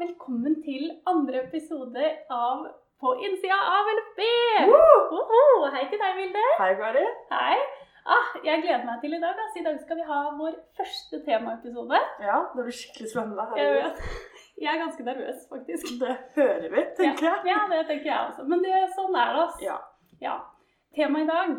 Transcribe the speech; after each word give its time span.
velkommen 0.00 0.58
til 0.64 0.90
andre 1.08 1.40
episode 1.46 2.08
av 2.32 2.66
På 3.00 3.12
innsida 3.20 3.56
av 3.76 3.88
LFB! 3.92 4.20
Uh! 4.68 5.12
Woho! 5.12 5.68
Hei 5.72 5.86
til 5.88 6.00
deg, 6.00 6.14
Vilde. 6.18 6.42
Hei, 6.60 6.70
Kari. 6.78 7.04
Hei. 7.30 7.56
Ah, 8.16 8.34
jeg 8.44 8.62
gleder 8.62 8.84
meg 8.86 9.00
til 9.02 9.16
i 9.16 9.20
dag. 9.20 9.36
Altså. 9.42 9.60
I 9.60 9.64
dag 9.66 9.78
skal 9.82 9.98
vi 10.00 10.06
ha 10.08 10.18
vår 10.38 10.58
første 10.78 11.20
temaepisode. 11.26 12.00
Ja, 12.24 12.38
det 12.52 12.66
blir 12.66 12.76
skikkelig 12.76 13.10
spennende. 13.12 13.46
Herregud. 13.52 14.04
jeg 14.64 14.70
er 14.74 14.82
ganske 14.84 15.08
nervøs, 15.08 15.42
faktisk. 15.52 15.90
Det 16.02 16.14
hører 16.36 16.68
vi, 16.76 16.84
tenker 17.00 17.28
jeg. 17.30 17.42
Ja, 17.52 17.58
det 17.72 17.82
tenker 17.90 18.12
jeg 18.12 18.20
også. 18.28 18.46
Men 18.52 18.64
det, 18.64 18.84
sånn 18.96 19.16
er 19.16 19.32
det, 19.32 19.42
altså. 19.46 19.66
Ja. 19.66 19.80
Ja. 20.28 20.36
Temaet 20.96 21.24
i 21.24 21.32
dag 21.32 21.56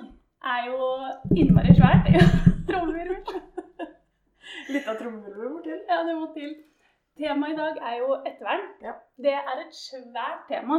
er 0.56 0.72
jo 0.72 0.94
innmari 1.38 1.78
svært. 1.78 2.10
Trommevirvel. 2.70 3.22
Litt 4.74 4.90
av 4.90 4.98
trommevirvel 4.98 5.54
må 5.54 5.62
til. 5.66 5.78
Ja, 5.90 6.02
det 6.06 6.18
må 6.18 6.32
til. 6.34 6.58
Temaet 7.18 7.54
i 7.54 7.58
dag 7.58 7.78
er 7.92 7.98
jo 8.02 8.14
ettervern. 8.26 8.66
Ja. 8.84 8.94
Det 9.18 9.34
er 9.34 9.62
et 9.66 9.74
svært 9.76 10.48
tema. 10.52 10.78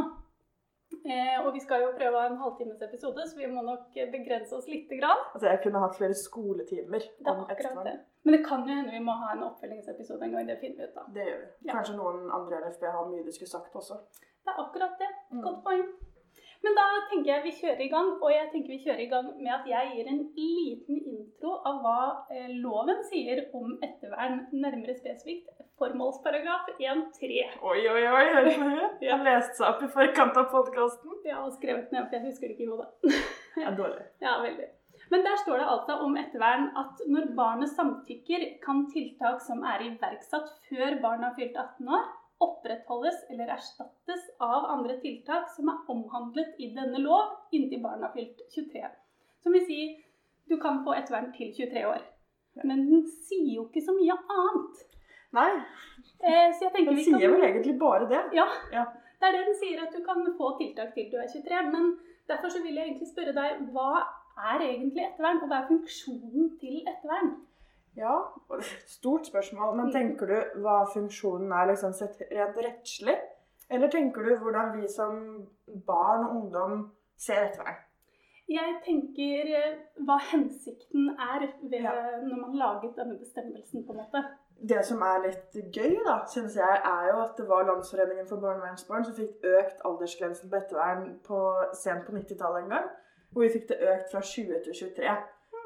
Eh, 1.05 1.35
og 1.45 1.51
vi 1.53 1.59
skal 1.61 1.83
jo 1.83 1.89
prøve 1.97 2.17
å 2.17 2.21
ha 2.23 2.29
en 2.31 2.39
halvtimes 2.41 2.81
episode, 2.81 3.21
så 3.29 3.37
vi 3.37 3.45
må 3.51 3.61
nok 3.65 3.93
begrense 4.13 4.55
oss 4.57 4.67
litt. 4.67 4.89
grann. 4.89 5.21
Altså, 5.35 5.47
jeg 5.51 5.61
kunne 5.63 5.83
hatt 5.83 5.95
flere 5.99 6.15
skoletimer 6.17 6.99
Det 7.05 7.27
om 7.29 7.43
ettervern. 7.45 7.83
det. 7.85 7.93
Men 8.25 8.33
det 8.37 8.41
kan 8.47 8.65
jo 8.67 8.73
hende 8.75 8.91
vi 8.91 8.99
må 9.05 9.13
ha 9.21 9.33
en 9.35 9.43
oppfølgingsepisode 9.51 10.23
en 10.25 10.31
gang. 10.31 10.47
Det 10.47 10.57
finner 10.63 10.77
vi 10.77 10.83
ut 10.89 10.97
av. 10.97 11.13
Det 11.13 11.27
gjør 11.27 11.39
vi. 11.43 11.47
Ja. 11.67 11.73
Kanskje 11.77 11.95
noen 11.99 12.31
andre 12.39 12.57
i 12.57 12.63
LFB 12.65 12.83
har 12.95 13.05
mye 13.11 13.23
de 13.25 13.31
skulle 13.37 13.53
sagt 13.53 13.75
også. 13.75 13.99
Det 14.43 14.49
er 14.55 14.63
akkurat 14.65 14.97
det. 14.99 15.11
Mm. 15.31 15.41
Godt 15.45 15.63
poeng. 15.63 15.85
Men 16.59 16.75
da 16.75 16.85
tenker 17.07 17.31
jeg 17.31 17.43
vi 17.45 17.53
kjører 17.55 17.81
i 17.85 17.91
gang, 17.91 18.09
og 18.19 18.31
jeg 18.33 18.49
tenker 18.51 18.73
vi 18.73 18.81
kjører 18.83 19.03
i 19.05 19.11
gang 19.11 19.27
med 19.37 19.51
at 19.55 19.67
jeg 19.69 19.91
gir 19.93 20.09
en 20.11 20.21
liten 20.35 20.97
intro 21.13 21.53
av 21.69 21.79
hva 21.85 21.99
eh, 22.35 22.49
loven 22.59 22.99
sier 23.07 23.45
om 23.55 23.77
ettervern, 23.85 24.41
nærmere 24.51 24.97
spesifikt 24.97 25.47
formålsparagraf 25.79 26.67
1-3. 26.75 27.45
Oi, 27.63 27.79
oi, 27.79 28.01
oi, 28.03 28.25
hører 28.33 28.49
du 28.49 28.65
det? 28.75 28.89
Jeg 29.07 29.23
leste 29.23 29.61
seg 29.61 29.69
opp 29.69 29.85
i 29.85 29.91
forkant 29.93 30.41
av 30.41 30.49
podkasten. 30.51 31.15
Ja, 31.23 31.39
og 31.45 31.55
skrevet 31.55 31.93
ned, 31.95 32.09
for 32.09 32.17
jeg 32.17 32.27
husker 32.27 32.49
det 32.49 32.57
ikke 32.57 32.67
i 32.67 32.73
hodet. 32.73 33.15
Det 33.55 33.63
er 33.63 33.79
dårlig. 33.79 34.03
Ja, 34.25 34.35
veldig. 34.43 34.67
Men 35.09 35.23
der 35.25 35.39
står 35.41 35.61
det 35.61 35.67
altså 35.73 35.95
om 36.05 36.17
ettervern 36.19 36.67
at 36.77 36.99
når 37.09 37.29
barnet 37.37 37.71
samtykker, 37.71 38.45
kan 38.65 38.83
tiltak 38.91 39.39
som 39.45 39.63
er 39.65 39.85
iverksatt 39.87 40.51
før 40.67 40.99
barnet 41.01 41.29
har 41.29 41.37
fylt 41.39 41.55
18 41.55 41.93
år, 41.97 42.09
opprettholdes 42.43 43.23
eller 43.29 43.51
erstattes 43.55 44.27
av 44.39 44.65
andre 44.73 44.95
tiltak 45.03 45.49
som 45.55 45.69
er 45.71 45.89
omhandlet 45.91 46.55
i 46.59 46.71
denne 46.75 47.01
lov 47.03 47.33
inntil 47.55 47.81
barnet 47.83 48.07
har 48.09 48.15
fylt 48.15 48.43
23. 48.55 48.85
Som 49.43 49.55
vil 49.55 49.65
si, 49.67 49.79
du 50.49 50.55
kan 50.61 50.81
få 50.85 50.95
ettervern 50.97 51.31
til 51.35 51.51
23 51.55 51.83
år. 51.89 52.05
Men 52.63 52.85
den 52.89 53.03
sier 53.07 53.53
jo 53.59 53.67
ikke 53.67 53.83
så 53.85 53.93
mye 53.95 54.15
annet. 54.35 54.85
Nei, 55.37 55.51
Eh, 56.19 56.49
så 56.55 56.65
jeg 56.65 56.71
tenker 56.73 56.89
den 56.91 56.97
vi 56.99 57.03
sier 57.05 57.19
kan... 57.21 57.33
vel 57.33 57.43
egentlig 57.47 57.73
bare 57.79 58.05
det. 58.09 58.19
Ja, 58.35 58.45
Ja. 58.73 58.85
det 59.19 59.27
er 59.27 59.35
det 59.35 59.45
den 59.47 59.55
sier, 59.59 59.81
at 59.83 59.93
du 59.95 60.01
kan 60.03 60.23
få 60.37 60.49
tiltak 60.59 60.93
til 60.95 61.09
du 61.11 61.17
er 61.19 61.27
23. 61.31 61.61
Men 61.71 61.93
derfor 62.27 62.51
så 62.51 62.61
vil 62.63 62.75
jeg 62.75 62.87
egentlig 62.87 63.07
spørre 63.07 63.33
deg, 63.35 63.61
hva 63.73 64.03
er 64.53 64.63
egentlig 64.63 65.03
ettervern, 65.05 65.41
og 65.43 65.47
hva 65.51 65.61
er 65.61 65.67
funksjonen 65.69 66.49
til 66.59 66.81
ettervern? 66.87 67.31
Ja, 67.99 68.13
stort 68.87 69.27
spørsmål. 69.27 69.75
Men 69.75 69.91
tenker 69.91 70.29
du 70.31 70.61
hva 70.63 70.77
funksjonen 70.93 71.51
er 71.51 71.71
liksom 71.73 71.93
sett 71.97 72.21
rent 72.31 72.57
rettslig? 72.63 73.17
Eller 73.69 73.91
tenker 73.91 74.23
du 74.25 74.37
hvordan 74.39 74.71
vi 74.79 74.87
som 74.89 75.19
barn 75.87 76.23
og 76.25 76.35
ungdom 76.37 76.85
ser 77.19 77.49
etter 77.49 77.67
deg? 77.67 77.81
Jeg 78.49 78.77
tenker 78.85 79.49
eh, 79.59 79.73
hva 80.07 80.15
hensikten 80.31 81.11
er 81.21 81.43
ved, 81.61 81.83
Ja. 81.83 81.91
når 82.23 82.39
man 82.45 82.55
laget 82.57 82.95
denne 82.97 83.19
bestemmelsen, 83.19 83.83
på 83.85 83.93
en 83.93 83.99
måte. 84.01 84.23
Det 84.69 84.79
som 84.85 85.03
er 85.05 85.21
litt 85.27 85.53
gøy, 85.75 85.99
da, 86.07 86.15
synes 86.27 86.55
jeg, 86.57 86.79
er 86.93 87.11
jo 87.11 87.19
at 87.23 87.37
det 87.37 87.45
var 87.47 87.67
Landsforeningen 87.67 88.27
for 88.27 88.41
barnevernsbarn 88.41 89.05
som 89.05 89.15
fikk 89.15 89.45
økt 89.59 89.85
aldersgrensen 89.85 90.49
på 90.49 90.57
ettervern 90.57 91.19
på, 91.27 91.37
sent 91.83 92.07
på 92.07 92.15
90-tallet 92.17 92.63
en 92.65 92.73
gang. 92.73 92.89
Hvor 93.31 93.45
vi 93.45 93.51
fikk 93.53 93.69
det 93.69 93.77
økt 93.93 94.09
fra 94.11 94.21
20 94.25 94.63
til 94.65 94.73
23. 94.81 95.13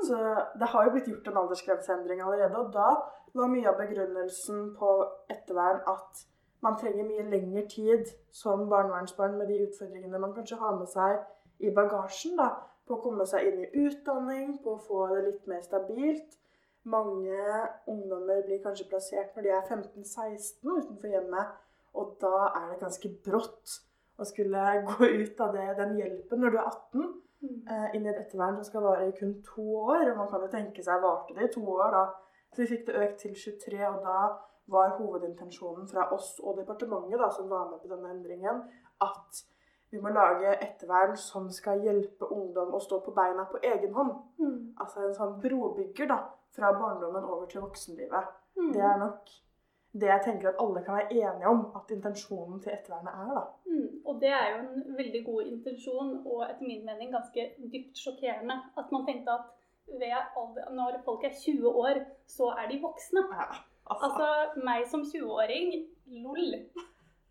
Så 0.03 0.19
det 0.59 0.67
har 0.73 0.85
jo 0.85 0.93
blitt 0.95 1.07
gjort 1.07 1.27
en 1.31 1.39
aldersgrenseendring 1.43 2.21
allerede. 2.21 2.59
Og 2.59 2.73
da 2.73 2.89
var 3.33 3.49
mye 3.51 3.69
av 3.69 3.79
begrunnelsen 3.79 4.73
på 4.77 4.91
ettervern 5.31 5.81
at 5.89 6.25
man 6.63 6.77
trenger 6.79 7.07
mye 7.07 7.25
lengre 7.27 7.65
tid 7.71 8.11
som 8.31 8.67
barnevernsbarn 8.71 9.35
med 9.39 9.49
de 9.51 9.63
utfordringene 9.65 10.21
man 10.21 10.35
kanskje 10.35 10.59
har 10.61 10.77
med 10.77 10.87
seg 10.91 11.19
i 11.63 11.73
bagasjen. 11.75 12.37
da, 12.39 12.51
På 12.87 12.97
å 12.97 13.03
komme 13.03 13.25
seg 13.27 13.47
inn 13.47 13.61
i 13.63 13.85
utdanning, 13.85 14.57
på 14.63 14.75
å 14.75 14.81
få 14.87 15.05
det 15.13 15.21
litt 15.27 15.45
mer 15.47 15.61
stabilt. 15.63 16.37
Mange 16.83 17.39
ungdommer 17.87 18.41
blir 18.43 18.59
kanskje 18.63 18.89
plassert 18.91 19.35
når 19.35 19.45
de 19.45 19.51
er 19.55 19.69
15-16 19.69 20.67
utenfor 20.67 21.13
hjemmet, 21.13 21.53
og 21.95 22.17
da 22.19 22.49
er 22.49 22.65
det 22.73 22.81
ganske 22.81 23.11
brått 23.23 23.77
å 24.19 24.27
skulle 24.27 24.63
gå 24.89 25.07
ut 25.07 25.43
av 25.45 25.55
det, 25.55 25.69
den 25.79 25.95
hjelpen 26.01 26.43
når 26.43 26.51
du 26.51 26.59
er 26.59 26.67
18, 26.67 27.13
eh, 27.43 27.95
inn 27.95 28.05
i 28.05 28.11
et 28.11 28.19
ettervern 28.21 28.57
som 28.57 28.67
skal 28.67 28.85
vare 28.85 29.07
i 29.07 29.15
kun 29.17 29.35
to 29.47 29.65
år. 29.83 30.09
Og 30.11 30.17
man 30.17 30.31
kan 30.31 30.43
jo 30.45 30.51
tenke 30.51 30.85
seg 30.85 31.03
varte 31.03 31.35
det 31.37 31.49
i 31.49 31.53
to 31.53 31.63
år, 31.75 31.95
da. 31.95 32.03
Så 32.53 32.63
vi 32.63 32.71
fikk 32.75 32.87
det 32.87 32.99
økt 33.01 33.21
til 33.23 33.33
23, 33.35 33.79
og 33.89 34.03
da 34.05 34.17
var 34.73 34.95
hovedintensjonen 34.97 35.87
fra 35.89 36.05
oss 36.15 36.37
og 36.39 36.59
departementet 36.61 37.19
da, 37.19 37.29
som 37.33 37.49
var 37.49 37.65
med 37.71 37.81
på 37.81 37.89
denne 37.91 38.13
endringen, 38.13 38.61
at 39.03 39.41
vi 39.93 39.99
må 40.01 40.09
lage 40.09 40.55
ettervern 40.65 41.17
som 41.19 41.49
skal 41.53 41.83
hjelpe 41.85 42.29
ungdom 42.33 42.71
å 42.73 42.81
stå 42.81 42.97
på 43.05 43.13
beina 43.13 43.45
på 43.49 43.59
egen 43.61 43.93
hånd. 43.93 44.13
Mm. 44.41 44.55
Altså 44.81 45.03
en 45.03 45.17
sånn 45.17 45.35
brobygger 45.43 46.09
da, 46.09 46.19
fra 46.55 46.71
barndommen 46.77 47.27
over 47.27 47.49
til 47.51 47.61
voksenlivet. 47.65 48.31
Mm. 48.57 48.71
Det 48.73 48.81
er 48.81 48.97
nok 49.01 49.33
det 50.01 50.09
jeg 50.09 50.21
tenker 50.25 50.49
at 50.49 50.61
alle 50.63 50.81
kan 50.85 50.95
være 50.97 51.13
enige 51.13 51.47
om 51.47 51.59
at 51.77 51.91
intensjonen 51.95 52.61
til 52.61 52.71
ettervernet 52.73 53.13
er. 53.23 53.33
da. 53.37 53.43
Mm. 53.71 53.89
Og 54.05 54.21
det 54.21 54.31
er 54.39 54.47
jo 54.51 54.57
en 54.61 54.97
veldig 55.01 55.21
god 55.25 55.41
intensjon, 55.53 56.09
og 56.25 56.39
etter 56.49 56.65
min 56.69 56.85
mening 56.85 57.11
ganske 57.13 57.41
dypt 57.73 58.01
sjokkerende. 58.03 58.57
At 58.77 58.91
man 58.95 59.05
tenkte 59.09 59.35
at 59.37 59.45
alder, 60.41 60.71
når 60.77 61.01
folk 61.05 61.23
er 61.23 61.33
20 61.45 61.69
år, 61.69 62.01
så 62.27 62.45
er 62.61 62.65
de 62.71 62.81
voksne. 62.81 63.21
Ja, 63.37 63.45
altså, 63.91 64.05
Altså, 64.07 64.27
meg 64.65 64.87
som 64.87 65.01
20-åring, 65.11 65.73
lol. 66.25 66.53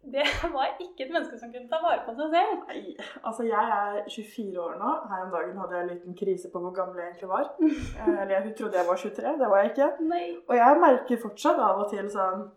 Det 0.02 0.24
var 0.52 0.72
ikke 0.82 1.04
et 1.04 1.12
menneske 1.14 1.38
som 1.38 1.52
kunne 1.52 1.68
ta 1.70 1.78
vare 1.82 2.02
på 2.06 2.12
seg 2.18 2.32
selv. 2.34 2.62
nei, 2.68 2.96
altså 3.22 3.44
jeg 3.46 3.74
er 3.74 4.00
24 4.10 4.62
år 4.64 4.72
nå. 4.80 4.94
Her 5.12 5.20
om 5.26 5.30
dagen 5.30 5.60
hadde 5.62 5.76
jeg 5.76 5.84
en 5.84 5.92
liten 5.92 6.16
krise 6.18 6.50
på 6.50 6.62
hvor 6.64 6.72
gammel 6.74 6.98
jeg 6.98 7.12
egentlig 7.12 7.28
var. 7.30 7.52
Eh, 8.02 8.22
Eller 8.22 8.34
jeg 8.40 8.54
trodde 8.58 8.78
jeg 8.80 8.88
var 8.88 8.96
23, 8.96 9.36
det 9.38 9.50
var 9.52 9.62
jeg 9.62 9.70
ikke. 9.70 9.88
Nei. 10.10 10.24
Og 10.48 10.56
jeg 10.58 10.80
merker 10.82 11.20
fortsatt 11.22 11.60
av 11.62 11.84
og 11.84 11.90
til 11.92 12.08
sånn 12.10 12.48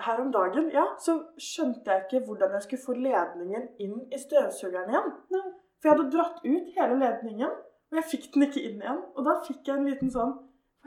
Her 0.00 0.20
om 0.22 0.30
dagen, 0.32 0.70
ja, 0.72 0.86
så 0.98 1.18
skjønte 1.36 1.92
jeg 1.92 2.06
ikke 2.06 2.22
hvordan 2.26 2.54
jeg 2.56 2.62
skulle 2.64 2.84
få 2.86 2.94
ledningen 2.96 3.66
inn 3.84 3.98
i 4.08 4.20
støvsugeren 4.22 4.88
igjen. 4.94 5.10
Nei. 5.34 5.42
For 5.80 5.90
jeg 5.90 5.98
hadde 5.98 6.12
dratt 6.14 6.38
ut 6.46 6.70
hele 6.78 6.96
ledningen, 7.02 7.52
og 7.90 7.98
jeg 7.98 8.06
fikk 8.14 8.30
den 8.34 8.46
ikke 8.46 8.62
inn 8.70 8.80
igjen. 8.80 9.02
Og 9.16 9.28
da 9.28 9.34
fikk 9.44 9.68
jeg 9.68 9.76
en 9.76 9.90
liten 9.90 10.12
sånn 10.14 10.32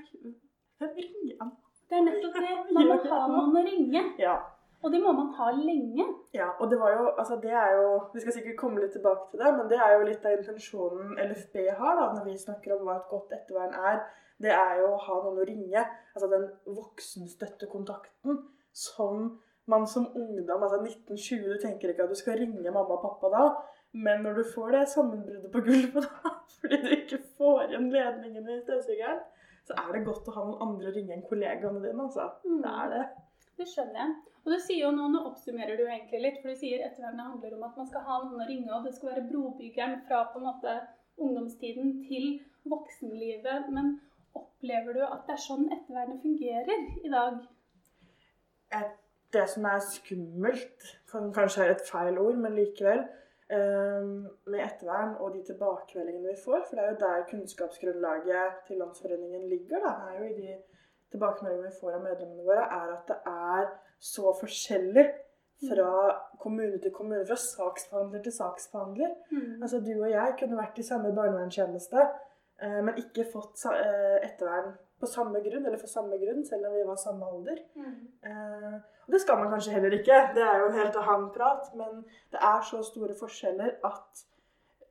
Oi, 0.02 0.34
Hvem 0.82 0.98
ringer 0.98 1.30
jeg? 1.36 1.52
Det 1.90 2.00
er 2.00 2.04
nettopp 2.08 2.40
det. 2.42 2.56
Man 2.74 2.90
må 2.90 2.98
ha 3.12 3.22
noen 3.30 3.60
å 3.62 3.64
ringe. 3.70 4.04
Ja. 4.18 4.34
Og 4.84 4.92
det 4.92 5.00
må 5.00 5.14
man 5.16 5.30
ha 5.38 5.52
lenge. 5.56 6.06
Ja, 6.36 6.50
og 6.60 6.68
det 6.72 6.80
var 6.80 6.92
jo, 6.92 7.06
altså 7.18 7.38
det 7.44 7.54
er 7.56 7.72
jo, 7.78 8.02
Vi 8.14 8.24
skal 8.24 8.36
sikkert 8.36 8.58
komme 8.60 8.82
litt 8.84 8.92
tilbake 8.92 9.30
til 9.32 9.40
det, 9.40 9.54
men 9.58 9.70
det 9.72 9.80
er 9.80 9.94
jo 9.96 10.08
litt 10.10 10.26
av 10.28 10.36
intensjonen 10.36 11.16
LFB 11.24 11.56
har 11.80 11.96
da, 12.00 12.10
når 12.18 12.28
vi 12.28 12.36
snakker 12.42 12.76
om 12.76 12.84
hva 12.88 12.98
et 13.00 13.10
godt 13.12 13.32
ettervern 13.38 13.78
er. 13.92 14.02
Det 14.44 14.52
er 14.52 14.82
jo 14.82 14.90
å 14.92 15.02
ha 15.06 15.20
noen 15.24 15.40
å 15.40 15.48
ringe. 15.48 15.86
Altså 16.14 16.30
den 16.34 16.50
voksenstøttekontakten 16.68 18.42
som 18.76 19.38
man 19.72 19.88
som 19.88 20.10
ungdom, 20.20 20.64
altså 20.64 20.82
1920, 20.82 21.54
du 21.54 21.62
tenker 21.62 21.94
ikke 21.94 22.04
at 22.04 22.12
du 22.12 22.20
skal 22.20 22.36
ringe 22.42 22.72
mamma 22.72 22.98
og 22.98 23.06
pappa 23.06 23.30
da, 23.32 23.44
men 23.94 24.26
når 24.26 24.42
du 24.42 24.44
får 24.56 24.74
det 24.76 24.82
sammenbruddet 24.92 25.52
på 25.54 25.62
gulvet 25.64 26.08
da, 26.10 26.34
fordi 26.60 26.80
du 26.84 26.90
ikke 26.98 27.22
får 27.38 27.70
igjen 27.70 27.92
ledningen 27.94 28.50
i 28.50 28.60
støvsugeren, 28.66 29.22
så 29.64 29.78
er 29.80 29.94
det 29.96 30.04
godt 30.08 30.28
å 30.28 30.34
ha 30.36 30.44
noen 30.44 30.66
andre 30.66 30.90
å 30.92 30.96
ringe 30.98 31.16
enn 31.16 31.28
kollegaene 31.30 31.80
dine, 31.80 32.08
altså. 32.10 32.28
Mm. 32.44 32.58
Det 32.66 32.74
er 32.82 32.92
det. 32.92 33.04
Det 33.58 33.68
skjønner 33.70 34.00
jeg. 34.00 34.14
Og 34.44 34.52
du 34.52 34.60
sier 34.60 34.82
jo 34.84 34.94
nå, 34.96 35.06
nå 35.14 35.22
oppsummerer 35.30 35.78
du 35.80 35.86
egentlig 35.86 36.20
litt, 36.24 36.40
for 36.42 36.52
du 36.52 36.60
sier 36.60 36.82
ettervernet 36.84 37.30
handler 37.30 37.54
om 37.58 37.68
at 37.68 37.78
man 37.80 37.88
skal 37.90 38.04
ha 38.08 38.18
noen 38.24 38.42
å 38.44 38.48
ringe, 38.50 38.72
og 38.76 38.88
det 38.88 38.96
skal 38.98 39.14
være 39.14 39.28
brobyggeren 39.30 40.02
fra 40.08 40.26
på 40.34 40.42
en 40.42 40.48
måte 40.50 40.74
ungdomstiden 41.22 42.00
til 42.08 42.28
voksenlivet. 42.72 43.70
Men 43.76 43.96
opplever 44.36 44.98
du 44.98 45.04
at 45.06 45.24
det 45.28 45.38
er 45.38 45.46
sånn 45.46 45.70
ettervernet 45.72 46.24
fungerer 46.26 46.88
i 47.06 47.14
dag? 47.14 47.40
Det 49.34 49.48
som 49.50 49.66
er 49.70 49.82
skummelt, 49.86 50.90
kan 51.10 51.32
kanskje 51.34 51.64
er 51.64 51.76
et 51.76 51.88
feil 51.88 52.18
ord, 52.22 52.36
men 52.42 52.58
likevel, 52.58 53.06
eh, 53.54 54.12
med 54.50 54.60
ettervern 54.66 55.16
og 55.22 55.38
de 55.38 55.46
tilbakemeldingene 55.48 56.34
vi 56.34 56.42
får, 56.42 56.66
for 56.68 56.76
det 56.76 56.84
er 56.84 56.92
jo 56.92 57.02
der 57.06 57.26
kunnskapsgrunnlaget 57.32 58.62
til 58.68 58.82
Landsforeningen 58.82 59.50
ligger, 59.50 59.86
da, 59.86 59.94
er 60.10 60.20
jo 60.20 60.30
i 60.30 60.38
de 60.42 60.58
tilbakemeldingene 61.14 61.70
vi 61.70 61.80
får 61.80 61.98
av 61.98 62.06
medlemmene 62.08 62.48
våre, 62.48 62.66
er 62.82 62.94
at 62.98 63.12
det 63.12 63.20
er 63.32 63.70
så 64.04 64.34
forskjellig 64.40 65.06
fra 65.64 65.92
kommune 66.42 66.80
til 66.84 66.92
kommune, 66.92 67.26
fra 67.28 67.38
saksbehandler 67.40 68.24
til 68.24 68.36
saksbehandler. 68.36 69.12
Mm. 69.32 69.62
Altså 69.62 69.80
Du 69.80 69.94
og 69.96 70.10
jeg 70.12 70.36
kunne 70.40 70.60
vært 70.60 70.80
i 70.82 70.88
samme 70.88 71.14
barnevernstjeneste, 71.16 72.08
eh, 72.62 72.80
men 72.84 73.00
ikke 73.04 73.30
fått 73.32 73.64
eh, 73.72 74.18
ettervern 74.28 74.74
på 75.00 75.10
samme 75.12 75.40
grunn, 75.46 75.66
eller 75.66 75.80
for 75.80 75.92
samme 75.92 76.20
grunn, 76.20 76.44
selv 76.48 76.68
om 76.68 76.76
vi 76.76 76.84
var 76.88 77.00
samme 77.00 77.30
alder. 77.30 77.64
Mm. 77.76 77.96
Eh, 78.28 78.76
og 79.06 79.16
det 79.16 79.22
skal 79.22 79.40
man 79.40 79.52
kanskje 79.52 79.74
heller 79.76 79.96
ikke, 80.00 80.20
det 80.36 80.44
er 80.44 80.60
jo 80.60 80.68
en 80.70 80.78
helt 80.80 81.00
annen 81.00 81.32
prat, 81.36 81.72
men 81.80 82.04
det 82.32 82.40
er 82.52 82.62
så 82.68 82.84
store 82.88 83.16
forskjeller 83.20 83.80
at 83.84 84.28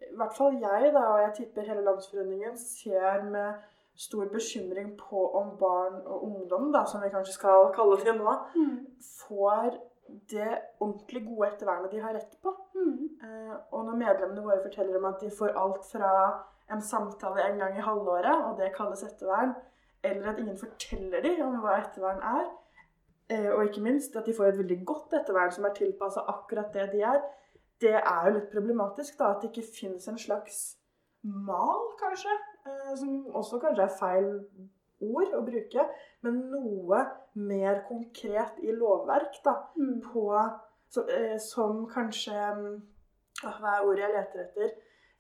i 0.03 0.17
hvert 0.19 0.35
fall 0.37 0.57
jeg, 0.61 0.91
da, 0.93 1.03
og 1.15 1.21
jeg 1.23 1.33
tipper 1.37 1.69
hele 1.69 1.85
Landsforeningen, 1.87 2.57
ser 2.59 3.23
med 3.25 3.63
stor 3.95 4.27
bekymring 4.33 4.97
på 4.99 5.23
om 5.37 5.57
barn 5.61 6.01
og 6.07 6.23
ungdom, 6.25 6.73
da, 6.73 6.85
som 6.85 7.03
vi 7.03 7.11
kanskje 7.13 7.33
skal 7.37 7.73
kalle 7.75 7.99
det 8.05 8.15
nå, 8.17 8.37
Mm. 8.57 8.87
får 9.29 9.79
det 10.31 10.59
ordentlig 10.81 11.23
gode 11.27 11.49
ettervernet 11.49 11.91
de 11.91 12.01
har 12.01 12.15
rett 12.15 12.37
på. 12.43 12.55
Mm. 12.75 13.09
Eh, 13.23 13.57
og 13.73 13.85
når 13.85 13.97
medlemmene 13.97 14.43
våre 14.43 14.63
forteller 14.63 14.97
om 14.99 15.05
at 15.05 15.21
de 15.21 15.31
får 15.31 15.55
alt 15.57 15.85
fra 15.93 16.43
en 16.71 16.81
samtale 16.83 17.45
en 17.51 17.59
gang 17.59 17.77
i 17.79 17.81
halvåret, 17.85 18.45
og 18.45 18.59
det 18.59 18.75
kalles 18.77 19.03
ettervern, 19.03 19.55
eller 20.05 20.33
at 20.33 20.39
ingen 20.39 20.59
forteller 20.59 21.23
dem 21.23 21.41
om 21.47 21.61
hva 21.63 21.79
ettervern 21.81 22.21
er, 22.23 22.49
eh, 23.31 23.51
og 23.55 23.65
ikke 23.65 23.83
minst 23.83 24.17
at 24.17 24.27
de 24.27 24.35
får 24.35 24.45
et 24.53 24.59
veldig 24.59 24.85
godt 24.87 25.13
ettervern 25.21 25.53
som 25.53 25.65
er 25.65 25.75
tilpassa 25.75 26.25
akkurat 26.29 26.73
det 26.75 26.91
de 26.93 27.03
er, 27.03 27.21
det 27.81 27.95
er 27.95 28.27
jo 28.27 28.35
litt 28.39 28.51
problematisk, 28.53 29.19
da, 29.19 29.31
at 29.31 29.43
det 29.43 29.51
ikke 29.51 29.69
finnes 29.81 30.09
en 30.09 30.19
slags 30.19 30.77
mal, 31.23 31.81
kanskje, 32.03 32.35
som 32.97 33.27
også 33.35 33.59
kanskje 33.63 33.83
er 33.89 33.97
feil 33.99 34.29
ord 35.03 35.35
å 35.35 35.43
bruke, 35.43 35.89
men 36.23 36.39
noe 36.53 37.01
mer 37.35 37.83
konkret 37.89 38.61
i 38.63 38.73
lovverk, 38.77 39.41
da, 39.45 39.57
Mm. 39.77 40.01
på, 40.13 40.29
som, 40.89 41.09
eh, 41.09 41.39
som 41.39 41.87
kanskje 41.91 42.33
mm, 42.33 42.83
ah, 43.45 43.59
Hva 43.61 43.77
er 43.79 43.87
ordet 43.87 44.05
jeg 44.05 44.15
leter 44.15 44.45
etter? 44.45 44.73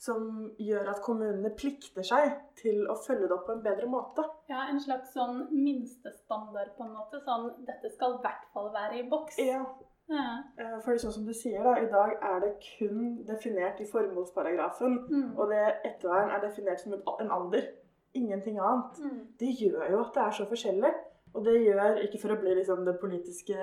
Som 0.02 0.52
gjør 0.58 0.88
at 0.90 1.02
kommunene 1.02 1.50
plikter 1.54 2.02
seg 2.02 2.32
til 2.58 2.86
å 2.90 2.96
følge 2.98 3.28
det 3.28 3.36
opp 3.36 3.46
på 3.46 3.52
en 3.52 3.62
bedre 3.62 3.86
måte. 3.86 4.24
Ja, 4.50 4.66
en 4.68 4.80
slags 4.82 5.12
sånn 5.14 5.46
minstestandard 5.52 6.72
på 6.76 6.82
en 6.82 6.96
måte. 6.96 7.20
Sånn 7.22 7.52
dette 7.66 7.90
skal 7.94 8.16
i 8.16 8.22
hvert 8.24 8.48
fall 8.52 8.72
være 8.74 8.98
i 8.98 9.08
boks. 9.08 9.38
Ja, 9.38 9.64
Ja. 10.12 10.24
eh, 10.58 10.74
for 10.84 10.98
sånn 11.00 11.14
som 11.14 11.26
du 11.26 11.32
sier, 11.36 11.62
da, 11.64 11.76
i 11.80 11.88
dag 11.90 12.16
er 12.30 12.42
det 12.44 12.52
kun 12.64 13.22
definert 13.28 13.80
i 13.80 13.88
formålsparagrafen. 13.88 14.98
Mm. 15.08 15.30
Og 15.38 15.52
det 15.52 15.62
ettervern 15.88 16.34
er 16.34 16.42
definert 16.44 16.82
som 16.82 16.96
en 16.96 17.06
en 17.20 17.32
alder. 17.38 17.70
Ingenting 18.14 18.58
annet. 18.60 18.98
Mm. 19.00 19.20
Det 19.40 19.54
gjør 19.56 19.86
jo 19.90 20.00
at 20.02 20.12
det 20.14 20.22
er 20.22 20.36
så 20.36 20.44
forskjellig. 20.50 20.92
Og 21.32 21.44
det 21.46 21.54
gjør, 21.64 22.02
ikke 22.04 22.20
for 22.20 22.34
å 22.34 22.40
bli 22.42 22.54
liksom 22.58 22.84
den 22.84 22.98
politiske 23.00 23.56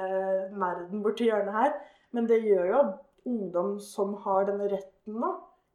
nerden 0.57 1.03
borti 1.05 1.27
hjørnet 1.29 1.53
her, 1.53 1.75
men 2.17 2.25
det 2.25 2.41
gjør 2.41 2.65
jo 2.71 2.79
at 2.79 2.95
ungdom 3.29 3.75
som 3.79 4.15
har 4.23 4.47
denne 4.49 4.71
retten 4.71 5.19
nå, 5.21 5.29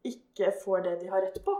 ikke 0.04 0.50
får 0.64 0.82
det 0.88 0.96
de 1.04 1.12
har 1.12 1.22
rett 1.22 1.38
på. 1.44 1.54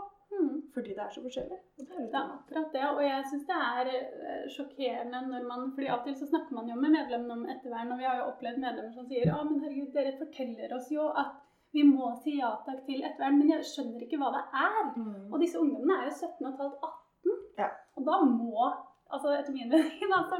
Fordi 0.75 0.95
det 0.95 1.03
er 1.03 1.11
så 1.13 1.21
forskjellig. 1.23 1.57
Og 1.77 1.85
det 1.85 1.93
er 1.95 2.01
litt 2.01 2.11
Det 2.13 2.19
er 2.21 2.31
akkurat 2.35 2.73
det, 2.75 2.83
og 2.89 3.01
jeg 3.05 3.27
syns 3.29 3.45
det 3.49 3.59
er 3.71 3.91
eh, 3.93 4.45
sjokkerende 4.55 5.21
når 5.29 5.45
man 5.51 5.69
fordi 5.75 5.87
av 5.87 6.01
og 6.01 6.09
til 6.09 6.17
så 6.19 6.27
snakker 6.31 6.57
man 6.57 6.71
jo 6.71 6.75
med 6.81 6.95
medlemmene 6.97 7.37
om 7.37 7.45
ettervern, 7.53 7.93
og 7.95 8.01
vi 8.01 8.07
har 8.09 8.19
jo 8.19 8.29
opplevd 8.31 8.61
medlemmer 8.65 8.93
som 8.97 9.07
sier 9.09 9.31
ja, 9.31 9.37
men 9.47 9.61
herregud, 9.63 9.93
dere 9.95 10.17
forteller 10.19 10.75
oss 10.75 10.91
jo 10.91 11.07
at 11.23 11.39
vi 11.75 11.83
må 11.87 12.11
si 12.23 12.37
ja 12.39 12.51
takk 12.67 12.83
til 12.87 13.03
ettervern, 13.03 13.39
men 13.39 13.53
jeg 13.53 13.69
skjønner 13.71 14.03
ikke 14.03 14.19
hva 14.19 14.33
det 14.35 14.43
er. 14.65 14.83
Mm. 14.95 15.31
Og 15.31 15.39
disse 15.43 15.59
ungdommene 15.59 15.97
er 16.01 16.11
jo 16.11 16.17
17 16.17 16.51
15 16.51 16.67
18. 16.91 17.39
Ja. 17.59 17.71
Og 17.95 18.07
da 18.07 18.19
må 18.27 18.69
altså 19.13 19.31
etter 19.35 19.53
min 19.53 19.69
mening, 19.69 20.13
altså, 20.19 20.39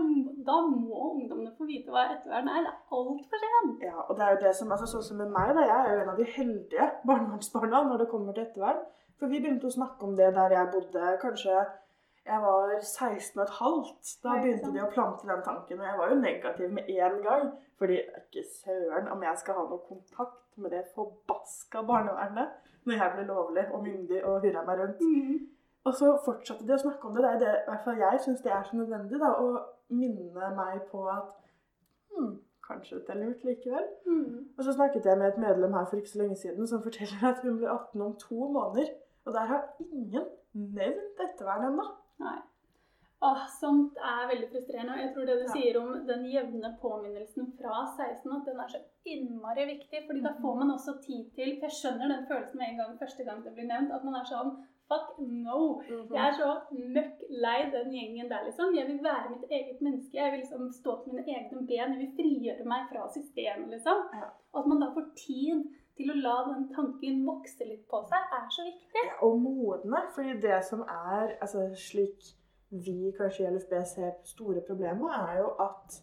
da 0.49 0.55
må 0.67 1.01
ungdommene 1.11 1.53
få 1.57 1.67
vite 1.69 1.93
hva 1.93 2.07
ettervern 2.13 2.49
er. 2.51 2.65
Det 2.65 2.73
er 2.73 2.99
altfor 2.99 3.43
sent. 3.43 3.83
Ja, 3.88 3.97
og 4.03 4.15
det 4.17 4.25
er 4.25 4.35
jo 4.35 4.43
det 4.45 4.53
som, 4.59 4.71
altså 4.75 4.89
Sånn 4.91 5.07
som 5.09 5.21
med 5.21 5.33
meg, 5.35 5.53
da. 5.57 5.65
Jeg 5.69 5.79
er 5.79 5.93
jo 5.93 6.03
en 6.03 6.13
av 6.13 6.21
de 6.21 6.29
heldige 6.38 6.89
barnevernsbarna 7.09 7.83
når 7.89 8.03
det 8.03 8.11
kommer 8.13 8.35
til 8.38 8.47
ettervern. 8.47 8.83
For 9.19 9.31
vi 9.31 9.39
begynte 9.39 9.69
å 9.69 9.75
snakke 9.75 10.07
om 10.07 10.15
det 10.19 10.33
der 10.35 10.56
jeg 10.57 10.71
bodde 10.73 11.17
kanskje 11.21 11.63
jeg 12.25 12.41
var 12.41 12.71
16 12.81 13.39
og 13.39 13.44
et 13.44 13.57
halvt. 13.59 14.13
Da 14.23 14.38
begynte 14.41 14.71
de 14.73 14.81
å 14.81 14.89
plante 14.89 15.27
den 15.29 15.44
tanken. 15.45 15.81
Og 15.81 15.85
jeg 15.85 15.97
var 16.00 16.09
jo 16.09 16.15
negativ 16.21 16.71
med 16.73 16.88
en 16.89 17.19
gang. 17.21 17.51
Fordi 17.77 18.00
ikke 18.01 18.44
søren 18.50 19.12
om 19.13 19.21
jeg 19.23 19.41
skal 19.41 19.59
ha 19.59 19.65
noe 19.69 19.83
kontakt 19.89 20.57
med 20.57 20.73
det 20.73 20.85
forbaska 20.95 21.83
barnevernet 21.85 22.71
når 22.85 22.97
jeg 23.01 23.13
blir 23.15 23.27
lovlig 23.29 23.65
og 23.73 23.83
myndig 23.83 24.23
og 24.23 24.41
hurra 24.41 24.63
meg 24.65 24.81
rundt. 24.81 25.06
Og 25.85 25.94
så 25.94 26.12
fortsatte 26.25 26.65
de 26.65 26.73
å 26.73 26.81
snakke 26.81 27.07
om 27.07 27.15
det. 27.15 27.23
Det 27.23 27.31
er 27.31 27.39
det 27.44 27.53
i 27.53 27.69
hvert 27.69 27.85
fall 27.85 28.01
jeg 28.01 28.21
syns 28.25 28.44
det 28.45 28.53
er 28.53 28.65
så 28.65 28.77
nødvendig. 28.79 29.21
da, 29.21 29.31
Å 29.38 29.94
minne 29.94 30.51
meg 30.57 30.81
på 30.89 31.06
at 31.13 31.31
hm, 32.13 32.35
kanskje 32.65 33.00
dette 33.00 33.13
er 33.13 33.21
lurt 33.21 33.45
likevel. 33.45 33.89
Mm. 34.09 34.45
Og 34.57 34.65
så 34.65 34.73
snakket 34.73 35.06
jeg 35.06 35.21
med 35.21 35.33
et 35.33 35.41
medlem 35.45 35.77
her 35.77 35.85
for 35.89 36.01
ikke 36.01 36.13
så 36.13 36.23
lenge 36.23 36.41
siden 36.41 36.69
som 36.69 36.81
forteller 36.85 37.27
at 37.29 37.41
hun 37.45 37.59
blir 37.62 37.69
18 37.69 38.01
om 38.01 38.15
to 38.21 38.50
måneder. 38.57 38.94
Og 39.25 39.33
der 39.33 39.45
har 39.51 39.63
ingen 39.80 40.27
nevnt 40.54 41.24
ettervern 41.25 41.72
ennå. 41.72 41.88
Åh, 43.25 43.45
sånt 43.60 43.95
er 43.98 44.27
veldig 44.30 44.50
frustrerende. 44.51 44.94
Og 44.94 45.01
jeg 45.01 45.13
tror 45.16 45.25
det 45.25 45.38
du 45.39 45.45
Ja. 45.45 45.54
sier 45.54 45.77
om 45.81 46.06
den 46.07 46.25
jevne 46.30 46.77
påminnelsen 46.81 47.48
fra 47.57 47.86
16, 47.98 48.31
at 48.36 48.45
den 48.45 48.60
er 48.60 48.68
så 48.68 48.81
innmari 49.06 49.66
viktig. 49.66 50.06
fordi 50.07 50.22
da 50.22 50.33
får 50.42 50.56
man 50.60 50.72
også 50.72 51.01
tid 51.01 51.31
til 51.33 51.60
jeg 51.62 51.72
skjønner 51.72 52.07
den 52.13 52.27
følelsen 52.27 52.57
med 52.57 52.68
en 52.69 52.77
gang 52.77 53.00
første 53.00 53.24
gang 53.24 53.44
det 53.44 53.56
blir 53.56 53.68
nevnt, 53.68 53.92
at 53.92 54.04
man 54.04 54.16
er 54.16 54.25
sånn 54.25 54.56
Fuck 54.88 55.18
no! 55.18 55.81
Jeg 55.89 56.27
er 56.27 56.36
så 56.38 56.50
møkk 56.72 57.24
lei 57.42 57.72
den 57.74 57.89
gjengen 57.89 58.30
der, 58.30 58.44
liksom. 58.45 58.75
Jeg 58.75 58.86
vil 58.86 59.00
være 59.04 59.31
mitt 59.31 59.50
eget 59.50 59.81
menneske. 59.81 60.13
Jeg 60.13 60.31
vil 60.31 60.39
liksom 60.44 60.68
stå 60.72 60.94
på 61.01 61.10
mine 61.10 61.25
egne 61.25 61.66
ben. 61.68 61.95
Jeg 61.95 61.98
vil 62.04 62.12
frigjøre 62.19 62.66
meg 62.69 62.86
fra 62.92 63.07
systemet, 63.10 63.72
liksom. 63.74 64.04
Ja. 64.13 64.30
Og 64.54 64.60
at 64.62 64.68
man 64.68 64.80
da 64.83 64.92
får 64.94 65.07
tid 65.18 65.63
til 65.95 66.12
å 66.12 66.15
la 66.19 66.36
den 66.50 66.65
tanken 66.75 67.21
vokse 67.27 67.68
litt 67.68 67.86
på 67.92 68.01
seg, 68.09 68.33
er 68.38 68.47
så 68.51 68.65
viktig. 68.65 69.03
Ja, 69.06 69.19
og 69.27 69.38
modne. 69.44 70.01
fordi 70.15 70.39
det 70.44 70.57
som 70.68 70.81
er 70.81 71.38
altså 71.39 71.69
slik 71.80 72.33
vi 72.69 73.13
kanskje 73.18 73.45
i 73.45 73.53
LFB 73.53 73.74
ser 73.88 74.18
store 74.27 74.63
problemer, 74.68 75.13
er 75.13 75.39
jo 75.39 75.53
at 75.63 76.01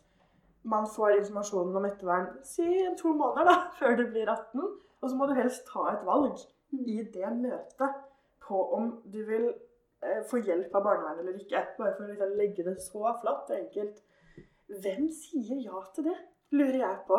man 0.64 0.86
får 0.96 1.18
informasjonen 1.18 1.76
om 1.76 1.88
ettervern 1.88 2.30
si 2.46 2.68
to 2.98 3.12
måneder 3.18 3.50
da, 3.50 3.58
før 3.80 3.98
du 3.98 4.06
blir 4.14 4.30
18. 4.30 4.62
Og 5.02 5.10
så 5.10 5.18
må 5.18 5.26
du 5.26 5.34
helst 5.34 5.66
ta 5.68 5.88
et 5.90 6.06
valg 6.06 6.38
i 6.72 7.02
det 7.14 7.34
møtet 7.36 8.00
på 8.46 8.60
om 8.76 8.88
du 9.12 9.18
vil 9.26 9.48
eh, 9.50 10.22
få 10.30 10.40
hjelp 10.46 10.74
av 10.78 10.86
barnevernet 10.86 11.24
eller 11.24 11.40
ikke. 11.42 11.64
Bare 11.78 11.94
for 11.96 12.06
å 12.06 12.10
liksom 12.12 12.36
legge 12.38 12.66
det 12.68 12.78
så 12.84 13.12
flatt 13.22 13.50
og 13.50 13.58
enkelt. 13.58 14.02
Hvem 14.82 15.08
sier 15.12 15.58
ja 15.66 15.82
til 15.94 16.08
det, 16.08 16.18
lurer 16.54 16.80
jeg 16.84 17.00
på. 17.08 17.18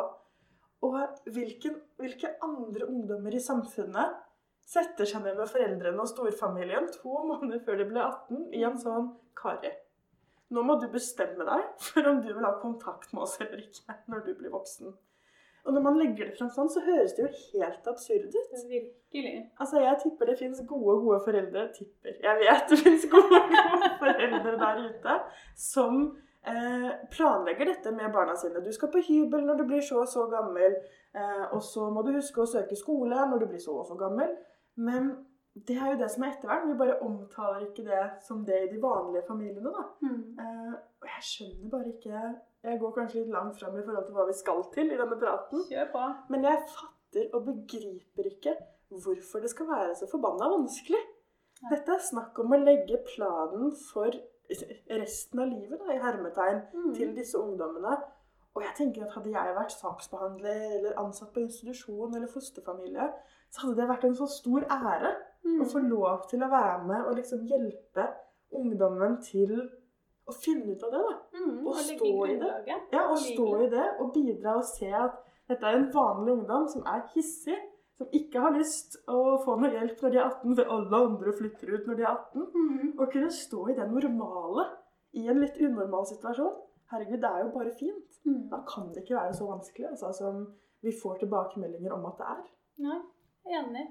Og 0.84 0.98
hvilken, 1.32 1.78
hvilke 2.02 2.34
andre 2.44 2.90
ungdommer 2.90 3.36
i 3.36 3.42
samfunnet 3.44 4.20
setter 4.68 5.08
seg 5.08 5.24
ned 5.24 5.38
med 5.40 5.50
foreldrene 5.52 6.04
og 6.04 6.10
storfamilien 6.12 6.90
to 6.96 7.14
måneder 7.28 7.64
før 7.64 7.80
de 7.80 7.88
blir 7.90 8.04
18 8.04 8.44
i 8.56 8.64
en 8.68 8.80
sånn 8.80 9.10
Kari, 9.38 9.72
nå 10.54 10.62
må 10.66 10.76
du 10.80 10.86
bestemme 10.92 11.48
deg 11.48 11.64
for 11.82 12.06
om 12.10 12.20
du 12.24 12.30
vil 12.30 12.46
ha 12.46 12.54
kontakt 12.62 13.14
med 13.14 13.26
oss 13.26 13.40
eller 13.42 13.64
ikke 13.64 13.98
når 14.12 14.28
du 14.28 14.32
blir 14.40 14.54
voksen. 14.54 14.94
Og 15.64 15.72
når 15.72 15.84
man 15.86 15.96
legger 15.96 16.28
det 16.28 16.36
frem 16.36 16.50
sånn, 16.52 16.68
så 16.72 16.82
høres 16.84 17.14
det 17.16 17.24
jo 17.24 17.30
helt 17.54 17.86
absurd 17.88 18.34
ut. 18.36 18.66
Virkelig. 18.68 19.38
Altså, 19.56 19.80
jeg 19.80 20.00
tipper 20.02 20.28
det 20.28 20.36
fins 20.42 20.60
gode, 20.68 20.98
gode 21.06 21.22
foreldre 21.24 21.70
Tipper. 21.78 22.18
Jeg 22.26 22.40
vet 22.42 22.74
det 22.74 22.80
fins 22.82 23.06
gode, 23.14 23.40
gode 23.54 23.92
foreldre 24.02 24.58
der 24.60 24.82
ute 24.90 25.16
som 25.56 26.02
planlegger 27.12 27.70
dette 27.70 27.92
med 27.96 28.12
barna 28.12 28.36
sine. 28.36 28.64
Du 28.64 28.72
skal 28.76 28.92
på 28.92 29.04
hybel 29.08 29.46
når 29.48 29.62
du 29.62 29.68
blir 29.70 29.84
så 29.86 30.02
og 30.02 30.10
så 30.12 30.26
gammel, 30.32 30.76
eh, 31.16 31.46
og 31.56 31.62
så 31.64 31.90
må 31.94 32.04
du 32.04 32.12
huske 32.18 32.44
å 32.44 32.50
søke 32.50 32.76
skole 32.76 33.16
når 33.30 33.44
du 33.44 33.48
blir 33.52 33.64
så 33.64 33.78
og 33.80 33.88
så 33.88 33.96
gammel. 34.00 34.34
Men 34.76 35.14
det 35.54 35.78
er 35.78 35.94
jo 35.94 36.00
det 36.02 36.10
som 36.12 36.26
er 36.26 36.34
ettervern. 36.34 36.68
Vi 36.72 36.80
bare 36.82 37.00
omtaler 37.06 37.68
ikke 37.68 37.86
det 37.86 38.02
som 38.26 38.42
det 38.46 38.60
i 38.66 38.72
de 38.74 38.82
vanlige 38.82 39.24
familiene, 39.28 39.72
da. 39.72 39.86
Mm. 40.02 40.20
Eh, 40.44 40.76
og 41.04 41.10
jeg 41.12 41.30
skjønner 41.30 41.72
bare 41.78 41.94
ikke 41.94 42.26
Jeg 42.64 42.80
går 42.80 42.92
kanskje 42.96 43.20
litt 43.20 43.34
langt 43.34 43.58
fram 43.60 43.74
i 43.76 43.82
forhold 43.84 44.06
til 44.08 44.16
hva 44.16 44.24
vi 44.30 44.34
skal 44.40 44.62
til 44.72 44.92
i 44.94 45.00
denne 45.00 45.18
praten. 45.20 45.66
Men 46.32 46.46
jeg 46.48 46.62
fatter 46.72 47.34
og 47.36 47.50
begriper 47.50 48.30
ikke 48.30 48.54
hvorfor 49.04 49.44
det 49.44 49.52
skal 49.52 49.68
være 49.68 49.98
så 50.00 50.08
forbanna 50.08 50.48
vanskelig. 50.48 51.02
Dette 51.70 51.92
er 51.92 52.06
snakk 52.08 52.40
om 52.40 52.56
å 52.56 52.62
legge 52.62 53.02
planen 53.08 53.74
for 53.92 54.16
resten 55.02 55.40
av 55.40 55.48
livet, 55.48 55.80
da, 55.80 55.94
i 55.94 56.00
hermetegn, 56.04 56.62
Mm. 56.74 56.94
til 56.96 57.16
disse 57.16 57.38
ungdommene. 57.40 57.98
Og 58.56 58.62
jeg 58.62 58.72
tenker 58.78 59.04
at 59.06 59.12
hadde 59.16 59.32
jeg 59.32 59.56
vært 59.56 59.72
saksbehandler 59.72 60.76
eller 60.78 61.00
ansatt 61.00 61.34
på 61.34 61.40
institusjon 61.42 62.16
eller 62.16 62.28
fosterfamilie, 62.28 63.08
så 63.52 63.62
hadde 63.62 63.76
det 63.82 63.88
vært 63.90 64.04
en 64.06 64.16
så 64.16 64.28
stor 64.30 64.62
ære 64.70 65.14
Mm. 65.44 65.62
å 65.62 65.66
få 65.66 65.80
lov 65.90 66.28
til 66.30 66.40
å 66.44 66.50
være 66.50 66.84
med 66.88 67.06
og 67.06 67.16
liksom 67.16 67.48
hjelpe 67.50 68.06
ungdommen 68.54 69.18
til 69.22 69.70
å 70.28 70.34
finne 70.34 70.72
ut 70.76 70.84
av 70.84 70.92
det. 70.92 71.02
da. 71.10 71.16
Mm. 71.40 71.60
og, 71.68 71.68
Og 71.68 71.76
stå 71.76 72.26
i 72.30 72.36
det. 72.40 72.54
Ja, 72.94 73.10
Og 73.12 73.18
stå 73.18 73.48
i 73.66 73.70
det 73.70 73.88
og 74.00 74.14
bidra 74.14 74.56
og 74.58 74.64
se 74.64 74.88
at 74.94 75.12
dette 75.50 75.64
er 75.66 75.76
en 75.76 75.90
vanlig 75.94 76.32
ungdom 76.38 76.68
som 76.70 76.84
er 76.86 77.02
hissig, 77.16 77.58
som 78.00 78.10
ikke 78.18 78.42
har 78.42 78.56
lyst 78.56 78.98
å 79.12 79.38
få 79.44 79.56
noe 79.60 79.72
hjelp 79.74 80.02
når 80.02 80.14
de 80.14 80.20
er 80.20 80.28
18, 80.28 80.56
for 80.58 80.76
alle 80.76 81.02
andre 81.08 81.34
flytter 81.38 81.74
ut 81.74 81.90
når 81.90 82.00
de 82.00 82.06
er 82.06 82.12
18. 82.12 82.46
Mm. 82.54 82.94
og 82.98 83.12
kunne 83.14 83.32
stå 83.34 83.68
i 83.70 83.78
det 83.78 83.88
normale 83.92 84.68
i 85.20 85.28
en 85.30 85.42
litt 85.42 85.60
unormal 85.62 86.08
situasjon. 86.10 86.56
Herregud, 86.94 87.22
det 87.22 87.30
er 87.30 87.44
jo 87.44 87.52
bare 87.54 87.74
fint. 87.78 88.20
Mm. 88.26 88.48
Da 88.52 88.62
kan 88.70 88.90
det 88.94 89.04
ikke 89.04 89.18
være 89.20 89.34
så 89.38 89.50
vanskelig 89.50 89.90
altså, 89.92 90.14
som 90.18 90.46
vi 90.84 90.94
får 91.02 91.22
tilbakemeldinger 91.24 91.94
om 91.96 92.08
at 92.10 92.20
det 92.20 92.32
er. 92.34 92.42
Nei, 92.84 93.00
enig. 93.60 93.86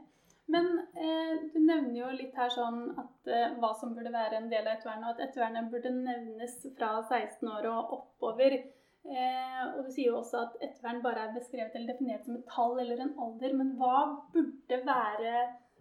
Men 0.52 0.66
eh, 0.98 1.34
du 1.52 1.58
nevner 1.62 1.94
jo 1.96 2.10
litt 2.12 2.34
her 2.36 2.50
sånn 2.52 2.84
at 2.98 3.30
eh, 3.30 3.54
hva 3.62 3.70
som 3.78 3.94
burde 3.96 4.12
være 4.12 4.40
en 4.40 4.50
del 4.50 4.66
av 4.66 4.74
ettervernet, 4.74 5.06
og 5.06 5.14
at 5.14 5.28
ettervernet 5.28 5.70
burde 5.72 5.92
nevnes 5.94 6.58
fra 6.76 6.96
16 7.00 7.48
år 7.54 7.68
og 7.70 7.94
oppover. 7.98 8.58
Eh, 9.02 9.62
og 9.74 9.82
du 9.84 9.90
sier 9.90 10.12
jo 10.12 10.20
også 10.20 10.44
at 10.44 10.56
ettervern 10.62 11.02
bare 11.02 11.26
er 11.26 11.34
beskrevet 11.34 11.74
eller 11.74 11.92
definert 11.92 12.26
som 12.26 12.38
et 12.38 12.48
tall 12.50 12.78
eller 12.78 13.02
en 13.02 13.14
alder. 13.26 13.54
Men 13.58 13.74
hva 13.80 13.98
burde 14.34 14.80
være, 14.86 15.36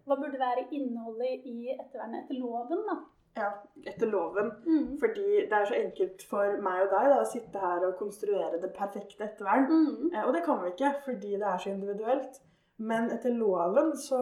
hva 0.06 0.18
burde 0.20 0.42
være 0.42 0.68
innholdet 0.78 1.46
i 1.46 1.74
ettervernet 1.78 2.24
etter 2.24 2.40
loven, 2.42 2.86
da? 2.90 3.00
Ja, 3.38 3.52
etter 3.88 4.10
loven. 4.12 4.52
Mm. 4.66 4.98
Fordi 5.00 5.28
det 5.50 5.56
er 5.56 5.70
så 5.70 5.78
enkelt 5.78 6.26
for 6.28 6.58
meg 6.66 6.86
og 6.86 6.92
deg 6.92 7.12
da, 7.14 7.22
å 7.22 7.30
sitte 7.30 7.62
her 7.62 7.86
og 7.88 8.00
konstruere 8.02 8.60
det 8.60 8.74
perfekte 8.76 9.28
ettervern. 9.30 9.70
Mm. 9.70 10.10
Eh, 10.12 10.24
og 10.26 10.34
det 10.36 10.44
kan 10.48 10.60
vi 10.64 10.74
ikke, 10.74 10.96
fordi 11.06 11.38
det 11.38 11.48
er 11.48 11.62
så 11.62 11.72
individuelt. 11.72 12.42
Men 12.82 13.12
etter 13.14 13.38
loven 13.38 13.94
så 14.00 14.20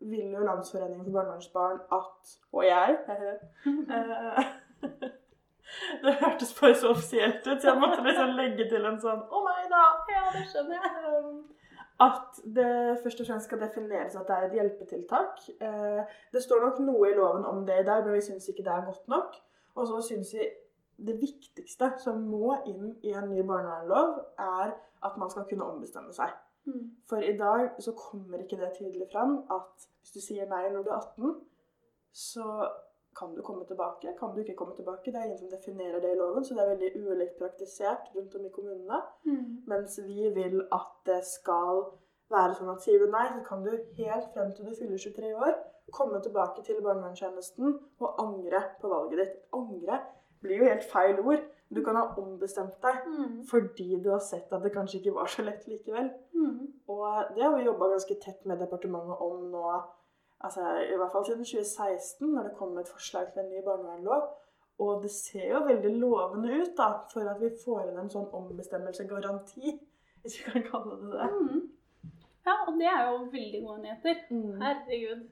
vil 0.00 0.30
jo 0.32 0.44
Landsforeningen 0.46 1.04
for 1.04 1.12
barnevernsbarn 1.12 1.80
at 1.92 2.30
Og 2.56 2.62
jeg 2.64 2.96
eh, 3.96 4.44
Det 6.02 6.14
hørtes 6.20 6.52
bare 6.60 6.74
så 6.74 6.90
offisielt 6.94 7.46
ut, 7.46 7.60
så 7.60 7.68
jeg 7.70 7.80
måtte 7.80 8.02
liksom 8.06 8.36
legge 8.38 8.66
til 8.70 8.84
en 8.88 9.00
sånn 9.00 9.20
Å 9.22 9.42
nei 9.46 9.64
da! 9.70 9.82
Ja, 10.10 10.24
det 10.34 10.44
skjønner 10.50 10.80
jeg. 10.80 11.14
Um, 11.14 11.40
At 12.00 12.40
det 12.56 12.70
først 13.02 13.20
og 13.20 13.26
fremst 13.28 13.50
skal 13.50 13.60
defineres 13.60 14.16
at 14.16 14.26
det 14.28 14.36
er 14.36 14.46
et 14.46 14.54
hjelpetiltak. 14.56 15.42
Eh, 15.60 16.14
Det 16.32 16.42
står 16.42 16.62
nok 16.64 16.78
noe 16.86 17.10
i 17.10 17.16
loven 17.18 17.44
om 17.44 17.66
det 17.66 17.82
i 17.82 17.84
dag, 17.84 18.04
men 18.06 18.16
vi 18.16 18.22
syns 18.24 18.48
ikke 18.48 18.64
det 18.64 18.72
er 18.72 18.86
godt 18.86 19.08
nok. 19.12 19.36
Og 19.76 19.86
så 19.86 20.00
syns 20.08 20.32
vi 20.34 20.46
det 21.06 21.16
viktigste 21.20 21.90
som 22.00 22.22
må 22.28 22.54
inn 22.68 22.94
i 23.04 23.12
en 23.16 23.28
ny 23.30 23.42
barnevernlov, 23.44 24.16
er 24.38 24.72
at 25.04 25.18
man 25.20 25.30
skal 25.32 25.44
kunne 25.48 25.68
ombestemme 25.68 26.12
seg. 26.16 26.32
Mm. 26.68 26.90
For 27.08 27.24
i 27.24 27.36
dag 27.36 27.70
så 27.80 27.92
kommer 27.96 28.42
ikke 28.42 28.58
det 28.60 28.72
tydelig 28.78 29.06
fram 29.12 29.38
at 29.52 29.88
hvis 30.00 30.12
du 30.16 30.20
sier 30.24 30.48
nei 30.48 30.66
når 30.72 30.84
du 30.84 30.90
er 30.90 31.00
18, 31.00 31.36
så 32.12 32.46
kan 33.18 33.34
du 33.34 33.42
komme 33.42 33.64
tilbake. 33.66 34.14
Kan 34.18 34.34
du 34.34 34.40
ikke 34.40 34.54
komme 34.56 34.76
tilbake? 34.76 35.10
Det 35.12 35.18
er 35.18 35.24
ingen 35.26 35.38
som 35.38 35.50
definerer 35.50 36.00
det 36.00 36.12
i 36.12 36.18
loven, 36.18 36.44
så 36.44 36.54
det 36.54 36.62
er 36.62 36.74
veldig 36.74 36.90
ulikt 37.06 37.38
praktisert 37.38 38.10
rundt 38.16 38.34
om 38.38 38.46
i 38.46 38.52
kommunene. 38.54 39.00
Mm. 39.26 39.62
Mens 39.66 39.98
vi 40.06 40.28
vil 40.34 40.60
at 40.72 40.92
det 41.06 41.24
skal 41.26 41.84
være 42.30 42.54
sånn 42.54 42.70
at 42.70 42.82
sier 42.84 43.02
du 43.02 43.10
nei, 43.10 43.26
så 43.34 43.42
kan 43.48 43.64
du 43.66 43.70
helt 43.98 44.30
frem 44.34 44.52
til 44.54 44.70
du 44.70 44.74
fyller 44.78 44.98
23 44.98 45.34
år 45.34 45.54
komme 45.90 46.20
tilbake 46.22 46.62
til 46.62 46.78
barnevernstjenesten 46.84 47.72
og 48.00 48.20
angre 48.22 48.60
på 48.80 48.88
valget 48.92 49.18
ditt. 49.24 49.38
Angre 49.58 50.00
blir 50.40 50.62
jo 50.62 50.68
helt 50.70 50.86
feil 50.92 51.18
ord. 51.20 51.42
Du 51.70 51.82
kan 51.86 51.96
ha 51.96 52.04
ombestemt 52.18 52.78
deg 52.82 52.96
Mm. 53.06 53.44
fordi 53.46 54.00
du 54.02 54.10
har 54.10 54.18
sett 54.18 54.52
at 54.52 54.62
det 54.62 54.72
kanskje 54.72 54.98
ikke 55.00 55.14
var 55.14 55.26
så 55.26 55.42
lett 55.42 55.66
likevel. 55.68 56.10
Mm. 56.34 56.72
Og 56.88 57.34
det 57.34 57.42
har 57.42 57.56
vi 57.56 57.64
jobba 57.64 57.88
ganske 57.90 58.14
tett 58.22 58.46
med 58.46 58.58
departementet 58.58 59.20
om 59.20 59.50
nå, 59.50 59.82
altså 60.44 60.66
i 60.84 60.96
hvert 60.98 61.12
fall 61.12 61.26
siden 61.26 61.44
2016, 61.44 62.28
når 62.34 62.48
det 62.48 62.56
kom 62.58 62.78
et 62.78 62.92
forslag 62.94 63.32
til 63.32 63.42
en 63.44 63.50
ny 63.52 63.64
barnevernlov. 63.66 64.28
Og 64.80 65.02
det 65.02 65.10
ser 65.12 65.50
jo 65.52 65.64
veldig 65.66 65.90
lovende 66.00 66.54
ut 66.60 66.72
da, 66.78 66.88
for 67.12 67.28
at 67.28 67.40
vi 67.42 67.50
får 67.64 67.90
inn 67.90 67.98
en 68.00 68.12
sånn 68.12 68.30
ombestemmelsegaranti, 68.38 69.74
hvis 70.22 70.38
vi 70.38 70.46
kan 70.46 70.64
kalle 70.70 70.96
det 71.02 71.10
det. 71.16 71.26
Mm. 71.34 71.60
Ja, 72.46 72.54
og 72.66 72.78
det 72.80 72.88
er 72.88 73.02
jo 73.10 73.18
veldig 73.34 73.60
gode 73.66 73.82
nyheter. 73.82 74.24
Mm. 74.30 74.56
Herregud. 74.62 75.28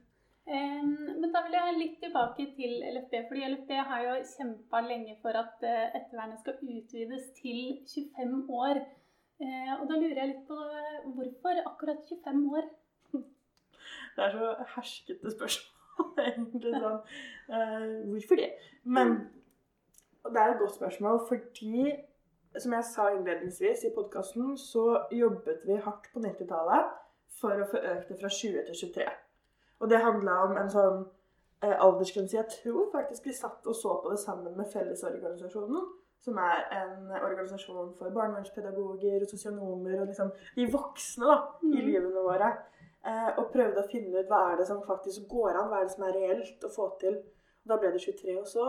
Um, 0.49 0.93
men 1.21 1.33
da 1.33 1.43
vil 1.45 1.57
jeg 1.59 1.77
litt 1.77 1.97
tilbake 2.00 2.47
til 2.57 2.79
LFB, 2.91 3.17
fordi 3.29 3.49
LFB 3.53 3.73
har 3.91 4.05
jo 4.07 4.12
kjempa 4.31 4.81
lenge 4.87 5.17
for 5.25 5.37
at 5.37 5.65
eh, 5.69 5.97
ettervernet 5.99 6.41
skal 6.41 6.62
utvides 6.62 7.27
til 7.37 7.59
25 7.85 8.55
år. 8.57 8.81
Uh, 9.43 9.75
og 9.79 9.85
da 9.91 9.99
lurer 9.99 10.23
jeg 10.23 10.31
litt 10.31 10.47
på 10.49 10.57
eh, 10.57 11.03
hvorfor 11.17 11.61
akkurat 11.69 12.00
25 12.09 12.47
år? 12.57 12.71
Det 14.19 14.25
er 14.27 14.33
så 14.35 14.47
herskete 14.75 15.31
spørsmål, 15.31 16.09
egentlig 16.29 16.73
sånn. 16.83 16.97
Uh, 17.49 17.93
hvorfor 18.11 18.41
det? 18.41 18.49
Men 18.83 19.13
det 20.27 20.41
er 20.43 20.55
et 20.57 20.63
godt 20.63 20.75
spørsmål, 20.75 21.21
fordi 21.29 21.93
som 22.59 22.73
jeg 22.75 22.85
sa 22.89 23.05
innledningsvis 23.15 23.85
i 23.87 23.93
podkasten, 23.95 24.57
så 24.59 25.05
jobbet 25.15 25.63
vi 25.69 25.77
hardt 25.85 26.09
på 26.13 26.23
90-tallet 26.25 26.91
for 27.39 27.63
å 27.63 27.69
få 27.71 27.79
økt 27.93 28.11
det 28.11 28.19
fra 28.19 28.31
20 28.33 28.67
til 28.67 28.81
23. 28.83 29.07
Og 29.79 29.93
det 29.93 30.01
handla 30.03 30.41
om 30.49 30.57
en 30.59 30.73
sånn 30.73 30.99
uh, 31.63 31.77
aldersgrense 31.85 32.35
Jeg 32.41 32.51
tror 32.57 32.89
faktisk 32.91 33.29
vi 33.31 33.37
satt 33.37 33.67
og 33.71 33.77
så 33.79 33.95
på 34.03 34.11
det 34.11 34.19
sammen 34.25 34.57
med 34.59 34.67
Fellesorganisasjonen, 34.73 35.87
som 36.25 36.41
er 36.43 36.65
en 36.75 37.13
organisasjon 37.15 37.93
for 38.01 38.11
barnevernspedagoger 38.11 39.23
og 39.23 39.31
sosionomer 39.31 40.01
og 40.01 40.11
liksom 40.11 40.33
de 40.57 40.67
voksne 40.73 41.31
da, 41.31 41.39
i 41.63 41.77
Mm. 41.79 41.87
livene 41.87 42.25
våre. 42.27 42.51
Eh, 43.09 43.29
og 43.41 43.53
prøvde 43.55 43.81
å 43.81 43.88
finne 43.88 44.21
ut 44.21 44.29
hva 44.29 44.41
er 44.50 44.59
det 44.61 44.67
som 44.69 44.85
faktisk 44.85 45.29
går 45.31 45.57
an, 45.57 45.69
hva 45.71 45.81
er 45.81 45.87
det 45.87 45.95
som 45.95 46.05
er 46.09 46.17
reelt 46.17 46.65
å 46.67 46.73
få 46.73 46.88
til. 47.00 47.15
Og 47.65 47.71
da 47.73 47.79
ble 47.81 47.93
det 47.95 48.03
23. 48.05 48.35
Og 48.41 48.49
så 48.50 48.67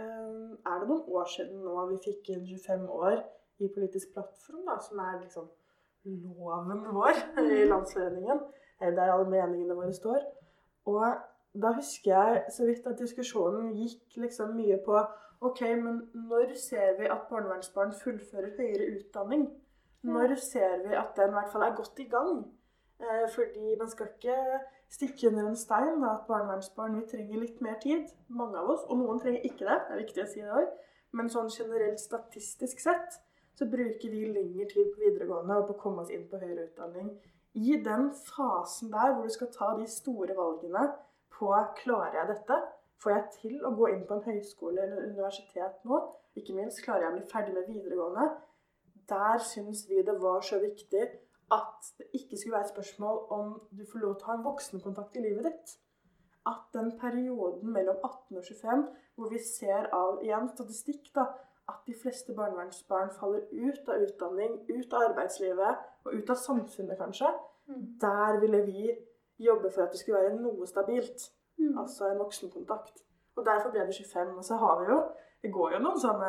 eh, 0.00 0.54
er 0.70 0.78
det 0.80 0.88
noen 0.88 1.18
år 1.18 1.28
siden 1.32 1.60
nå 1.66 1.84
vi 1.90 2.00
fikk 2.06 2.30
inn 2.32 2.46
25 2.48 2.86
år 2.94 3.18
i 3.60 3.68
politisk 3.74 4.14
plattform, 4.14 4.62
da, 4.70 4.78
som 4.82 5.02
er 5.04 5.20
liksom 5.20 5.50
loven 6.04 6.86
vår 6.94 7.20
i 7.58 7.60
Landsforeningen, 7.68 8.40
eh, 8.80 8.88
der 8.88 9.12
alle 9.12 9.28
meningene 9.28 9.76
våre 9.76 9.92
står. 9.96 10.24
Og 10.88 11.04
da 11.60 11.76
husker 11.76 12.14
jeg 12.14 12.56
så 12.56 12.64
vidt 12.66 12.88
at 12.88 12.98
diskusjonen 12.98 13.74
gikk 13.76 14.16
liksom 14.24 14.56
mye 14.56 14.80
på 14.86 14.96
OK, 15.44 15.60
men 15.76 16.00
når 16.30 16.56
ser 16.56 16.96
vi 16.96 17.10
at 17.10 17.28
barnevernsbarn 17.28 17.92
fullfører 18.00 18.56
høyere 18.56 18.92
utdanning? 18.96 19.48
Når 20.04 20.38
ser 20.40 20.80
vi 20.86 20.96
at 20.96 21.16
den 21.18 21.32
i 21.32 21.36
hvert 21.36 21.52
fall 21.52 21.64
er 21.66 21.76
godt 21.76 22.00
i 22.00 22.08
gang? 22.08 22.46
Eh, 23.00 23.26
fordi 23.34 23.74
man 23.78 23.90
skal 23.90 24.06
ikke 24.12 24.36
stikke 24.90 25.28
under 25.28 25.48
en 25.48 25.56
stein 25.56 26.02
da, 26.02 26.14
at 26.14 26.26
barnevernsbarn 26.28 26.96
vi 27.00 27.06
trenger 27.10 27.42
litt 27.42 27.60
mer 27.64 27.78
tid. 27.82 28.08
Mange 28.28 28.58
av 28.58 28.70
oss. 28.74 28.86
Og 28.88 28.98
noen 29.00 29.20
trenger 29.20 29.46
ikke 29.46 29.66
det. 29.66 29.78
Det 29.86 29.96
er 29.96 30.02
viktig 30.04 30.24
å 30.24 30.30
si 30.30 30.42
det 30.44 30.58
òg. 30.62 30.74
Men 31.14 31.30
sånn 31.30 31.50
generelt 31.52 32.02
statistisk 32.02 32.82
sett 32.82 33.18
så 33.54 33.66
bruker 33.70 34.10
vi 34.10 34.24
lengre 34.34 34.66
tid 34.70 34.90
på 34.94 35.02
videregående 35.02 35.60
og 35.60 35.68
på 35.68 35.76
å 35.76 35.82
komme 35.84 36.02
oss 36.02 36.10
inn 36.14 36.26
på 36.30 36.40
høyere 36.42 36.66
utdanning. 36.68 37.12
I 37.54 37.76
den 37.86 38.08
fasen 38.34 38.90
der 38.90 39.12
hvor 39.12 39.26
du 39.26 39.30
skal 39.30 39.52
ta 39.54 39.68
de 39.78 39.86
store 39.90 40.34
valgene 40.34 40.88
på 41.36 41.52
klarer 41.78 42.18
jeg 42.18 42.30
dette? 42.32 42.58
Får 43.02 43.12
jeg 43.12 43.24
til 43.36 43.60
å 43.66 43.74
gå 43.78 43.92
inn 43.92 44.02
på 44.08 44.16
en 44.16 44.26
høyskole 44.26 44.82
eller 44.82 45.06
universitet 45.06 45.86
nå? 45.86 46.00
Ikke 46.38 46.56
minst 46.56 46.82
klarer 46.82 47.06
jeg 47.06 47.12
å 47.12 47.16
bli 47.18 47.30
ferdig 47.30 47.54
med 47.54 47.70
videregående? 47.70 48.26
Der 49.10 49.42
syns 49.44 49.84
vi 49.90 50.02
det 50.02 50.16
var 50.22 50.42
så 50.42 50.58
viktig 50.62 51.04
at 51.54 51.88
det 51.98 52.10
ikke 52.18 52.38
skulle 52.38 52.56
være 52.56 52.68
et 52.68 52.74
spørsmål 52.74 53.22
om 53.36 53.54
du 53.78 53.84
får 53.92 54.04
lov 54.04 54.14
til 54.16 54.26
å 54.26 54.30
ha 54.32 54.36
en 54.38 54.46
voksenkontakt 54.46 55.16
i 55.18 55.24
livet 55.24 55.48
ditt. 55.48 55.74
At 56.50 56.66
den 56.76 56.92
perioden 57.00 57.72
mellom 57.72 57.96
18 58.02 58.40
og 58.40 58.44
25, 58.44 58.84
hvor 59.16 59.30
vi 59.32 59.40
ser 59.40 59.88
av 59.96 60.20
igjen 60.24 60.50
statistikk 60.52 61.08
da, 61.16 61.28
at 61.68 61.80
de 61.86 61.94
fleste 61.96 62.34
barnevernsbarn 62.36 63.12
faller 63.16 63.46
ut 63.52 63.88
av 63.88 64.02
utdanning, 64.04 64.58
ut 64.68 64.92
av 64.92 65.06
arbeidslivet 65.08 65.84
og 66.04 66.18
ut 66.18 66.32
av 66.34 66.40
samfunnet 66.40 67.00
kanskje, 67.00 67.30
der 68.00 68.40
ville 68.40 68.60
vi 68.66 68.90
jobbe 69.38 69.70
for 69.70 69.86
at 69.86 69.92
det 69.92 70.00
skulle 70.00 70.20
være 70.20 70.36
noe 70.42 70.66
stabilt. 70.68 71.30
Mm. 71.56 71.78
Altså 71.78 72.10
en 72.10 72.20
voksenkontakt. 72.20 73.00
Og 73.36 73.46
derfor 73.46 73.70
ble 73.70 73.86
det 73.86 73.96
25. 73.96 74.36
Og 74.38 74.44
så 74.44 74.56
har 74.56 74.80
vi 74.80 74.90
jo 74.92 75.02
Det 75.44 75.52
går 75.52 75.74
jo 75.74 75.78
noen 75.84 75.98
sånne 76.00 76.28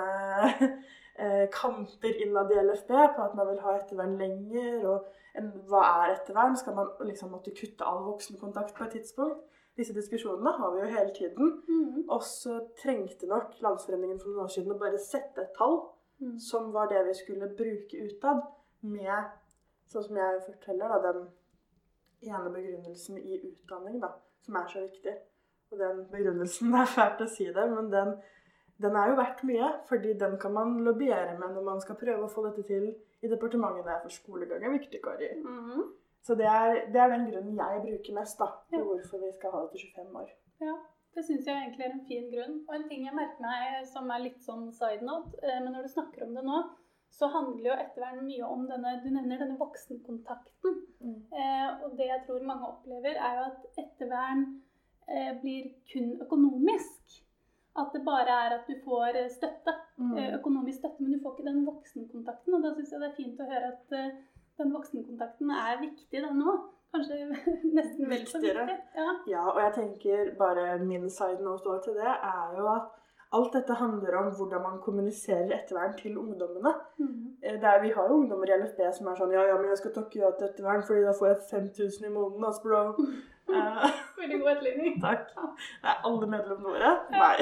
kamper 1.54 2.22
innad 2.26 2.52
i 2.52 2.60
LFB 2.60 2.90
på 3.16 3.24
at 3.24 3.36
man 3.38 3.48
vil 3.48 3.62
ha 3.64 3.78
ettervern 3.80 4.18
lenger. 4.20 4.88
Og 4.92 5.40
en, 5.40 5.52
hva 5.70 5.84
er 6.04 6.16
ettervern? 6.18 6.58
Skal 6.60 6.76
man 6.76 6.92
liksom 7.08 7.32
måtte 7.32 7.56
kutte 7.56 7.88
all 7.88 8.04
voksenkontakt 8.08 8.76
på 8.76 8.88
et 8.88 8.98
tidspunkt? 9.00 9.44
Disse 9.76 9.96
diskusjonene 9.96 10.54
har 10.56 10.72
vi 10.74 10.84
jo 10.84 10.92
hele 10.92 11.14
tiden. 11.16 11.52
Mm. 11.68 12.06
Og 12.10 12.24
så 12.24 12.62
trengte 12.84 13.28
nok 13.28 13.58
Landsforeningen 13.64 14.20
for 14.20 14.32
noen 14.32 14.46
år 14.46 14.54
siden 14.56 14.76
å 14.76 14.80
bare 14.80 15.02
sette 15.02 15.44
et 15.44 15.56
tall 15.58 15.82
Mm. 16.22 16.40
som 16.40 16.72
var 16.72 16.88
det 16.88 17.08
vi 17.08 17.14
skulle 17.14 17.48
bruke 17.48 17.98
utad, 18.08 18.42
med, 18.82 19.32
sånn 19.90 20.04
som 20.04 20.18
jeg 20.20 20.44
forteller, 20.46 20.92
da, 20.94 21.12
den 21.12 21.26
ene 22.30 22.52
begrunnelsen 22.54 23.18
i 23.18 23.40
utdanning, 23.50 24.00
da, 24.02 24.14
som 24.46 24.56
er 24.60 24.70
så 24.72 24.84
viktig. 24.86 25.16
Og 25.72 25.80
den 25.80 26.04
begrunnelsen, 26.12 26.72
det 26.72 26.84
er 26.84 26.94
fælt 26.94 27.24
å 27.26 27.30
si 27.30 27.48
det, 27.50 27.66
men 27.74 27.90
den, 27.92 28.14
den 28.82 28.96
er 29.00 29.10
jo 29.10 29.20
verdt 29.20 29.44
mye, 29.48 29.68
fordi 29.90 30.14
den 30.20 30.38
kan 30.40 30.54
man 30.54 30.80
lobbyere 30.84 31.38
med 31.40 31.54
når 31.56 31.64
man 31.64 31.82
skal 31.84 31.96
prøve 32.00 32.26
å 32.26 32.32
få 32.32 32.44
dette 32.48 32.66
til 32.68 32.90
i 33.24 33.30
er 33.32 34.02
for 34.04 34.12
skolegang 34.12 34.64
er 34.64 34.74
viktig, 34.76 35.00
Kari. 35.02 35.30
Mm. 35.42 35.86
Så 36.26 36.36
det 36.36 36.46
er, 36.46 36.86
det 36.94 37.00
er 37.02 37.10
den 37.14 37.28
grunnen 37.32 37.58
jeg 37.58 37.82
bruker 37.86 38.14
mest, 38.14 38.40
da, 38.40 38.48
Ja. 38.72 38.82
hvorfor 38.84 39.22
vi 39.22 39.32
skal 39.32 39.52
ha 39.52 39.62
det 39.62 39.72
til 39.72 39.90
25 39.96 40.16
år. 40.22 40.30
Ja, 40.62 40.76
det 41.16 41.26
syns 41.26 41.46
jeg 41.48 41.56
egentlig 41.56 41.86
er 41.86 41.94
en 41.94 42.08
fin 42.08 42.26
grunn. 42.32 42.56
Og 42.68 42.76
en 42.76 42.88
ting 42.90 43.06
jeg 43.06 43.16
merker 43.16 43.42
meg 43.42 43.86
som 43.88 44.10
er 44.10 44.24
litt 44.24 44.42
sånn 44.42 44.72
side 44.74 45.06
note, 45.06 45.38
eh, 45.44 45.60
men 45.64 45.72
når 45.74 45.84
du 45.84 45.94
snakker 45.94 46.26
om 46.26 46.34
det 46.36 46.44
nå, 46.44 46.64
så 47.16 47.30
handler 47.32 47.70
jo 47.70 47.78
ettervern 47.80 48.26
mye 48.26 48.48
om 48.48 48.66
denne 48.68 48.96
du 49.04 49.10
nevner 49.10 49.40
denne 49.40 49.58
voksenkontakten. 49.60 50.82
Eh, 51.32 51.70
og 51.86 51.96
det 51.98 52.10
jeg 52.10 52.24
tror 52.26 52.44
mange 52.44 52.68
opplever, 52.68 53.16
er 53.16 53.38
jo 53.40 53.46
at 53.52 53.86
ettervern 53.86 54.46
eh, 55.08 55.32
blir 55.42 55.70
kun 55.94 56.16
økonomisk. 56.26 57.22
At 57.76 57.92
det 57.94 58.04
bare 58.06 58.36
er 58.46 58.54
at 58.60 58.68
du 58.70 58.76
får 58.86 59.16
eh, 59.24 59.30
støtte, 59.32 59.74
Mm. 59.98 60.18
eh, 60.20 60.34
økonomisk 60.36 60.78
støtte, 60.82 61.00
men 61.04 61.14
du 61.16 61.20
får 61.24 61.34
ikke 61.38 61.46
den 61.50 61.62
voksenkontakten. 61.66 62.54
Og 62.58 62.64
da 62.64 62.74
syns 62.76 62.90
jeg 62.92 63.00
det 63.00 63.08
er 63.10 63.16
fint 63.16 63.40
å 63.40 63.46
høre 63.48 63.68
at 63.72 63.94
eh, 63.96 64.10
den 64.60 64.74
voksenkontakten 64.76 65.52
er 65.56 65.78
viktig, 65.82 66.22
den 66.26 66.40
nå. 66.40 66.56
kanskje 66.96 67.16
nesten 67.78 68.10
vel 68.12 68.26
så 68.28 68.40
viktig. 68.44 68.76
Ja. 68.96 69.08
Ja, 69.28 69.46
og 69.52 69.60
jeg 69.64 69.74
tenker 69.78 70.30
bare 70.40 70.78
min 70.84 71.10
side 71.10 71.42
note 71.44 71.80
til 71.84 71.94
det, 72.00 72.12
er 72.12 72.54
jo 72.60 72.68
at 72.72 72.92
alt 73.36 73.54
dette 73.56 73.74
handler 73.80 74.16
om 74.20 74.30
hvordan 74.38 74.62
man 74.64 74.78
kommuniserer 74.84 75.52
ettervern 75.58 75.96
til 75.98 76.18
ungdommene. 76.18 76.72
Mm. 77.00 77.38
Der, 77.42 77.68
er, 77.72 77.82
vi 77.82 77.90
har 77.96 78.08
jo 78.08 78.20
ungdommer 78.22 78.48
i 78.52 78.60
LFB 78.62 78.80
som 78.96 79.08
er 79.12 79.16
sånn 79.20 79.34
Ja, 79.36 79.44
ja, 79.50 79.56
men 79.60 79.72
jeg 79.74 79.78
skal 79.82 79.92
takke 79.96 80.20
ja 80.22 80.30
til 80.40 80.48
ettervern, 80.48 80.84
fordi 80.88 81.04
da 81.08 81.16
får 81.20 81.28
jeg 81.34 81.42
5000 81.52 82.08
i 82.08 82.14
måneden, 82.16 82.46
ass, 82.48 82.60
bro. 82.64 82.84
Eh, 83.50 84.00
Veldig 84.18 84.40
god 84.42 84.52
etterligning. 84.56 84.96
takk. 85.06 85.28
Er 85.84 86.00
alle 86.10 86.28
medlemmene 86.32 86.72
våre? 86.72 86.94
Nei. 87.14 87.36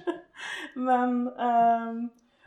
men 0.88 1.16
um, 1.40 2.02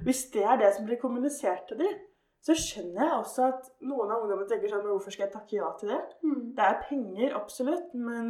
hvis 0.05 0.25
det 0.33 0.43
er 0.45 0.59
det 0.61 0.73
som 0.75 0.85
blir 0.87 0.99
kommunisert 1.01 1.65
til 1.71 1.79
dem, 1.81 1.97
så 2.45 2.55
skjønner 2.55 3.03
jeg 3.03 3.17
også 3.19 3.47
at 3.49 3.65
noen 3.83 4.13
av 4.13 4.21
ungdommene 4.23 4.47
tenker 4.47 4.71
sånn 4.71 4.85
hvorfor 4.87 5.11
skal 5.11 5.25
jeg 5.27 5.33
takke 5.33 5.57
ja 5.57 5.71
til 5.79 5.91
det? 5.91 5.99
Mm. 6.23 6.37
Det 6.55 6.67
er 6.69 6.77
penger, 6.87 7.33
absolutt, 7.35 7.89
men 7.99 8.29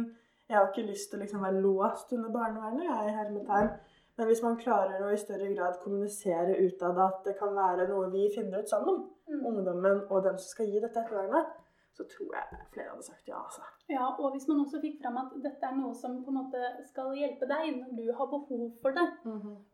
jeg 0.50 0.56
har 0.58 0.66
ikke 0.72 0.88
lyst 0.88 1.12
til 1.12 1.20
å 1.20 1.22
liksom 1.22 1.44
være 1.46 1.60
låst 1.62 2.10
under 2.16 2.32
barnevernet. 2.34 2.88
jeg 2.88 3.06
er 3.12 3.16
hermetegn. 3.20 3.70
Men 4.18 4.26
hvis 4.28 4.42
man 4.42 4.58
klarer 4.60 5.04
å 5.06 5.12
i 5.14 5.20
større 5.20 5.46
grad 5.54 5.78
kommunisere 5.84 6.56
utad 6.66 6.98
at 7.00 7.20
det 7.24 7.36
kan 7.38 7.54
være 7.56 7.86
noe 7.88 8.10
vi 8.12 8.26
finner 8.34 8.64
ut 8.64 8.68
sammen, 8.72 9.04
Mm. 9.30 9.44
ungdommen 9.46 10.00
og 10.10 10.24
den 10.24 10.38
som 10.42 10.48
skal 10.50 10.66
gi 10.66 10.80
dette 10.82 10.98
ettervernet, 10.98 11.52
så 12.00 12.06
tror 12.14 12.32
jeg 12.38 12.60
flere 12.72 12.94
hadde 12.94 13.06
sagt 13.06 13.28
ja. 13.28 13.42
altså. 13.44 13.66
Ja, 13.92 14.06
og 14.08 14.32
hvis 14.34 14.48
man 14.48 14.62
også 14.64 14.80
fikk 14.80 14.98
fram 15.02 15.20
at 15.20 15.36
dette 15.44 15.68
er 15.68 15.76
noe 15.76 15.92
som 15.98 16.16
på 16.24 16.32
en 16.32 16.40
måte 16.40 16.72
skal 16.88 17.12
hjelpe 17.18 17.48
deg 17.50 17.76
når 17.76 17.94
du 17.98 18.04
har 18.16 18.32
behov 18.32 18.66
for 18.82 18.96
det. 18.96 19.06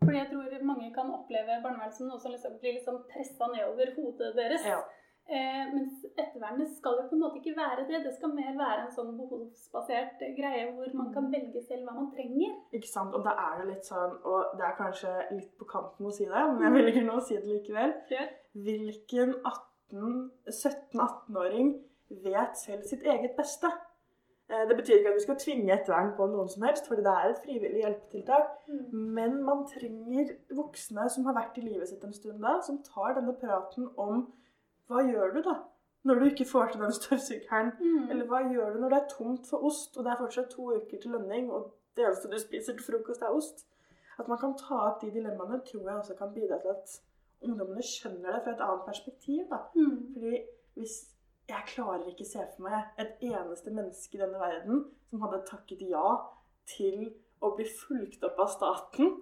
Fordi 0.02 0.18
jeg 0.18 0.30
tror 0.32 0.68
mange 0.72 0.92
kan 0.94 1.14
oppleve 1.14 1.62
barnevern 1.64 1.94
som 1.94 2.10
noe 2.10 2.22
som 2.22 2.34
liksom 2.34 2.58
blir 2.62 2.78
liksom 2.78 3.02
pressa 3.10 3.50
nedover 3.52 3.94
hodet 3.98 4.32
deres. 4.38 4.66
Ja. 4.66 4.80
Eh, 5.26 5.74
mens 5.74 6.04
ettervernet 6.06 6.70
skal 6.76 7.00
jo 7.00 7.04
på 7.10 7.16
en 7.16 7.22
måte 7.24 7.40
ikke 7.40 7.58
være 7.58 7.86
det. 7.88 7.98
Det 8.04 8.12
skal 8.14 8.30
mer 8.34 8.52
være 8.54 8.84
en 8.84 8.92
sånn 8.94 9.16
behovsbasert 9.18 10.20
greie 10.36 10.68
hvor 10.76 10.90
man 10.94 11.08
kan 11.14 11.26
velge 11.32 11.60
selv 11.66 11.82
hva 11.88 11.94
man 11.96 12.12
trenger. 12.14 12.50
Ikke 12.78 12.92
sant? 12.92 13.12
Og 13.16 13.20
da 13.26 13.32
er 13.48 13.54
det 13.58 13.66
litt 13.72 13.86
sånn, 13.88 14.14
og 14.22 14.40
det 14.58 14.64
er 14.68 14.78
kanskje 14.78 15.10
litt 15.32 15.52
på 15.58 15.66
kanten 15.72 16.06
å 16.06 16.14
si 16.14 16.24
det, 16.30 16.42
men 16.52 16.62
jeg 16.68 16.76
velger 16.78 17.04
nå 17.08 17.14
å 17.18 17.26
si 17.26 17.34
det 17.40 17.50
likevel. 17.50 17.90
Hvilken 18.68 19.30
17-18-åring 19.42 21.68
vet 22.10 22.56
selv 22.58 22.82
sitt 22.88 23.02
eget 23.02 23.36
beste? 23.36 23.66
Eh, 24.50 24.68
Det 24.68 24.76
betyr 24.76 24.96
ikke 24.98 25.08
at 25.08 25.14
vi 25.14 25.22
skal 25.24 25.38
tvinge 25.42 25.72
ettervern 25.74 26.12
på 26.16 26.26
noen 26.30 26.48
som 26.48 26.62
helst, 26.62 26.86
fordi 26.86 27.02
det 27.02 27.12
er 27.12 27.30
et 27.30 27.40
frivillig 27.44 27.80
hjelpetiltak. 27.82 28.50
Men 28.92 29.42
man 29.44 29.64
trenger 29.66 30.34
voksne 30.54 31.08
som 31.10 31.24
har 31.24 31.34
vært 31.34 31.58
i 31.58 31.64
livet 31.66 31.88
sitt 31.88 32.04
en 32.04 32.12
stund 32.12 32.42
da, 32.42 32.60
som 32.62 32.82
tar 32.82 33.14
denne 33.18 33.34
praten 33.34 33.88
om 33.96 34.32
hva 34.88 35.02
gjør 35.02 35.34
du 35.34 35.42
da? 35.42 35.56
Når 36.06 36.14
du 36.14 36.24
ikke 36.24 36.44
får 36.46 36.66
til 36.72 36.80
den 36.80 36.92
støvsugeren. 37.00 37.72
Mm. 37.80 38.10
Eller 38.10 38.26
hva 38.30 38.44
gjør 38.52 38.72
du 38.72 38.78
når 38.80 38.88
det 38.94 38.98
er 39.02 39.08
tomt 39.16 39.46
for 39.50 39.64
ost, 39.66 39.96
og 39.96 40.04
det 40.04 40.12
er 40.12 40.20
fortsatt 40.20 40.50
to 40.50 40.68
uker 40.76 41.00
til 41.02 41.10
lønning, 41.10 41.50
og 41.50 41.72
det 41.96 42.04
eneste 42.06 42.30
du 42.30 42.38
spiser 42.38 42.76
til 42.76 42.84
frokost, 42.86 43.22
er 43.22 43.34
ost? 43.34 43.66
At 44.18 44.28
man 44.28 44.38
kan 44.38 44.54
ta 44.56 44.78
opp 44.92 45.00
de 45.02 45.10
dilemmaene, 45.10 45.58
tror 45.66 45.88
jeg 45.90 45.98
også 45.98 46.14
kan 46.14 46.30
bidra 46.34 46.60
til 46.62 46.68
at 46.68 46.94
ungdommene 47.42 47.82
skjønner 47.82 48.32
det 48.32 48.42
fra 48.44 48.52
et 48.54 48.62
annet 48.64 48.86
perspektiv. 48.86 49.42
da. 49.50 49.58
Mm. 49.74 50.12
Fordi 50.14 50.38
hvis 50.74 50.94
jeg 51.48 51.62
klarer 51.74 52.06
ikke 52.10 52.24
se 52.26 52.42
for 52.56 52.66
meg 52.66 52.84
et 52.98 53.20
eneste 53.22 53.70
menneske 53.70 54.16
i 54.16 54.20
denne 54.22 54.40
verden 54.40 54.84
som 55.10 55.20
hadde 55.22 55.44
takket 55.46 55.82
ja 55.90 56.06
til 56.66 57.06
å 57.44 57.52
bli 57.56 57.64
fulgt 57.68 58.24
opp 58.26 58.38
av 58.42 58.48
staten, 58.50 59.12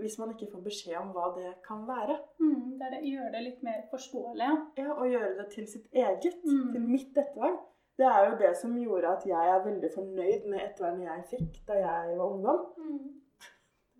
hvis 0.00 0.16
man 0.18 0.32
ikke 0.32 0.48
får 0.50 0.62
beskjed 0.64 0.96
om 0.98 1.12
hva 1.14 1.28
det 1.36 1.52
kan 1.66 1.84
være. 1.86 2.16
Mm. 2.40 2.78
Det 2.80 2.86
er 2.86 2.94
det, 2.96 3.02
gjør 3.12 3.28
det 3.34 3.42
litt 3.44 3.62
mer 3.62 3.82
forståelig. 3.92 4.48
Ja. 4.80 4.88
Og 4.96 5.04
gjøre 5.12 5.34
det 5.38 5.46
til 5.52 5.66
sitt 5.68 5.86
eget, 5.92 6.40
Mm. 6.44 6.72
til 6.72 6.80
mitt 6.88 7.16
ettervern. 7.16 7.58
Det 7.98 8.06
er 8.08 8.30
jo 8.30 8.36
det 8.40 8.56
som 8.56 8.74
gjorde 8.80 9.08
at 9.18 9.26
jeg 9.26 9.48
er 9.54 9.64
veldig 9.64 9.90
fornøyd 9.94 10.48
med 10.48 10.60
ettervernet 10.64 11.06
jeg 11.06 11.24
fikk 11.38 11.66
da 11.68 11.74
jeg 11.74 12.16
var 12.18 12.24
ungdom. 12.32 12.66
Mm. 12.78 13.20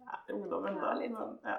Ja, 0.01 0.19
ungdommen 0.35 0.81
da, 0.81 0.95
men, 0.99 1.15
sånn. 1.15 1.39
ja. 1.45 1.59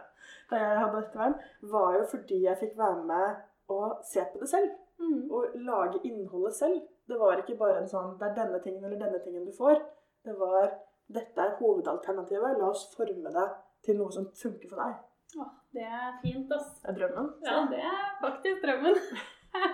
Da 0.50 0.56
jeg 0.58 0.80
hadde 0.80 1.04
ettervern, 1.06 1.36
var 1.72 1.94
jo 2.00 2.04
fordi 2.12 2.42
jeg 2.44 2.58
fikk 2.58 2.76
være 2.78 3.04
med 3.06 3.36
og 3.70 4.02
se 4.04 4.26
på 4.34 4.40
det 4.42 4.50
selv. 4.50 4.72
Mm. 5.04 5.32
og 5.32 5.56
lage 5.68 6.02
innholdet 6.08 6.56
selv. 6.56 6.82
Det 7.08 7.20
var 7.20 7.42
ikke 7.42 7.58
bare 7.60 7.82
en 7.82 7.90
sånn 7.90 8.14
Det 8.20 8.30
er 8.30 8.36
denne 8.38 8.60
tingen 8.64 8.86
eller 8.86 9.00
denne 9.00 9.20
tingen 9.24 9.46
du 9.46 9.54
får. 9.58 9.82
Det 10.24 10.36
var 10.40 10.72
Dette 11.14 11.44
er 11.44 11.58
hovedalternativet. 11.60 12.60
La 12.60 12.70
oss 12.72 12.86
forme 12.96 13.32
det 13.36 13.48
til 13.84 13.98
noe 14.00 14.14
som 14.16 14.30
funker 14.40 14.72
for 14.72 14.80
deg. 14.80 15.02
Åh, 15.44 15.50
det 15.76 15.84
er 15.84 16.14
fint, 16.22 16.52
ass. 16.56 16.70
Det 16.82 16.94
er 16.94 17.00
drømmen. 17.02 17.30
Ja, 17.44 17.58
det 17.70 17.82
er 17.90 18.06
faktisk 18.22 18.64
drømmen. 18.64 19.00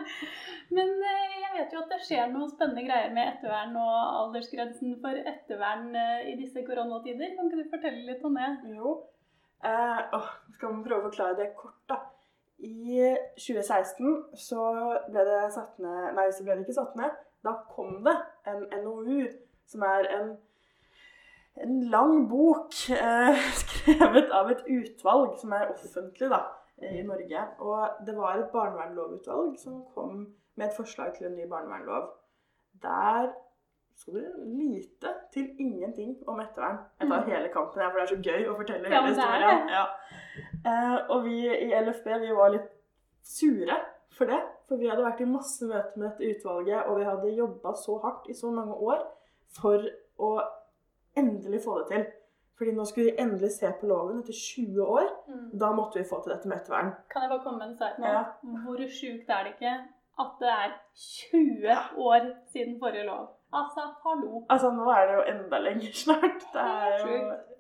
Men 0.76 0.92
eh, 1.12 1.36
jeg 1.44 1.52
vet 1.56 1.74
jo 1.76 1.82
at 1.84 1.94
det 1.94 2.00
skjer 2.04 2.32
noen 2.34 2.50
spennende 2.52 2.84
greier 2.88 3.14
med 3.16 3.36
ettervern 3.36 3.78
og 3.80 3.96
aldersgrensen 4.24 4.98
for 5.04 5.22
ettervern 5.32 5.94
eh, 5.96 6.32
i 6.34 6.36
disse 6.40 6.66
koronatider. 6.68 7.36
Kan 7.36 7.50
ikke 7.50 7.62
du 7.64 7.74
fortelle 7.76 8.06
litt 8.10 8.26
om 8.28 8.40
det? 8.40 8.50
Jo. 8.76 8.96
Eh, 9.66 10.02
å, 10.16 10.22
skal 10.56 10.76
vi 10.76 10.86
prøve 10.88 11.04
å 11.04 11.10
forklare 11.10 11.38
det 11.40 11.52
kort, 11.60 11.80
da. 11.92 12.02
I 12.60 13.16
2016 13.40 14.36
så 14.36 14.64
ble 15.08 15.24
det 15.28 15.40
satt 15.56 15.80
ned 15.80 16.14
Nei, 16.18 16.28
så 16.36 16.44
ble 16.44 16.58
det 16.58 16.66
ikke 16.66 16.80
satt 16.82 16.98
ned. 17.00 17.16
Da 17.46 17.56
kom 17.72 18.02
det 18.04 18.16
en 18.52 18.66
NOU, 18.84 19.30
som 19.70 19.86
er 19.88 20.08
en, 20.18 20.34
en 21.64 21.78
lang 21.94 22.26
bok 22.32 22.76
eh, 22.92 23.46
skrevet 23.62 24.34
av 24.36 24.52
et 24.52 24.66
utvalg 24.76 25.38
som 25.40 25.56
er 25.56 25.72
offentlig 25.72 26.32
da, 26.34 26.42
i 26.84 27.04
Norge. 27.08 27.46
Og 27.64 28.04
det 28.08 28.18
var 28.18 28.42
et 28.42 28.52
barnevernlovutvalg 28.52 29.56
som 29.62 29.86
kom 29.96 30.26
med 30.60 30.68
et 30.68 30.76
forslag 30.76 31.16
til 31.16 31.30
en 31.30 31.38
ny 31.40 31.48
barnevernlov. 31.48 32.12
Der 32.84 33.32
sto 34.00 34.14
det 34.16 34.24
lite 34.48 35.12
til 35.34 35.50
ingenting 35.60 36.16
om 36.28 36.40
ettervern. 36.40 36.78
Jeg 37.00 37.10
tar 37.10 37.24
Mm. 37.26 37.30
hele 37.32 37.50
kampen 37.54 37.82
her, 37.82 37.90
for 37.92 38.00
det 38.00 38.06
er 38.06 38.16
så 38.16 38.22
gøy 38.30 38.46
å 38.50 38.56
fortelle 38.58 38.88
hele 38.88 38.96
ja, 38.96 39.08
historien. 39.08 39.70
Ja. 39.70 39.86
Eh, 40.66 40.98
og 41.10 41.24
vi 41.26 41.38
i 41.48 41.72
LFB 41.82 42.08
vi 42.24 42.32
var 42.36 42.50
litt 42.56 42.70
sure 43.24 43.80
for 44.18 44.26
det. 44.26 44.40
For 44.68 44.78
vi 44.78 44.88
hadde 44.90 45.04
vært 45.04 45.22
i 45.22 45.26
masse 45.26 45.66
møter 45.66 45.98
med 45.98 46.10
dette 46.12 46.30
utvalget, 46.36 46.86
og 46.88 46.98
vi 47.00 47.04
hadde 47.10 47.36
jobba 47.36 47.74
så 47.74 47.98
hardt 48.04 48.30
i 48.30 48.34
så 48.34 48.52
mange 48.54 48.74
år 48.74 49.04
for 49.60 49.84
å 50.20 50.32
endelig 51.18 51.62
få 51.66 51.80
det 51.80 51.88
til. 51.92 52.06
Fordi 52.60 52.72
nå 52.76 52.84
skulle 52.86 53.12
vi 53.12 53.22
endelig 53.24 53.52
se 53.56 53.70
på 53.80 53.88
loven 53.88 54.20
etter 54.20 54.34
20 54.36 54.84
år. 54.84 55.08
Da 55.60 55.72
måtte 55.72 56.00
vi 56.02 56.04
få 56.10 56.22
til 56.24 56.34
dette 56.34 56.48
med 56.48 56.58
ettervern. 56.60 56.92
Kan 57.10 57.22
jeg 57.24 57.30
bare 57.32 57.44
komme 57.44 57.58
med 57.60 57.70
en 57.70 57.78
sak 57.78 58.00
nå? 58.00 58.06
Ja. 58.06 58.24
Hvor 58.66 58.78
sjukt 59.00 59.30
er 59.30 59.44
det 59.48 59.54
ikke 59.56 59.74
at 60.20 60.34
det 60.42 60.50
er 60.52 60.74
20 61.32 61.78
år 61.98 62.28
siden 62.52 62.80
forrige 62.80 63.06
lov? 63.08 63.30
Altså, 63.54 63.82
hallo. 64.04 64.44
Altså, 64.54 64.70
nå 64.78 64.86
er 64.94 65.08
det 65.10 65.14
jo 65.18 65.22
enda 65.32 65.58
lenger 65.64 65.94
snart. 66.04 66.44
Det 66.54 66.62
er 66.62 66.98
jo 67.00 67.14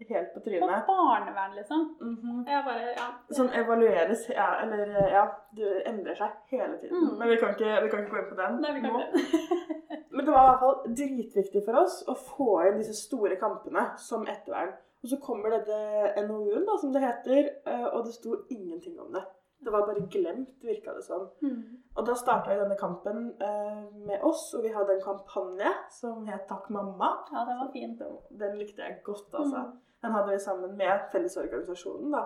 helt 0.09 0.33
på 0.33 0.39
På 0.39 0.43
trynet. 0.45 0.83
barnevern, 0.89 1.55
liksom. 1.57 1.85
Mhm. 2.01 2.43
Jeg 2.47 2.63
bare, 2.67 2.83
ja. 2.99 3.07
Som 3.31 3.49
evalueres 3.61 4.27
ja, 4.29 4.49
Eller 4.63 4.85
ja, 5.15 5.23
det 5.57 5.71
endrer 5.89 6.15
seg 6.15 6.35
hele 6.51 6.77
tiden. 6.81 7.07
Mm. 7.07 7.17
Men 7.19 7.29
vi 7.29 7.35
kan, 7.41 7.49
ikke, 7.55 7.71
vi 7.83 7.89
kan 7.89 7.99
ikke 8.03 8.11
gå 8.15 8.21
inn 8.21 8.29
på 8.33 8.37
den 8.41 8.61
Nei, 8.61 8.73
vi 8.77 8.83
kan 8.85 8.93
nå. 8.93 8.99
ikke. 8.99 9.39
Men 10.13 10.25
det 10.25 10.33
var 10.35 10.43
i 10.45 10.49
hvert 10.51 10.63
fall 10.65 10.77
dritviktig 11.01 11.61
for 11.65 11.81
oss 11.81 11.97
å 12.11 12.13
få 12.13 12.49
inn 12.67 12.77
disse 12.81 12.93
store 13.07 13.35
kampene 13.41 13.87
som 13.97 14.27
ettervern. 14.27 14.71
Og 15.03 15.09
så 15.09 15.17
kommer 15.23 15.53
dette 15.53 16.25
NOU-en, 16.27 16.65
da, 16.67 16.77
som 16.81 16.91
det 16.93 17.01
heter, 17.05 17.45
eh, 17.65 17.85
og 17.95 18.03
det 18.05 18.13
sto 18.17 18.35
ingenting 18.51 18.97
om 18.99 19.13
det. 19.15 19.21
Det 19.59 19.71
var 19.73 19.85
bare 19.87 20.05
glemt, 20.11 20.63
virka 20.63 20.93
det 20.95 21.03
som. 21.03 21.25
Mm. 21.43 21.81
Og 21.95 22.05
da 22.07 22.13
starta 22.15 22.55
denne 22.55 22.77
kampen 22.79 23.25
eh, 23.43 23.81
med 24.07 24.23
oss, 24.23 24.53
og 24.55 24.63
vi 24.63 24.71
hadde 24.71 24.93
en 24.95 25.01
kampanje 25.03 25.71
som 25.91 26.25
het 26.27 26.45
Takk 26.47 26.69
mamma. 26.71 27.09
Ja, 27.33 27.43
det 27.49 27.57
var 27.59 27.71
fint. 27.73 27.99
Den, 27.99 28.15
den 28.39 28.55
likte 28.57 28.81
jeg 28.85 29.01
godt, 29.03 29.27
altså. 29.33 29.65
Mm. 29.65 29.73
Den 30.01 30.11
hadde 30.15 30.31
vi 30.31 30.39
sammen 30.39 30.77
med 30.79 31.09
Fellesorganisasjonen, 31.11 32.11
da. 32.15 32.23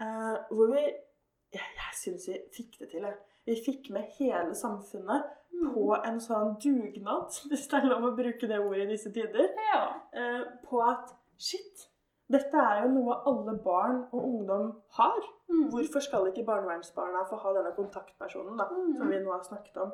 Eh, 0.00 0.38
hvor 0.50 0.72
vi 0.72 0.86
Jeg, 1.52 1.68
jeg 1.76 1.92
syns 2.00 2.28
vi 2.28 2.38
fikk 2.56 2.78
det 2.80 2.88
til, 2.94 3.02
jeg. 3.04 3.16
Vi 3.44 3.56
fikk 3.66 3.90
med 3.92 4.08
hele 4.18 4.54
samfunnet 4.56 5.22
Mm. 5.52 5.74
på 5.74 5.82
en 6.08 6.16
sånn 6.20 6.54
dugnad, 6.64 7.28
hvis 7.50 7.66
det 7.68 7.76
er 7.82 7.84
lov 7.90 8.06
å 8.08 8.14
bruke 8.16 8.48
det 8.48 8.56
ordet 8.58 8.86
i 8.86 8.92
disse 8.94 9.10
tider, 9.12 9.50
Ja. 9.74 9.82
eh, 10.16 10.40
på 10.64 10.80
at 10.80 11.12
shit, 11.36 11.84
dette 12.32 12.58
er 12.58 12.82
jo 12.82 12.92
noe 12.94 13.18
alle 13.28 13.54
barn 13.64 14.00
og 14.12 14.24
ungdom 14.24 14.72
har. 14.98 15.20
Mm. 15.48 15.68
Hvorfor 15.72 16.00
skal 16.04 16.26
ikke 16.30 16.46
barnevernsbarna 16.48 17.26
få 17.28 17.38
ha 17.42 17.52
denne 17.58 17.74
kontaktpersonen 17.76 18.58
da, 18.58 18.68
Mm. 18.70 18.96
som 18.96 19.10
vi 19.10 19.20
nå 19.20 19.32
har 19.32 19.42
snakket 19.42 19.76
om? 19.84 19.92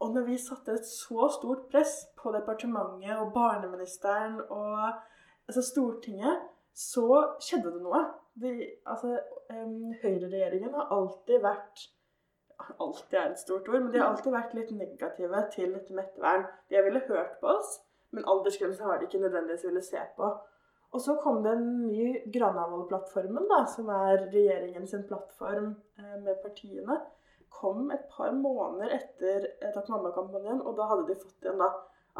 Og 0.00 0.14
når 0.14 0.26
vi 0.26 0.36
satte 0.38 0.72
et 0.72 0.86
så 0.86 1.28
stort 1.32 1.68
press 1.70 2.06
på 2.16 2.32
departementet 2.32 3.16
og 3.16 3.32
barneministeren 3.32 4.40
og 4.50 4.92
altså 5.48 5.62
Stortinget, 5.62 6.40
så 6.74 7.36
skjedde 7.40 7.72
det 7.72 7.82
noe. 7.82 8.02
Vi, 8.34 8.50
altså, 8.86 9.18
um, 9.50 9.92
Høyreregjeringen 10.02 10.74
har 10.74 10.90
alltid 10.90 11.40
vært 11.42 11.92
Alltid 12.80 13.18
er 13.18 13.30
et 13.30 13.38
stort 13.38 13.68
ord, 13.68 13.82
men 13.82 13.92
de 13.92 13.98
har 14.00 14.08
alltid 14.08 14.32
vært 14.32 14.54
litt 14.56 14.70
negative 14.72 15.42
til 15.52 15.74
dette 15.74 15.92
med 15.92 16.04
ettervern. 16.06 16.46
De 16.70 16.74
har 16.78 16.86
ville 16.86 17.02
hørt 17.04 17.34
på 17.40 17.50
oss, 17.52 17.74
men 18.16 18.24
aldersgrense 18.24 18.82
har 18.82 18.96
de 18.96 19.04
ikke 19.04 19.20
nødvendigvis 19.20 19.64
ville 19.64 19.82
se 19.84 20.00
på. 20.16 20.30
Og 20.94 21.02
så 21.02 21.16
kom 21.20 21.42
det 21.44 21.52
en 21.56 21.66
ny 21.82 22.22
Granavolden-plattformen, 22.32 23.50
som 23.72 23.90
er 23.92 24.28
regjeringens 24.30 24.94
plattform 25.08 25.74
eh, 25.98 26.16
med 26.22 26.40
partiene. 26.44 27.00
kom 27.56 27.90
et 27.90 28.04
par 28.12 28.32
måneder 28.36 28.92
etter 28.98 29.46
Takk 29.72 29.88
mamma-kampanjen, 29.88 30.60
og 30.60 30.76
da 30.76 30.88
hadde 30.90 31.06
de 31.08 31.20
fått 31.20 31.46
igjen 31.46 31.62
da 31.62 31.70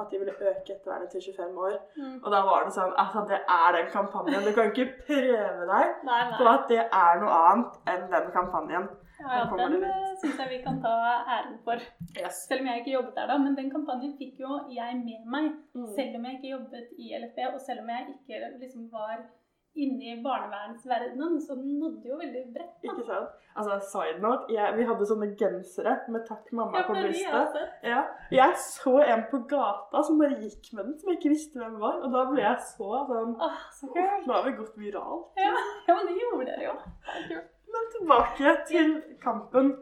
at 0.00 0.10
de 0.10 0.18
ville 0.20 0.34
øke 0.50 0.74
ettervernet 0.74 1.08
til 1.12 1.22
25 1.26 1.64
år. 1.68 1.76
Mm. 1.96 2.18
Og 2.24 2.28
da 2.34 2.42
var 2.48 2.66
det 2.66 2.74
sånn 2.76 2.92
Altså, 3.02 3.24
det 3.30 3.40
er 3.56 3.76
den 3.78 3.88
kampanjen. 3.92 4.44
Du 4.46 4.52
kan 4.56 4.70
ikke 4.72 4.86
prøve 5.08 5.66
deg 5.72 6.06
Nei, 6.08 6.20
på 6.38 6.48
at 6.52 6.68
det 6.72 6.82
er 6.84 7.20
noe 7.22 7.40
annet 7.50 7.80
enn 7.94 8.06
den 8.12 8.30
kampanjen. 8.34 8.88
Ja, 9.16 9.38
ja, 9.40 9.44
den 9.56 9.80
det 9.80 9.94
syns 10.20 10.40
jeg 10.42 10.50
vi 10.50 10.58
kan 10.64 10.76
ta 10.84 10.92
æren 11.36 11.56
for. 11.64 11.80
Yes. 12.20 12.42
Selv 12.48 12.62
om 12.62 12.68
jeg 12.68 12.82
ikke 12.82 12.94
jobbet 12.98 13.16
der 13.16 13.30
da. 13.30 13.38
Men 13.40 13.56
den 13.56 13.72
kampanjen 13.72 14.12
fikk 14.20 14.42
jo 14.44 14.60
jeg 14.76 15.00
med 15.00 15.24
meg. 15.34 15.48
Mm. 15.72 15.88
Selv 15.96 16.18
om 16.18 16.28
jeg 16.28 16.38
ikke 16.38 16.52
jobbet 16.52 16.92
i 17.00 17.12
LFB, 17.22 17.40
og 17.54 17.60
selv 17.64 17.82
om 17.84 17.92
jeg 17.94 18.14
ikke 18.14 18.52
liksom 18.60 18.90
var 18.92 19.24
inne 19.76 20.12
i 20.12 20.22
barnevernsverdenen, 20.24 21.40
så 21.44 21.56
den 21.58 21.78
nådde 21.80 22.10
jo 22.10 22.18
veldig 22.20 22.42
bredt. 22.54 22.86
Ikke 22.86 23.04
sant? 23.08 23.34
Altså, 23.56 23.78
side 23.92 24.20
note, 24.22 24.48
jeg, 24.52 24.76
vi 24.76 24.86
hadde 24.88 25.08
sånne 25.08 25.28
gensere 25.40 25.96
med 26.12 26.26
'takk 26.28 26.52
mamma' 26.52 26.82
Ja, 26.82 26.86
på 26.88 26.96
brystet. 26.98 27.58
Ja. 27.82 28.02
Jeg 28.30 28.56
så 28.60 28.98
en 29.04 29.24
på 29.30 29.42
gata 29.48 30.02
som 30.06 30.20
bare 30.20 30.38
gikk 30.42 30.72
med 30.76 30.84
den, 30.84 30.98
som 31.00 31.10
jeg 31.10 31.20
ikke 31.20 31.34
visste 31.34 31.60
hvem 31.62 31.80
var. 31.80 32.00
Og 32.04 32.12
da 32.12 32.24
ble 32.30 32.42
jeg 32.42 32.62
så 32.72 32.90
sånn 33.10 33.36
ah, 33.40 33.60
så 33.72 33.88
«Åh, 33.88 33.96
kult. 33.96 34.26
Nå 34.26 34.38
har 34.38 34.48
vi 34.48 34.56
gått 34.60 34.78
viralt. 34.80 35.28
Ja, 35.40 35.52
ja, 35.88 35.94
men 35.94 36.10
det 36.10 36.18
gjorde 36.20 36.48
dere 36.50 36.68
jo. 36.70 36.76
Det. 37.30 37.42
Men 37.72 37.90
tilbake 37.98 38.56
til 38.68 38.92
kampen. 39.22 39.74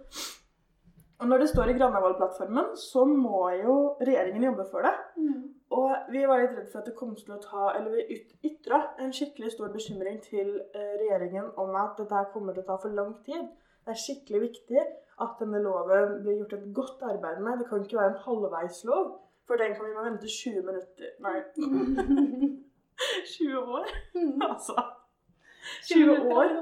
Og 1.23 1.29
når 1.31 1.39
det 1.45 1.49
står 1.49 1.71
i 1.71 1.75
Granavolden-plattformen, 1.79 2.73
så 2.77 3.05
må 3.07 3.45
jo 3.63 3.75
regjeringen 4.01 4.43
jobbe 4.49 4.65
for 4.71 4.83
det. 4.87 4.95
Mm. 5.17 5.43
Og 5.75 5.93
vi 6.13 6.25
var 6.27 6.41
litt 6.43 6.57
redd 6.59 6.71
for 6.73 6.81
at 6.83 6.89
det 6.91 6.95
kom 6.99 7.15
til 7.19 7.33
å 7.35 7.39
ta 7.43 7.69
Eller 7.77 7.95
vi 7.97 8.03
yt- 8.17 8.35
ytra 8.51 8.81
en 9.03 9.13
skikkelig 9.15 9.53
stor 9.55 9.71
bekymring 9.75 10.21
til 10.23 10.51
eh, 10.75 10.93
regjeringen 11.01 11.49
om 11.59 11.75
at 11.81 11.97
dette 11.99 12.25
kommer 12.35 12.53
til 12.55 12.63
å 12.65 12.67
ta 12.69 12.77
for 12.83 12.95
lang 12.95 13.15
tid. 13.27 13.47
Det 13.85 13.95
er 13.95 14.01
skikkelig 14.05 14.41
viktig 14.49 14.83
at 15.25 15.39
denne 15.41 15.63
loven 15.63 16.19
blir 16.25 16.41
gjort 16.43 16.53
et 16.59 16.69
godt 16.75 17.03
arbeid 17.07 17.41
med. 17.47 17.59
Det 17.63 17.69
kan 17.71 17.83
ikke 17.87 17.99
være 18.01 18.13
en 18.15 18.23
halvveislov, 18.27 19.11
for 19.47 19.61
den 19.61 19.75
kan 19.79 19.87
vi 19.89 19.95
må 19.97 20.05
vente 20.09 20.31
20 20.31 20.63
minutter 20.67 21.07
Nei, 21.25 21.37
20 23.39 23.59
år. 23.79 23.87
Mm. 24.15 24.43
Altså 24.51 24.77
20 25.89 26.35
år 26.35 26.59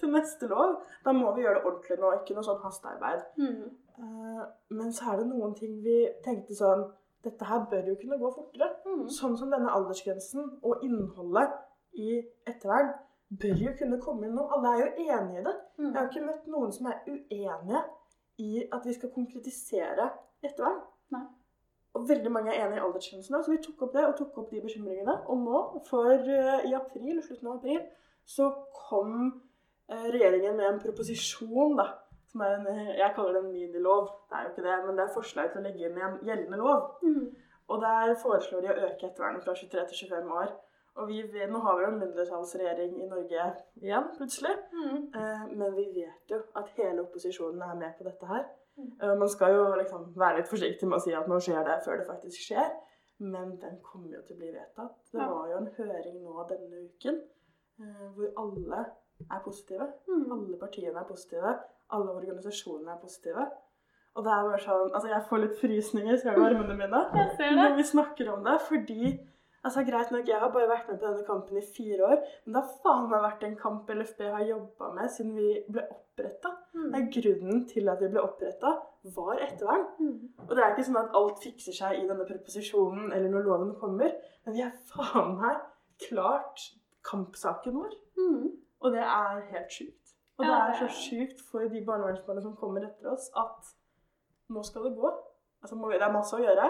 til 0.00 0.12
neste 0.14 0.48
lov. 0.50 0.76
Da 1.04 1.14
må 1.16 1.32
vi 1.36 1.44
gjøre 1.44 1.60
det 1.60 1.68
ordentlig 1.70 1.98
nå, 2.02 2.12
ikke 2.20 2.36
noe 2.36 2.46
sånn 2.46 2.62
hastearbeid. 2.64 3.24
Mm. 3.40 3.64
Uh, 3.96 4.44
men 4.76 4.92
så 4.92 5.12
er 5.12 5.22
det 5.22 5.30
noen 5.30 5.54
ting 5.56 5.78
vi 5.84 6.02
tenkte 6.24 6.56
sånn 6.58 6.84
Dette 7.24 7.46
her 7.48 7.64
bør 7.66 7.88
jo 7.90 7.96
kunne 7.98 8.20
gå 8.20 8.28
fortere. 8.30 8.68
Mm. 8.86 9.06
Sånn 9.10 9.32
som 9.40 9.50
denne 9.50 9.72
aldersgrensen 9.74 10.44
og 10.62 10.84
innholdet 10.86 11.56
i 11.98 12.20
ettervern 12.46 12.92
bør 13.42 13.62
jo 13.64 13.72
kunne 13.80 13.98
komme 14.04 14.28
inn 14.28 14.36
nå. 14.38 14.44
Alle 14.54 14.74
er 14.74 14.82
jo 14.84 15.08
enige 15.08 15.40
i 15.40 15.46
det. 15.48 15.54
Mm. 15.80 15.88
Jeg 15.88 15.96
har 15.96 16.10
ikke 16.12 16.26
møtt 16.28 16.46
noen 16.52 16.76
som 16.76 16.86
er 16.92 17.00
uenige 17.08 17.82
i 18.44 18.62
at 18.68 18.86
vi 18.86 18.94
skal 18.94 19.10
konkretisere 19.16 20.06
ettervern. 20.44 20.84
Nei. 21.16 21.24
Og 21.96 22.08
veldig 22.08 22.30
mange 22.32 22.52
er 22.52 22.66
enig 22.66 22.76
i 22.76 22.84
aldersgrensene, 22.84 23.40
så 23.42 23.52
vi 23.52 23.62
tok 23.64 23.86
opp 23.86 23.94
det 23.96 24.04
og 24.04 24.16
tok 24.18 24.38
opp 24.42 24.50
de 24.52 24.60
bekymringene. 24.60 25.14
Og 25.32 25.38
nå, 25.40 25.60
for 25.88 26.12
eh, 26.12 26.66
i 26.68 26.74
april, 26.76 27.22
slutten 27.24 27.48
av 27.48 27.56
april, 27.56 27.80
så 28.28 28.50
kom 28.76 29.14
regjeringen 29.88 30.56
med 30.56 30.66
en 30.68 30.82
proposisjon, 30.82 31.76
da. 31.78 31.86
Som 32.26 32.40
er 32.40 32.56
en, 32.58 32.66
eh, 32.66 32.98
jeg 32.98 33.12
kaller 33.14 33.32
det 33.32 33.44
en 33.44 33.52
minilov. 33.52 34.08
Det 34.28 34.36
er 34.36 34.42
jo 34.42 34.52
ikke 34.52 34.68
det, 34.68 34.76
men 34.86 34.96
det 34.96 35.04
er 35.04 35.14
forslag 35.14 35.50
til 35.52 35.60
å 35.60 35.66
legge 35.66 35.86
inn 35.86 35.98
i 35.98 36.06
en 36.06 36.18
gjeldende 36.26 36.58
lov. 36.58 36.96
Mm. 37.02 37.36
Og 37.68 37.82
der 37.82 38.14
foreslår 38.22 38.60
de 38.62 38.72
å 38.72 38.80
øke 38.86 39.06
ettervernet 39.08 39.44
fra 39.44 39.54
23 39.54 39.86
til 39.86 40.08
25 40.08 40.32
år. 40.42 40.50
Og 40.96 41.08
vi 41.08 41.22
nå 41.50 41.58
har 41.60 41.76
vi 41.76 41.84
jo 41.84 41.88
en 41.92 41.98
mindretallsregjering 42.00 42.92
i 43.02 43.08
Norge 43.10 43.46
igjen, 43.82 44.06
plutselig. 44.16 44.54
Mm. 44.72 45.00
Eh, 45.20 45.46
men 45.60 45.74
vi 45.76 45.86
vet 46.00 46.32
jo 46.32 46.42
at 46.56 46.70
hele 46.76 47.02
opposisjonen 47.04 47.62
er 47.62 47.74
med 47.74 47.96
på 47.98 48.04
dette 48.04 48.26
her. 48.26 48.44
Mm. 48.76 48.92
Eh, 49.02 49.14
man 49.18 49.28
skal 49.28 49.54
jo 49.54 49.64
liksom 49.76 50.12
være 50.16 50.40
litt 50.40 50.48
forsiktig 50.52 50.88
med 50.88 50.98
å 50.98 51.04
si 51.04 51.14
at 51.16 51.28
nå 51.28 51.40
skjer 51.40 51.64
det 51.68 51.82
før 51.84 52.00
det 52.00 52.08
faktisk 52.08 52.48
skjer. 52.48 52.70
Men 53.18 53.56
den 53.60 53.80
kommer 53.84 54.16
jo 54.16 54.22
til 54.24 54.36
å 54.36 54.40
bli 54.40 54.52
vedtatt. 54.52 54.96
Det 55.12 55.28
var 55.32 55.50
jo 55.50 55.60
en 55.60 55.70
høring 55.78 56.16
nå 56.22 56.46
denne 56.48 56.82
uken 56.88 57.20
eh, 57.80 58.08
hvor 58.16 58.32
alle 58.44 58.84
er 59.24 59.44
positive. 59.44 59.86
Mm. 60.08 60.26
Alle 60.32 60.58
partiene 60.60 61.00
er 61.00 61.08
positive. 61.08 61.54
Alle 61.96 62.16
organisasjonene 62.18 62.92
er 62.96 63.00
positive. 63.00 63.46
Og 64.16 64.24
det 64.24 64.32
er 64.32 64.44
bare 64.48 64.60
sånn 64.64 64.92
Altså, 64.96 65.08
jeg 65.12 65.24
får 65.28 65.42
litt 65.42 65.56
frysninger, 65.60 66.20
i 66.24 66.34
armene 66.34 66.76
mine? 66.78 67.00
Når 67.60 67.76
vi 67.76 67.88
snakker 67.94 68.32
om 68.32 68.44
det, 68.46 68.60
fordi 68.68 69.16
Altså, 69.66 69.82
Greit 69.82 70.10
nok, 70.14 70.28
jeg 70.28 70.38
har 70.38 70.50
bare 70.54 70.68
vært 70.70 70.90
med 70.90 70.98
på 71.00 71.08
denne 71.08 71.24
kampen 71.26 71.56
i 71.58 71.62
fire 71.76 72.04
år, 72.06 72.20
men 72.44 72.54
det 72.54 72.60
har 72.62 72.74
faen 72.84 73.08
meg 73.10 73.22
vært 73.24 73.40
en 73.48 73.56
kamp 73.58 73.88
LFB 73.90 74.20
har 74.30 74.44
jobba 74.46 74.90
med 74.94 75.08
siden 75.10 75.32
vi 75.34 75.48
ble 75.74 75.82
oppretta. 75.90 76.52
Mm. 76.76 76.92
Grunnen 77.16 77.64
til 77.72 77.90
at 77.90 78.04
vi 78.04 78.10
ble 78.12 78.22
oppretta, 78.22 78.76
var 79.16 79.42
ettervern. 79.42 79.88
Mm. 79.98 80.20
Og 80.44 80.52
det 80.54 80.62
er 80.62 80.70
ikke 80.70 80.86
sånn 80.86 81.00
at 81.00 81.18
alt 81.18 81.42
fikser 81.42 81.74
seg 81.80 81.98
i 81.98 82.06
denne 82.06 82.28
proposisjonen 82.28 83.10
eller 83.10 83.32
når 83.32 83.48
loven 83.48 83.74
kommer, 83.80 84.14
men 84.46 84.54
vi 84.54 84.62
har 84.62 84.76
faen 84.92 85.34
meg 85.40 85.58
klart 86.06 86.68
kampsaken 87.10 87.80
vår. 87.80 87.98
Mm. 88.22 88.46
Og 88.80 88.92
det 88.92 89.00
er 89.02 89.40
helt 89.52 89.72
sjukt. 89.72 90.12
Og 90.38 90.44
det 90.44 90.52
er 90.52 90.74
så 90.82 90.88
sjukt 90.92 91.40
for 91.50 91.64
de 91.72 91.80
barnevernsbarna 91.86 92.42
som 92.44 92.56
kommer 92.60 92.84
etter 92.84 93.08
oss, 93.12 93.30
at 93.36 93.70
nå 94.52 94.62
skal 94.62 94.84
det 94.84 94.96
gå. 94.98 95.10
Altså, 95.62 95.78
det 95.92 96.02
er 96.02 96.12
masse 96.12 96.36
å 96.36 96.42
gjøre. 96.42 96.66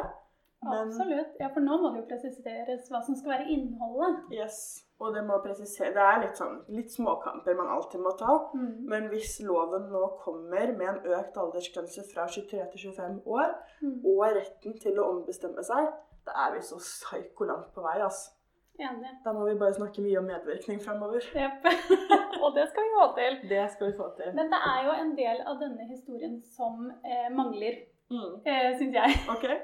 Men 0.65 0.89
Absolutt. 0.89 1.35
Ja, 1.41 1.49
for 1.53 1.61
nå 1.61 1.77
må 1.83 1.91
det 1.93 2.01
jo 2.01 2.07
presiseres 2.09 2.87
hva 2.91 3.03
som 3.05 3.17
skal 3.19 3.35
være 3.35 3.49
innholdet. 3.53 4.23
yes, 4.33 4.85
og 4.99 5.13
det 5.15 5.25
må 5.27 5.37
presisere 5.45 5.93
Det 5.93 6.01
er 6.03 6.23
litt 6.23 6.39
sånn 6.41 6.57
litt 6.73 6.95
småkamper 6.95 7.59
man 7.59 7.69
alltid 7.75 8.01
må 8.01 8.15
ta. 8.17 8.39
Mm. 8.55 8.87
Men 8.89 9.09
hvis 9.13 9.37
loven 9.45 9.91
nå 9.93 10.07
kommer 10.23 10.73
med 10.79 10.89
en 10.89 11.03
økt 11.19 11.37
aldersgrense 11.37 12.07
fra 12.15 12.25
23 12.27 12.65
til 12.73 12.81
25 12.93 13.21
år, 13.27 13.53
Mm. 13.83 14.01
og 14.07 14.25
retten 14.39 14.79
til 14.81 14.97
å 14.99 15.11
ombestemme 15.11 15.63
seg, 15.63 15.93
da 16.27 16.33
er 16.47 16.55
vi 16.55 16.61
så 16.63 16.77
psyko 16.81 17.45
langt 17.45 17.75
på 17.75 17.83
vei, 17.83 18.01
ass. 18.01 18.33
Enig. 18.79 19.11
Da 19.25 19.33
må 19.33 19.47
vi 19.49 19.55
bare 19.61 19.73
snakke 19.77 20.03
mye 20.05 20.19
om 20.21 20.27
medvirkning 20.29 20.81
framover. 20.85 21.25
Yep. 21.33 21.65
Og 22.45 22.55
det 22.57 22.67
skal 22.71 22.85
vi 22.85 22.95
få 22.99 23.07
til. 23.17 23.39
Det 23.51 23.65
skal 23.73 23.91
vi 23.93 23.97
få 23.99 24.09
til. 24.19 24.33
Men 24.37 24.51
det 24.53 24.61
er 24.71 24.81
jo 24.89 24.95
en 25.01 25.13
del 25.17 25.41
av 25.49 25.59
denne 25.63 25.87
historien 25.91 26.41
som 26.57 26.91
eh, 27.05 27.29
mangler, 27.33 27.85
Mm. 28.07 28.37
eh, 28.47 28.69
syns 28.79 28.95
jeg. 28.95 29.15
Okay. 29.35 29.57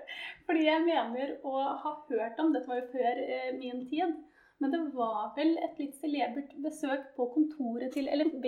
Fordi 0.48 0.64
jeg 0.66 0.82
mener 0.82 1.36
å 1.46 1.60
ha 1.78 1.92
hørt 2.08 2.40
om 2.42 2.48
Dette 2.50 2.66
var 2.66 2.80
jo 2.80 2.88
før 2.90 3.20
eh, 3.22 3.52
min 3.54 3.84
tid. 3.86 4.16
Men 4.58 4.70
det 4.74 4.80
var 4.94 5.28
vel 5.36 5.52
et 5.62 5.78
litt 5.78 5.94
celebert 5.98 6.50
besøk 6.62 7.04
på 7.16 7.28
kontoret 7.34 7.90
til 7.94 8.06
LFB 8.10 8.44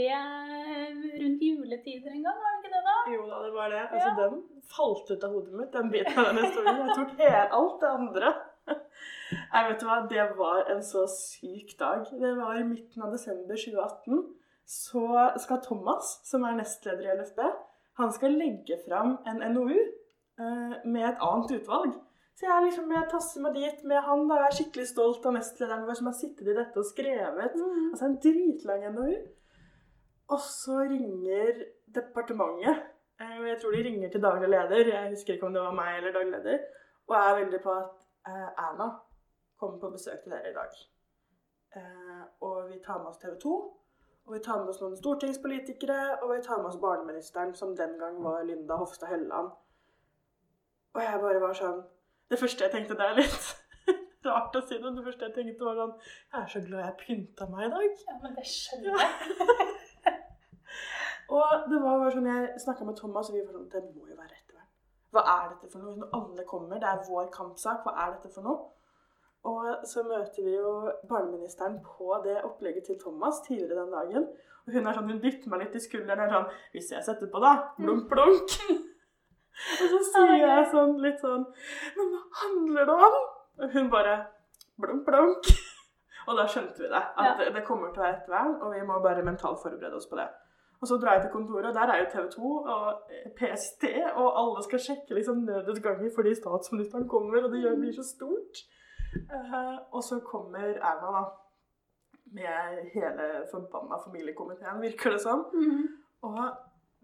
rundt 1.18 1.42
juletider 1.42 2.10
en 2.14 2.26
gang? 2.26 2.36
Var 2.42 2.52
det 2.54 2.60
ikke 2.60 2.74
det, 2.74 2.82
da? 2.88 2.96
Jo 3.14 3.24
da, 3.30 3.38
det 3.46 3.52
var 3.54 3.70
det. 3.72 3.80
Altså, 3.90 4.10
Den 4.20 4.42
falt 4.74 5.10
ut 5.10 5.24
av 5.26 5.34
hodet 5.34 5.54
mitt, 5.58 5.72
den 5.74 5.90
biten 5.94 6.18
av 6.22 6.28
den 6.30 6.44
historien. 6.44 6.82
Jeg 6.84 6.98
tok 6.98 7.14
helt 7.22 7.56
alt 7.58 7.80
det 7.82 7.90
andre. 7.98 8.34
Nei, 9.54 9.68
vet 9.68 9.82
du 9.82 9.86
hva, 9.86 10.00
det 10.10 10.22
var 10.34 10.64
en 10.72 10.80
så 10.82 11.04
syk 11.10 11.76
dag. 11.78 12.08
Det 12.10 12.32
var 12.40 12.56
i 12.58 12.64
midten 12.66 13.04
av 13.06 13.12
desember 13.14 13.54
2018. 13.54 14.24
Så 14.66 15.04
skal 15.44 15.60
Thomas, 15.62 16.16
som 16.26 16.42
er 16.48 16.56
nestleder 16.58 17.06
i 17.06 17.12
LFB, 17.20 17.44
han 18.00 18.10
skal 18.16 18.34
legge 18.34 18.80
fram 18.82 19.12
en 19.30 19.42
NOU 19.54 19.76
eh, 19.76 20.74
med 20.82 21.04
et 21.06 21.22
annet 21.22 21.54
utvalg. 21.60 21.92
Så 22.34 22.48
jeg, 22.48 22.64
liksom, 22.64 22.90
jeg 22.90 23.10
tasser 23.12 23.44
meg 23.44 23.54
dit 23.54 23.84
med 23.86 24.02
han. 24.02 24.24
da 24.26 24.40
Jeg 24.40 24.48
er 24.48 24.56
skikkelig 24.58 24.88
stolt 24.90 25.28
av 25.30 25.36
nestlederen 25.36 25.86
vår 25.86 26.00
som 26.00 26.10
har 26.10 26.16
sittet 26.18 26.50
i 26.50 26.56
dette 26.58 26.82
og 26.82 26.88
skrevet 26.88 27.54
Mm. 27.54 27.92
Altså 27.92 28.08
en 28.08 28.18
dritlang 28.26 28.88
NOU. 28.96 29.14
Og 30.34 30.40
så 30.42 30.80
ringer 30.90 31.62
departementet. 31.94 32.82
eh, 33.20 33.38
jeg 33.52 33.60
tror 33.60 33.70
de 33.70 33.86
ringer 33.86 34.10
til 34.10 34.26
daglig 34.26 34.50
leder. 34.50 34.94
Jeg 34.96 35.14
husker 35.14 35.34
ikke 35.34 35.46
om 35.46 35.54
det 35.54 35.62
var 35.62 35.78
meg 35.78 35.96
eller 36.00 36.18
daglig 36.18 36.32
leder. 36.40 36.58
Og 37.06 37.14
jeg 37.14 37.30
er 37.30 37.44
veldig 37.44 37.62
på 37.62 37.70
at 37.70 38.08
eh, 38.26 38.64
Erna 38.66 38.90
kommer 39.60 39.78
på 39.80 39.90
besøk 39.94 40.22
til 40.22 40.34
dere 40.34 40.50
i 40.50 40.56
dag. 40.56 40.76
Eh, 41.76 42.22
og 42.46 42.68
vi 42.70 42.78
tar 42.84 42.98
med 43.02 43.10
oss 43.12 43.18
TV 43.22 43.34
2. 43.42 43.54
Og 44.26 44.34
vi 44.34 44.40
tar 44.44 44.60
med 44.62 44.68
oss 44.72 44.80
noen 44.80 44.96
stortingspolitikere. 44.96 46.00
Og 46.22 46.32
vi 46.32 46.40
tar 46.42 46.62
med 46.62 46.70
oss 46.70 46.80
barneministeren, 46.80 47.54
som 47.54 47.76
den 47.76 47.98
gang 47.98 48.22
var 48.24 48.42
Linda 48.42 48.78
Hofstad 48.80 49.12
Helleland. 49.12 49.50
Og 50.94 51.02
jeg 51.02 51.20
bare 51.20 51.42
var 51.42 51.54
sånn 51.58 51.82
Det 52.30 52.38
første 52.40 52.64
jeg 52.64 52.72
tenkte, 52.72 52.94
det 52.96 53.04
er 53.04 53.16
litt 53.18 53.48
rart 54.28 54.54
å 54.56 54.60
si 54.64 54.78
det, 54.80 54.92
det 54.96 55.02
første 55.04 55.26
jeg 55.26 55.34
tenkte 55.34 55.66
var 55.66 55.80
sånn 55.80 55.96
Jeg 55.98 56.38
er 56.40 56.52
så 56.52 56.62
glad 56.64 56.84
jeg 56.84 57.00
pynta 57.02 57.48
meg 57.50 57.66
i 57.66 57.72
dag. 57.74 58.04
Ja, 58.08 58.14
men 58.22 58.36
det 58.38 58.46
skjønner 58.48 59.02
jeg. 59.02 60.14
Og 61.34 61.66
det 61.70 61.80
var 61.82 61.98
bare 61.98 62.12
sånn, 62.14 62.30
jeg 62.30 62.62
snakka 62.62 62.86
med 62.86 62.96
Thomas, 63.00 63.30
og 63.30 63.36
vi 63.36 63.42
var 63.42 63.56
sånn 63.56 63.68
Det 63.72 63.82
må 63.90 64.06
jo 64.06 64.16
være 64.16 64.36
ettervern. 64.36 64.70
Hva 65.14 65.22
er 65.34 65.52
dette 65.52 65.70
for 65.72 65.82
noe? 65.82 65.98
Når 66.00 66.16
alle 66.18 66.46
kommer, 66.48 66.80
det 66.80 66.90
er 66.90 67.04
vår 67.08 67.28
kampsak, 67.34 67.84
hva 67.84 67.94
er 68.04 68.16
dette 68.16 68.30
for 68.34 68.46
noe? 68.46 68.83
Og 69.44 69.82
så 69.86 70.02
møter 70.08 70.44
vi 70.46 70.54
jo 70.56 70.70
barneministeren 71.10 71.78
på 71.84 72.16
det 72.24 72.38
opplegget 72.46 72.86
til 72.88 72.96
Thomas 73.02 73.42
tidligere 73.46 73.82
den 73.84 73.92
dagen. 73.92 74.28
Og 74.64 74.72
hun 74.72 74.86
er 74.88 74.96
sånn, 74.96 75.10
hun 75.12 75.20
dytter 75.20 75.50
meg 75.52 75.60
litt 75.66 75.74
i 75.76 75.82
skulderen 75.84 76.22
og 76.22 76.24
er 76.24 76.32
sånn 76.32 76.46
Vi 76.72 76.80
ses 76.80 77.08
etterpå, 77.12 77.40
da. 77.44 77.50
Blunk, 77.76 78.06
blunk. 78.08 78.54
og 79.82 79.90
så 79.92 80.00
sier 80.08 80.38
jeg 80.40 80.70
sånn 80.72 80.94
litt 81.04 81.20
sånn 81.22 81.44
Men 81.98 82.08
hva 82.14 82.22
handler 82.40 82.88
det 82.88 82.96
om? 83.08 83.18
Og 83.60 83.76
hun 83.76 83.90
bare 83.92 84.14
Blunk, 84.80 85.04
blunk. 85.06 85.50
Og 86.28 86.38
da 86.40 86.46
skjønte 86.48 86.80
vi 86.80 86.88
det. 86.88 87.02
At 87.20 87.42
Ja. 87.44 87.50
det 87.52 87.60
kommer 87.68 87.92
til 87.92 88.00
å 88.00 88.04
være 88.06 88.16
ettervern, 88.16 88.54
og 88.64 88.72
vi 88.72 88.80
må 88.88 88.96
bare 89.04 89.22
mentalt 89.22 89.60
forberede 89.60 89.94
oss 90.00 90.06
på 90.08 90.16
det. 90.16 90.24
Og 90.80 90.88
så 90.88 90.96
drar 90.98 91.18
jeg 91.18 91.26
til 91.26 91.32
kontoret, 91.34 91.68
og 91.68 91.74
der 91.76 91.92
er 91.92 91.98
jo 92.00 92.06
TV 92.14 92.24
2 92.32 92.52
og 92.72 93.12
PST, 93.36 93.84
og 94.16 94.30
alle 94.40 94.62
skal 94.64 94.80
sjekke 94.86 95.14
liksom 95.18 95.44
nødutganger 95.44 96.08
fordi 96.16 96.32
statsministeren 96.40 97.04
kommer, 97.12 97.44
og 97.44 97.52
det 97.52 97.60
gjør- 97.62 97.76
blir 97.82 97.92
så 97.92 98.06
stort. 98.08 98.64
Eh, 99.16 99.78
og 99.92 100.02
så 100.04 100.20
kommer 100.26 100.74
Erna, 100.74 101.10
da. 101.16 101.24
Med 102.34 102.86
hele 102.94 103.26
forbanna 103.50 103.98
familiekomiteen, 104.04 104.80
virker 104.82 105.10
det 105.10 105.20
som. 105.20 105.44
Mhm. 105.54 105.88
Og 106.22 106.38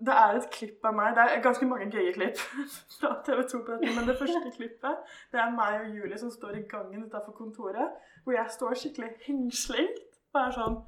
det 0.06 0.14
er 0.16 0.36
et 0.36 0.50
klipp 0.50 0.84
av 0.88 0.94
meg 0.96 1.16
Det 1.16 1.24
er 1.28 1.42
ganske 1.44 1.66
mange 1.68 1.90
gøye 1.92 2.12
klipp 2.16 2.38
fra 2.98 3.10
TV 3.26 3.42
2 3.52 3.58
på 3.66 3.72
dette, 3.72 3.94
men 3.96 4.08
det 4.08 4.16
første 4.18 4.52
klippet 4.56 5.16
det 5.32 5.40
er 5.42 5.50
meg 5.56 5.80
og 5.80 5.96
Julie 5.96 6.18
som 6.18 6.30
står 6.32 6.56
i 6.56 6.62
gangen 6.70 7.04
utenfor 7.04 7.36
kontoret, 7.36 7.98
hvor 8.24 8.32
jeg 8.32 8.54
står 8.56 8.78
skikkelig 8.80 9.10
hengslengt 9.26 10.06
og 10.34 10.40
er 10.40 10.56
sånn 10.56 10.78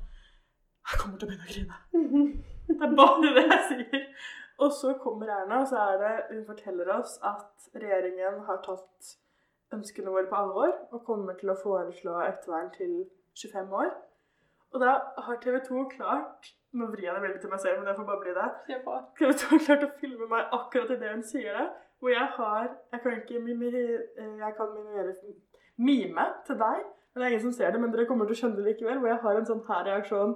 Jeg 0.88 1.00
kommer 1.02 1.18
til 1.18 1.28
å 1.28 1.30
begynne 1.30 1.48
å 1.48 1.52
grine. 1.52 2.38
Det 2.68 2.86
er 2.88 2.94
bare 2.98 3.34
det 3.36 3.44
jeg 3.44 3.66
sier. 3.68 4.06
Og 4.62 4.72
så 4.74 4.94
kommer 5.02 5.30
Erna, 5.30 5.60
og 5.62 5.68
så 5.70 5.78
er 5.92 6.00
det 6.00 6.14
Hun 6.30 6.46
forteller 6.46 6.90
oss 6.96 7.18
at 7.22 7.68
regjeringen 7.74 8.40
har 8.48 8.62
tatt 8.64 9.12
ønskene 9.76 10.12
våre 10.14 10.28
på 10.30 10.38
alvor 10.38 10.72
og 10.92 11.04
kommer 11.06 11.36
til 11.40 11.52
å 11.52 11.58
foreslå 11.58 12.16
ettervern 12.26 12.72
til 12.76 12.96
25 13.38 13.76
år. 13.82 13.92
Og 14.72 14.80
da 14.80 14.92
har 15.26 15.40
TV 15.42 15.58
2 15.68 15.86
klart 15.96 16.52
Nå 16.72 16.86
vrir 16.88 17.04
jeg 17.04 17.12
det 17.12 17.20
veldig 17.20 17.40
til 17.42 17.50
meg 17.52 17.60
selv, 17.60 17.78
men 17.78 17.88
jeg 17.90 17.96
får 17.98 18.06
bare 18.08 18.20
bli 18.22 18.32
det. 18.32 18.44
TV 19.18 19.32
2 19.40 19.48
har 19.50 19.64
klart 19.66 19.82
å 19.84 19.88
filme 19.98 20.28
meg 20.30 20.54
akkurat 20.56 20.94
idet 20.94 21.10
hun 21.12 21.24
sier 21.28 21.58
det. 21.58 21.66
Hvor 22.00 22.10
jeg 22.14 22.28
har 22.38 22.70
Jeg 22.92 23.00
kan 23.02 23.18
ikke 23.18 23.42
mimere 23.44 23.82
Jeg 24.40 24.54
kan 24.56 24.72
mime 25.76 26.24
til 26.46 26.56
deg, 26.64 26.80
men 27.12 27.20
det 27.20 27.26
er 27.26 27.30
ingen 27.34 27.44
som 27.44 27.52
ser 27.52 27.70
det. 27.70 27.80
Men 27.80 27.92
dere 27.92 28.08
kommer 28.08 28.24
til 28.24 28.38
å 28.38 28.40
skjønne 28.40 28.56
det 28.56 28.70
likevel. 28.70 28.98
Hvor 29.02 29.12
jeg 29.12 29.20
har 29.26 29.40
en 29.42 29.50
sånn 29.50 29.64
her 29.68 29.84
reaksjon. 29.90 30.32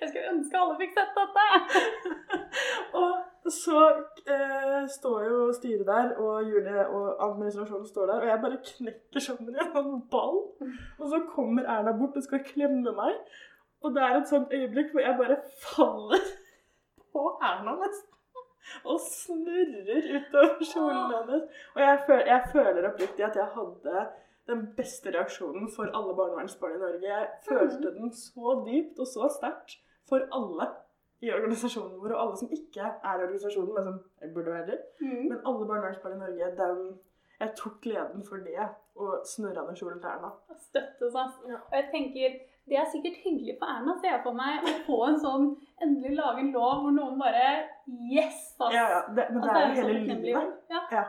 Jeg 0.00 0.08
skulle 0.08 0.30
ønske 0.36 0.62
alle 0.62 0.78
fikk 0.78 0.94
sett 0.94 1.18
dette. 1.18 1.46
Og 3.00 3.33
så 3.52 3.80
eh, 4.24 4.84
står 4.88 5.24
jo 5.28 5.40
styret 5.52 5.86
der, 5.86 6.14
og 6.16 6.46
Julie 6.48 6.86
og 6.86 7.24
administrasjonen 7.26 7.86
står 7.88 8.06
der, 8.06 8.22
og 8.22 8.28
jeg 8.28 8.40
bare 8.44 8.60
knekker 8.70 9.24
sammen 9.26 9.56
i 9.56 9.60
en 9.60 9.74
sånn 9.74 9.98
ball. 10.12 10.40
Og 10.98 11.04
så 11.12 11.20
kommer 11.34 11.68
Erna 11.68 11.92
bort 11.98 12.16
og 12.16 12.24
skal 12.24 12.44
klemme 12.46 12.94
meg. 12.96 13.18
Og 13.84 13.92
det 13.92 14.02
er 14.02 14.16
et 14.16 14.30
sånt 14.32 14.52
øyeblikk 14.56 14.94
hvor 14.94 15.04
jeg 15.04 15.18
bare 15.20 15.36
faller 15.60 16.26
på 17.12 17.24
Erna 17.50 17.76
nesten. 17.82 18.10
Og 18.88 19.00
snurrer 19.04 20.06
utover 20.16 20.64
kjolen 20.64 21.12
hennes. 21.12 21.64
Og 21.74 21.82
jeg 21.84 21.98
føler, 22.06 22.30
jeg 22.32 22.52
føler 22.52 22.88
oppriktig 22.88 23.26
at 23.26 23.36
jeg 23.36 23.50
hadde 23.58 24.06
den 24.48 24.64
beste 24.76 25.12
reaksjonen 25.12 25.68
for 25.76 25.92
alle 25.92 26.16
barnevernsbarn 26.16 26.78
i 26.78 26.80
Norge. 26.80 27.10
Jeg 27.10 27.28
følte 27.48 27.92
den 27.92 28.08
så 28.16 28.56
dypt 28.64 29.04
og 29.04 29.10
så 29.12 29.28
sterkt 29.36 29.76
for 30.08 30.24
alle 30.32 30.70
i 31.22 31.30
organisasjonen 31.32 31.98
vår, 32.00 32.12
og 32.14 32.22
alle 32.22 32.36
som 32.36 32.48
ikke 32.52 32.86
er 33.10 33.18
i 33.18 33.24
organisasjonen, 33.26 33.74
men 33.74 33.84
som 33.84 33.98
jeg 34.20 34.34
burde 34.34 34.54
være. 34.56 34.78
Mhm. 35.00 35.28
Men 35.30 35.38
alle 35.46 35.66
barnevernsbarn 35.70 36.16
i 36.16 36.22
Norge, 36.24 36.50
den, 36.62 36.80
jeg 37.40 37.50
tok 37.56 37.80
gleden 37.82 38.24
for 38.28 38.36
det, 38.36 38.68
og 38.96 39.22
snurra 39.26 39.62
ned 39.68 40.04
Erna. 40.04 40.30
Støtte, 40.68 41.04
altså. 41.04 41.24
Ja. 41.48 41.58
Og 41.70 41.74
jeg 41.78 41.86
tenker, 41.94 42.36
det 42.68 42.76
er 42.80 42.86
sikkert 42.92 43.16
hyggelig 43.24 43.56
for 43.60 43.66
Erna, 43.74 43.96
ser 44.00 44.10
jeg 44.16 44.22
for 44.26 44.32
meg, 44.42 44.62
å 44.64 44.74
få 44.88 44.98
en 45.10 45.20
sånn 45.26 45.46
Endelig 45.82 46.14
lage 46.16 46.38
en 46.40 46.52
lov 46.54 46.84
hvor 46.84 46.92
noen 46.94 47.18
bare 47.18 47.46
Yes! 48.14 48.54
ass. 48.60 48.72
Ja, 48.72 48.84
ja, 48.94 49.00
det, 49.16 49.24
men 49.34 49.42
Altså, 49.42 49.54
det 49.54 49.62
er 49.62 49.68
jo 49.68 49.74
hele 49.74 49.94
takknemlig 49.98 50.28
livet. 50.30 50.52
Ja. 50.70 50.80
Ja. 50.92 51.02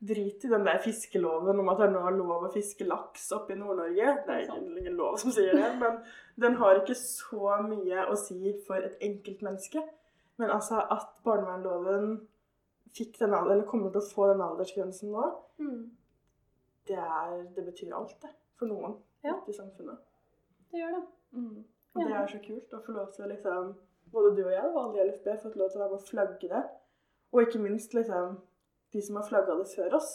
Drit 0.00 0.44
i 0.44 0.48
den 0.48 0.62
der 0.64 0.78
fiskeloven 0.78 1.58
om 1.58 1.68
at 1.72 1.80
det 1.82 1.88
nå 1.90 2.04
er 2.06 2.14
lov 2.14 2.44
å 2.46 2.52
fiske 2.54 2.86
laks 2.86 3.32
oppe 3.34 3.52
i 3.52 3.58
Nord-Norge. 3.58 4.12
Det 4.26 4.34
er 4.34 4.44
egentlig 4.44 4.82
ingen 4.84 4.98
lov 5.00 5.16
som 5.18 5.32
sier 5.34 5.56
det, 5.58 5.72
men 5.80 5.96
den 6.38 6.54
har 6.60 6.78
ikke 6.78 6.94
så 6.94 7.56
mye 7.66 8.04
å 8.06 8.14
si 8.20 8.52
for 8.66 8.76
et 8.78 8.94
enkeltmenneske. 9.02 9.82
Men 10.38 10.52
altså 10.54 10.78
at 10.94 11.08
barnevernloven 11.26 12.12
fikk 12.94 13.18
den 13.18 13.34
alder, 13.34 13.56
eller 13.56 13.66
kommer 13.66 13.90
til 13.90 14.00
å 14.04 14.10
få 14.12 14.28
den 14.32 14.44
aldersgrensen 14.46 15.10
nå, 15.12 15.24
Mm. 15.58 15.90
det, 16.86 16.96
er, 16.98 17.42
det 17.56 17.64
betyr 17.66 17.90
alt, 17.98 18.14
det. 18.22 18.30
For 18.56 18.66
noen 18.70 18.94
Ja. 19.24 19.34
i 19.48 19.52
samfunnet. 19.52 19.98
Det 20.70 20.78
gjør 20.78 20.94
det. 20.94 21.02
Og 21.94 22.04
det 22.06 22.14
er 22.14 22.26
så 22.30 22.38
kult 22.46 22.72
å 22.72 22.84
få 22.86 22.92
lov 22.94 23.12
til 23.14 23.24
å 23.24 23.28
liksom 23.34 23.74
Både 24.12 24.36
du 24.36 24.44
og 24.46 24.52
jeg 24.52 24.64
og 24.64 24.76
alle 24.84 25.02
i 25.02 25.08
LFB 25.10 25.26
har 25.28 25.36
fått 25.42 25.56
lov 25.56 25.68
til 25.70 25.80
å 25.80 25.82
være 25.82 25.90
med 25.90 26.00
å 26.00 26.06
flagge 26.08 26.48
det. 26.48 26.62
Og 27.32 27.42
ikke 27.42 27.58
minst 27.60 27.92
liksom 27.92 28.38
de 28.92 29.02
som 29.04 29.16
har 29.20 29.26
flagga 29.28 29.54
det 29.58 29.68
før 29.76 29.96
oss. 30.00 30.10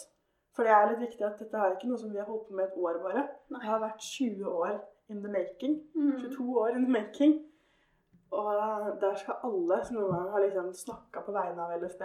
For 0.54 0.66
det 0.66 0.70
er 0.74 0.90
litt 0.92 1.00
viktig 1.08 1.24
at 1.26 1.38
dette 1.42 1.58
er 1.58 1.74
ikke 1.74 1.88
noe 1.90 1.98
som 1.98 2.12
vi 2.14 2.20
har 2.20 2.28
holdt 2.28 2.46
på 2.48 2.54
med 2.54 2.68
et 2.68 2.76
år 2.78 3.00
bare. 3.02 3.24
Nei. 3.50 3.60
Det 3.60 3.70
har 3.70 3.80
vært 3.82 4.04
20 4.06 4.44
år 4.50 4.76
in 5.10 5.22
the 5.22 5.30
making. 5.32 5.80
Mm. 5.94 6.12
22 6.22 6.58
år 6.62 6.76
in 6.78 6.84
the 6.86 6.92
making. 6.94 7.34
Og 8.34 9.00
der 9.02 9.14
skal 9.18 9.42
alle 9.46 9.80
som 9.86 9.98
noen 9.98 10.12
gang 10.14 10.30
har 10.34 10.42
liksom 10.42 10.70
snakka 10.74 11.22
på 11.26 11.34
vegne 11.34 11.62
av 11.66 11.74
LSB, 11.82 12.02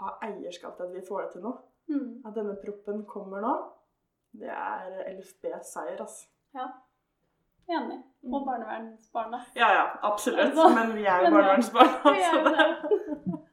ha 0.00 0.14
eierskap 0.26 0.76
til 0.76 0.88
at 0.88 0.94
vi 0.94 1.04
får 1.08 1.22
det 1.26 1.30
til 1.34 1.44
nå. 1.46 1.52
Mm. 1.90 2.10
At 2.28 2.36
denne 2.36 2.56
proppen 2.64 3.04
kommer 3.08 3.40
nå, 3.44 3.54
det 4.40 4.48
er 4.52 5.00
LFBs 5.16 5.72
seier, 5.74 6.00
altså. 6.00 6.28
Ja. 6.54 6.66
Enig. 7.70 8.00
Og 8.26 8.44
barnevernsbarna. 8.46 9.40
Ja, 9.56 9.68
ja, 9.78 9.84
absolutt. 10.06 10.56
Men 10.76 10.92
vi 10.96 11.04
er 11.08 11.24
jo 11.26 11.32
barnevernsbarna, 11.36 11.92
er 12.16 12.22
så 12.32 12.42
det- 12.48 13.46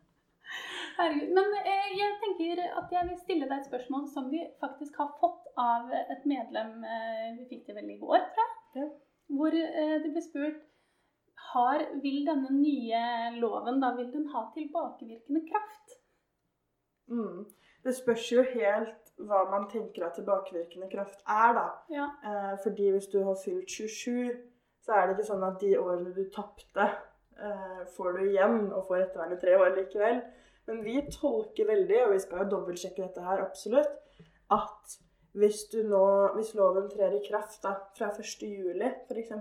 Herregud. 0.98 1.34
Men 1.38 1.52
eh, 1.62 1.90
jeg 1.98 2.16
tenker 2.24 2.64
at 2.66 2.94
jeg 2.96 3.10
vil 3.10 3.20
stille 3.22 3.50
deg 3.50 3.60
et 3.60 3.70
spørsmål 3.70 4.08
som 4.14 4.32
vi 4.32 4.42
faktisk 4.64 4.98
har 5.02 5.12
fått 5.22 5.52
av 5.62 5.92
et 6.00 6.24
medlem 6.30 6.80
eh, 6.86 7.28
Vi 7.38 7.46
fikk 7.52 7.68
det 7.68 7.78
vel 7.78 7.92
i 7.94 8.00
går, 8.02 8.24
tror 8.34 8.48
jeg. 8.48 8.82
Ja. 8.82 8.88
Hvor 9.38 9.60
eh, 9.60 9.96
det 10.04 10.12
ble 10.16 10.24
spurt 10.26 10.64
har, 11.54 11.86
Vil 12.04 12.26
denne 12.28 12.50
nye 12.52 13.02
loven 13.38 13.82
da, 13.84 13.94
vil 13.96 14.10
den 14.14 14.28
ha 14.34 14.48
tilbakevirkende 14.56 15.44
kraft? 15.48 16.00
Mm. 17.08 17.46
Det 17.86 17.94
spørs 17.96 18.32
jo 18.34 18.44
helt 18.44 19.12
hva 19.18 19.44
man 19.50 19.66
tenker 19.72 20.06
at 20.06 20.18
tilbakevirkende 20.18 20.90
kraft 20.92 21.22
er, 21.24 21.54
da. 21.58 21.68
Ja. 21.94 22.08
Eh, 22.30 22.56
fordi 22.64 22.90
hvis 22.94 23.08
du 23.14 23.22
har 23.24 23.38
fylt 23.44 23.70
27, 23.70 24.34
så 24.86 24.98
er 24.98 25.08
det 25.08 25.18
ikke 25.18 25.30
sånn 25.30 25.46
at 25.48 25.62
de 25.62 25.72
årene 25.80 26.14
du 26.16 26.26
tapte, 26.34 26.90
eh, 27.38 27.82
får 27.96 28.18
du 28.18 28.26
igjen 28.28 28.60
og 28.72 28.86
får 28.90 29.06
ettervern 29.06 29.38
i 29.38 29.40
tre 29.42 29.56
år 29.58 29.74
likevel. 29.78 30.22
Men 30.68 30.84
vi 30.84 31.02
tolker 31.12 31.66
veldig, 31.70 32.00
og 32.06 32.14
vi 32.14 32.20
skal 32.20 32.44
jo 32.44 32.50
dobbeltsjekke 32.58 33.04
dette 33.06 33.22
her 33.24 33.44
absolutt, 33.46 33.94
at 34.52 34.98
hvis, 35.38 35.64
du 35.72 35.84
nå, 35.88 36.02
hvis 36.36 36.54
loven 36.58 36.90
trer 36.90 37.14
i 37.16 37.22
kraft 37.28 37.62
da, 37.64 37.76
fra 37.98 38.10
1. 38.20 38.48
juli 38.48 38.90
f.eks., 39.08 39.32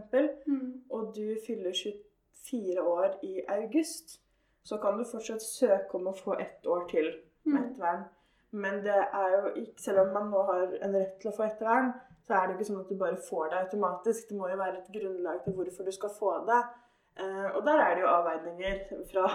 Mm. 0.47 0.83
og 0.91 1.15
du 1.17 1.35
fyller 1.47 1.73
24 1.73 2.83
år 2.83 3.19
i 3.27 3.41
august, 3.49 4.21
så 4.67 4.79
kan 4.83 4.99
du 4.99 5.05
fortsatt 5.05 5.43
søke 5.43 5.95
om 5.99 6.07
å 6.11 6.15
få 6.19 6.39
ett 6.41 6.67
år 6.67 6.87
til 6.91 7.11
med 7.45 7.61
Mm. 7.62 7.65
ettervern. 7.71 8.05
Men 8.53 8.83
det 8.85 8.95
er 8.97 9.31
jo 9.37 9.55
ikke, 9.62 9.81
selv 9.83 9.99
om 10.01 10.12
man 10.15 10.31
nå 10.31 10.43
har 10.47 10.77
en 10.83 10.95
rett 10.95 11.19
til 11.21 11.31
å 11.31 11.37
få 11.37 11.45
ettervern, 11.47 11.93
så 12.27 12.35
er 12.35 12.47
det 12.47 12.57
ikke 12.57 12.67
sånn 12.73 12.81
at 12.81 12.89
du 12.89 12.97
bare 12.97 13.17
får 13.29 13.51
det 13.51 13.59
automatisk. 13.65 14.29
Det 14.29 14.37
må 14.39 14.49
jo 14.51 14.57
være 14.57 14.79
et 14.79 14.93
grunnlag 14.95 15.45
til 15.45 15.53
hvorfor 15.55 15.85
du 15.85 15.93
skal 15.93 16.11
få 16.19 16.33
det. 16.47 16.62
Eh, 17.19 17.57
og 17.57 17.65
der 17.65 17.79
er 17.83 17.95
det 17.95 18.03
jo 18.03 18.09
avveininger 18.09 19.07
fra 19.12 19.27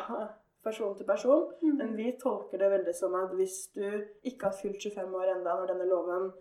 person 0.63 0.95
til 0.97 1.08
person. 1.08 1.47
Mm. 1.62 1.76
Men 1.80 1.95
vi 1.97 2.12
tolker 2.21 2.62
det 2.62 2.71
veldig 2.76 2.95
som 2.97 3.17
at 3.19 3.34
hvis 3.38 3.58
du 3.76 3.86
ikke 4.28 4.50
har 4.50 4.58
fylt 4.58 4.84
25 4.84 5.17
år 5.21 5.36
enda 5.36 5.58
når 5.58 5.74
denne 5.74 5.89
loven 5.89 6.32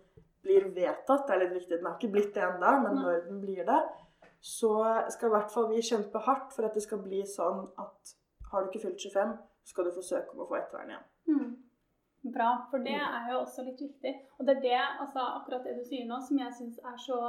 blir 0.41 0.69
vedtatt, 0.75 1.27
det 1.27 1.35
er 1.35 1.43
litt 1.43 1.57
viktig, 1.59 1.77
den 1.77 1.89
har 1.89 1.97
ikke 1.99 2.13
blitt 2.15 2.33
det 2.35 2.45
enda, 2.45 2.77
men 2.81 2.97
når 2.97 3.25
den 3.27 3.41
blir 3.43 3.65
det, 3.67 3.81
så 4.41 4.73
skal 5.13 5.29
i 5.29 5.35
hvert 5.35 5.51
fall 5.53 5.67
vi 5.69 5.83
kjempe 5.85 6.21
hardt 6.25 6.55
for 6.55 6.65
at 6.65 6.77
det 6.77 6.81
skal 6.81 7.01
bli 7.03 7.21
sånn 7.29 7.67
at 7.81 8.15
har 8.51 8.63
du 8.63 8.71
ikke 8.71 8.87
fylt 8.87 9.03
25, 9.05 9.35
så 9.61 9.73
skal 9.73 9.85
du 9.85 9.93
få 9.95 10.05
søke 10.05 10.33
om 10.33 10.41
å 10.43 10.47
få 10.49 10.57
ettervern 10.57 10.95
igjen. 10.95 11.05
Mm. 11.29 11.51
Bra, 12.33 12.49
for 12.69 12.83
det 12.85 12.97
er 12.97 13.29
jo 13.31 13.39
også 13.41 13.63
litt 13.65 13.79
viktig. 13.81 14.13
Og 14.37 14.45
det 14.45 14.57
er 14.57 14.63
det, 14.65 14.81
altså 15.03 15.23
akkurat 15.39 15.65
det 15.65 15.77
du 15.79 15.85
sier 15.87 16.05
nå, 16.09 16.19
som 16.25 16.37
jeg 16.41 16.53
syns 16.57 16.77
er 16.85 16.97
så 17.01 17.19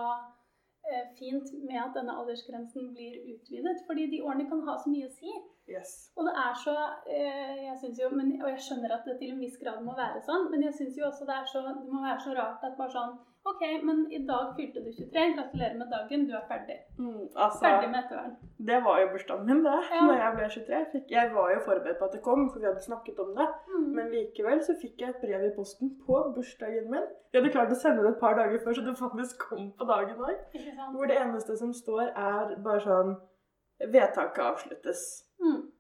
eh, 0.85 1.07
fint 1.17 1.49
med 1.65 1.79
at 1.81 1.95
denne 1.97 2.17
aldersgrensen 2.21 2.91
blir 2.97 3.17
utvidet. 3.33 3.81
Fordi 3.89 4.11
de 4.13 4.21
årene 4.25 4.49
kan 4.51 4.61
ha 4.67 4.77
så 4.81 4.93
mye 4.93 5.09
å 5.09 5.15
si. 5.15 5.33
Yes. 5.73 5.91
Og 6.17 6.29
det 6.29 6.35
er 6.45 6.55
så 6.65 6.77
eh, 7.09 7.59
jeg 7.69 7.77
synes 7.81 8.01
jo, 8.03 8.09
men, 8.19 8.33
Og 8.43 8.49
jeg 8.53 8.65
skjønner 8.67 8.97
at 8.97 9.07
det 9.09 9.19
til 9.21 9.35
en 9.35 9.43
viss 9.45 9.59
grad 9.63 9.81
må 9.87 9.97
være 9.99 10.21
sånn, 10.29 10.49
men 10.53 10.65
jeg 10.67 10.75
syns 10.79 10.99
jo 11.01 11.09
også 11.09 11.29
det, 11.29 11.43
så, 11.53 11.65
det 11.67 11.93
må 11.93 12.03
være 12.05 12.21
så 12.27 12.35
rart 12.39 12.67
at 12.69 12.79
bare 12.81 12.97
sånn 12.97 13.15
OK, 13.51 13.63
men 13.83 14.05
i 14.17 14.21
dag 14.27 14.53
fylte 14.57 14.81
du 14.85 14.91
23. 14.97 15.23
Gratulerer 15.37 15.79
med 15.79 15.89
dagen. 15.95 16.27
Du 16.29 16.33
er 16.39 16.45
ferdig. 16.51 16.77
Mm, 16.99 17.25
altså, 17.45 17.59
Ferdig 17.65 17.89
med 17.91 17.99
ettervern. 18.05 18.37
det 18.69 18.79
var 18.85 19.01
jo 19.01 19.09
bursdagen 19.13 19.47
min, 19.47 19.65
det. 19.65 19.79
Ja. 19.95 20.03
Når 20.07 20.21
jeg 20.23 20.37
ble 20.37 20.45
23. 20.57 20.77
Jeg, 20.77 20.87
fikk, 20.93 21.11
jeg 21.17 21.33
var 21.39 21.49
jo 21.55 21.65
forberedt 21.65 21.99
på 21.99 22.09
at 22.09 22.15
det 22.17 22.23
kom, 22.29 22.45
for 22.53 22.63
vi 22.63 22.69
hadde 22.71 22.85
snakket 22.91 23.19
om 23.25 23.33
det. 23.39 23.49
Mm. 23.73 23.89
Men 23.97 24.13
likevel 24.15 24.63
så 24.69 24.77
fikk 24.83 25.03
jeg 25.03 25.15
et 25.15 25.21
brev 25.25 25.49
i 25.49 25.51
posten 25.59 25.91
på 26.07 26.21
bursdagen 26.37 26.87
min. 26.95 27.11
Vi 27.33 27.41
hadde 27.41 27.53
klart 27.57 27.75
å 27.75 27.81
sende 27.83 28.07
det 28.07 28.15
et 28.15 28.23
par 28.23 28.39
dager 28.39 28.63
før, 28.63 28.79
så 28.79 28.87
det 28.87 28.95
faktisk 29.03 29.43
kom 29.49 29.73
på 29.79 29.91
dagen 29.91 30.23
òg. 30.29 30.57
Hvor 30.95 31.11
det 31.11 31.19
eneste 31.25 31.59
som 31.59 31.75
står, 31.83 32.15
er 32.15 32.57
bare 32.63 32.87
sånn 32.87 33.15
Vedtaket 33.89 34.45
avsluttes. 34.45 35.03
Mm. 35.43 35.73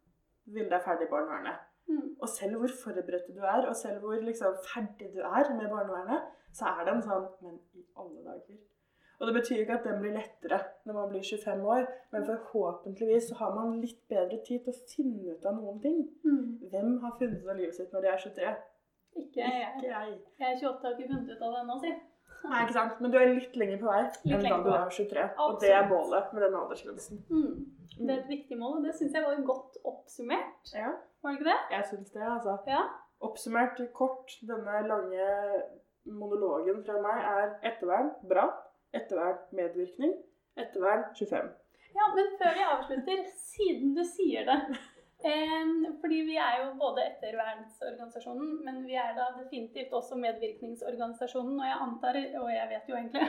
Vilde 0.57 0.75
er 0.75 0.85
ferdig 0.85 1.07
i 1.07 1.13
barnevernet. 1.13 1.61
Mm. 1.89 2.17
Og 2.23 2.29
selv 2.29 2.59
hvor 2.59 2.75
forberedt 2.85 3.31
du 3.37 3.43
er, 3.43 3.67
og 3.69 3.77
selv 3.77 4.03
hvor 4.03 4.15
liksom 4.15 4.59
ferdig 4.67 5.13
du 5.15 5.21
er 5.21 5.55
med 5.55 5.71
barnevernet, 5.71 6.29
så 6.53 6.75
er 6.75 6.85
det 6.85 6.95
en 6.97 7.07
sånn 7.07 7.27
Men 7.43 7.59
i 7.79 7.87
alle 7.97 8.25
dager. 8.27 8.61
Og 9.23 9.29
det 9.29 9.35
betyr 9.37 9.61
ikke 9.63 9.75
at 9.79 9.85
den 9.87 10.01
blir 10.03 10.15
lettere 10.17 10.59
når 10.85 10.97
man 10.97 11.11
blir 11.13 11.23
25 11.23 11.61
år, 11.75 11.85
men 12.13 12.25
forhåpentligvis 12.27 13.29
så 13.31 13.37
har 13.39 13.53
man 13.55 13.77
litt 13.81 14.01
bedre 14.11 14.39
tid 14.47 14.65
til 14.65 14.73
å 14.73 14.81
finne 14.95 15.35
ut 15.37 15.47
av 15.47 15.61
noen 15.61 15.79
ting. 15.85 16.01
Mm. 16.27 16.49
Hvem 16.73 16.97
har 17.05 17.15
funnet 17.21 17.45
ut 17.45 17.53
av 17.53 17.61
livet 17.61 17.77
sitt 17.77 17.95
når 17.95 18.03
de 18.03 18.11
er 18.11 18.25
23? 18.25 18.55
Ikke 19.23 19.45
jeg. 19.45 19.69
Ikke 19.77 19.93
jeg. 19.93 20.17
Jeg 20.41 20.49
er 20.49 20.59
28 20.59 20.73
og 20.73 20.89
har 20.89 20.97
ikke 20.97 21.13
funnet 21.13 21.31
ut 21.31 21.45
av 21.47 21.55
det 21.55 21.61
ennå, 21.63 21.79
si. 21.85 21.93
Nei, 22.43 22.63
ikke 22.65 22.75
sant? 22.75 22.99
Men 23.03 23.13
du 23.13 23.19
er 23.21 23.31
litt 23.37 23.55
lenger 23.59 23.79
på 23.79 23.87
vei 23.87 24.01
enn 24.03 24.43
da 24.47 24.57
du 24.65 24.71
er 24.75 24.89
23. 24.91 25.27
Og 25.45 25.61
det 25.63 25.71
er 25.77 25.87
målet 25.91 26.33
med 26.35 26.43
denne 26.47 26.63
aldersgrensen. 26.65 27.21
Mm. 27.31 27.55
Det 27.93 28.09
er 28.11 28.19
et 28.23 28.33
viktig 28.33 28.59
mål, 28.59 28.79
og 28.81 28.87
det 28.89 28.95
syns 28.99 29.15
jeg 29.15 29.23
var 29.27 29.39
godt 29.47 29.79
oppsummert. 29.87 30.73
Ja, 30.75 30.91
Var 31.23 31.31
det 31.31 31.39
ikke 31.39 31.51
det? 31.51 31.59
jeg 31.77 31.89
syns 31.93 32.11
det, 32.17 32.25
altså. 32.27 32.57
Ja. 32.67 32.83
Oppsummert 33.23 33.79
kort, 33.95 34.35
denne 34.49 34.81
lange 34.89 35.27
monologen 36.11 36.83
fra 36.87 36.99
meg 37.05 37.27
er 37.33 37.53
ettervern 37.71 38.11
bra, 38.29 38.49
ettervern 38.97 39.39
medvirkning, 39.55 40.17
ettervern 40.59 41.05
25. 41.15 41.53
Ja, 41.93 42.09
men 42.17 42.33
før 42.41 42.57
vi 42.57 42.65
avslutter, 42.73 43.23
siden 43.39 43.95
du 43.95 44.03
sier 44.09 44.49
det 44.49 44.59
Fordi 46.03 46.19
vi 46.27 46.37
er 46.37 46.55
jo 46.61 46.67
både 46.81 47.01
ettervernsorganisasjonen, 47.11 48.49
men 48.67 48.77
vi 48.87 48.95
er 48.99 49.13
da 49.17 49.25
definitivt 49.37 49.93
også 49.95 50.15
medvirkningsorganisasjonen. 50.19 51.61
Og 51.61 51.67
jeg 51.69 51.79
antar, 51.87 52.15
og 52.43 52.49
jeg 52.51 52.67
vet 52.73 52.87
jo 52.91 52.95
egentlig 52.99 53.23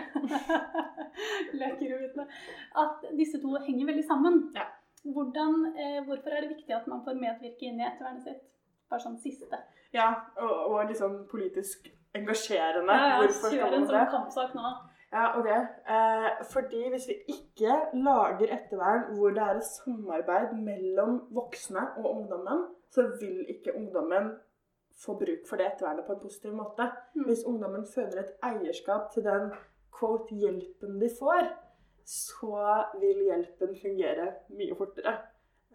at 2.84 2.95
disse 3.19 3.38
to 3.41 3.49
henger 3.67 3.86
veldig 3.91 4.06
sammen. 4.08 4.34
Ja. 4.56 4.65
Hvordan, 5.03 5.75
eh, 5.77 6.06
hvorfor 6.08 6.29
er 6.29 6.41
det 6.41 6.49
viktig 6.56 6.75
at 6.75 6.88
man 6.88 7.03
får 7.06 7.13
medvirke 7.19 7.65
inn 7.67 7.79
i 7.82 7.86
ettervernet 7.88 8.23
sitt? 8.29 8.41
Bare 8.89 9.01
sånn 9.03 9.17
siste. 9.19 9.58
Ja, 9.93 10.10
og, 10.39 10.51
og 10.73 10.95
sånn 10.97 11.27
politisk 11.29 11.89
engasjerende. 12.17 12.93
Ja, 12.93 13.08
ja, 13.10 13.15
Hvorfor 13.21 13.39
skal 13.39 13.51
kjør 13.58 13.65
man 13.65 13.73
en 13.73 13.82
det? 13.86 13.89
sånn 13.91 14.12
kampsak 14.15 14.51
nå. 14.58 14.67
Ja, 15.13 15.26
ok. 15.39 15.49
Eh, 15.95 16.30
fordi 16.54 16.89
hvis 16.89 17.08
vi 17.08 17.15
ikke 17.36 17.73
lager 17.93 18.47
ettervern 18.56 19.04
hvor 19.15 19.30
det 19.36 19.43
er 19.43 19.60
et 19.60 19.67
samarbeid 19.69 20.56
mellom 20.58 21.19
voksne 21.38 21.84
og 21.97 22.08
ungdommen, 22.15 22.63
så 22.89 23.02
vil 23.21 23.45
ikke 23.49 23.76
ungdommen 23.78 24.32
få 25.06 25.13
bruk 25.13 25.45
for 25.49 25.56
det 25.56 25.67
ettervernet 25.67 26.06
på 26.08 26.13
en 26.13 26.23
positiv 26.26 26.54
måte. 26.54 26.89
Mm. 27.15 27.26
Hvis 27.28 27.45
ungdommen 27.45 27.86
føler 27.95 28.19
et 28.23 28.34
eierskap 28.49 29.12
til 29.13 29.23
den 29.23 29.52
quote, 29.99 30.36
hjelpen 30.36 31.02
de 31.02 31.10
får, 31.19 31.47
så 32.06 32.84
vil 32.99 33.23
hjelpen 33.30 33.78
fungere 33.82 34.28
mye 34.49 34.76
fortere. 34.78 35.17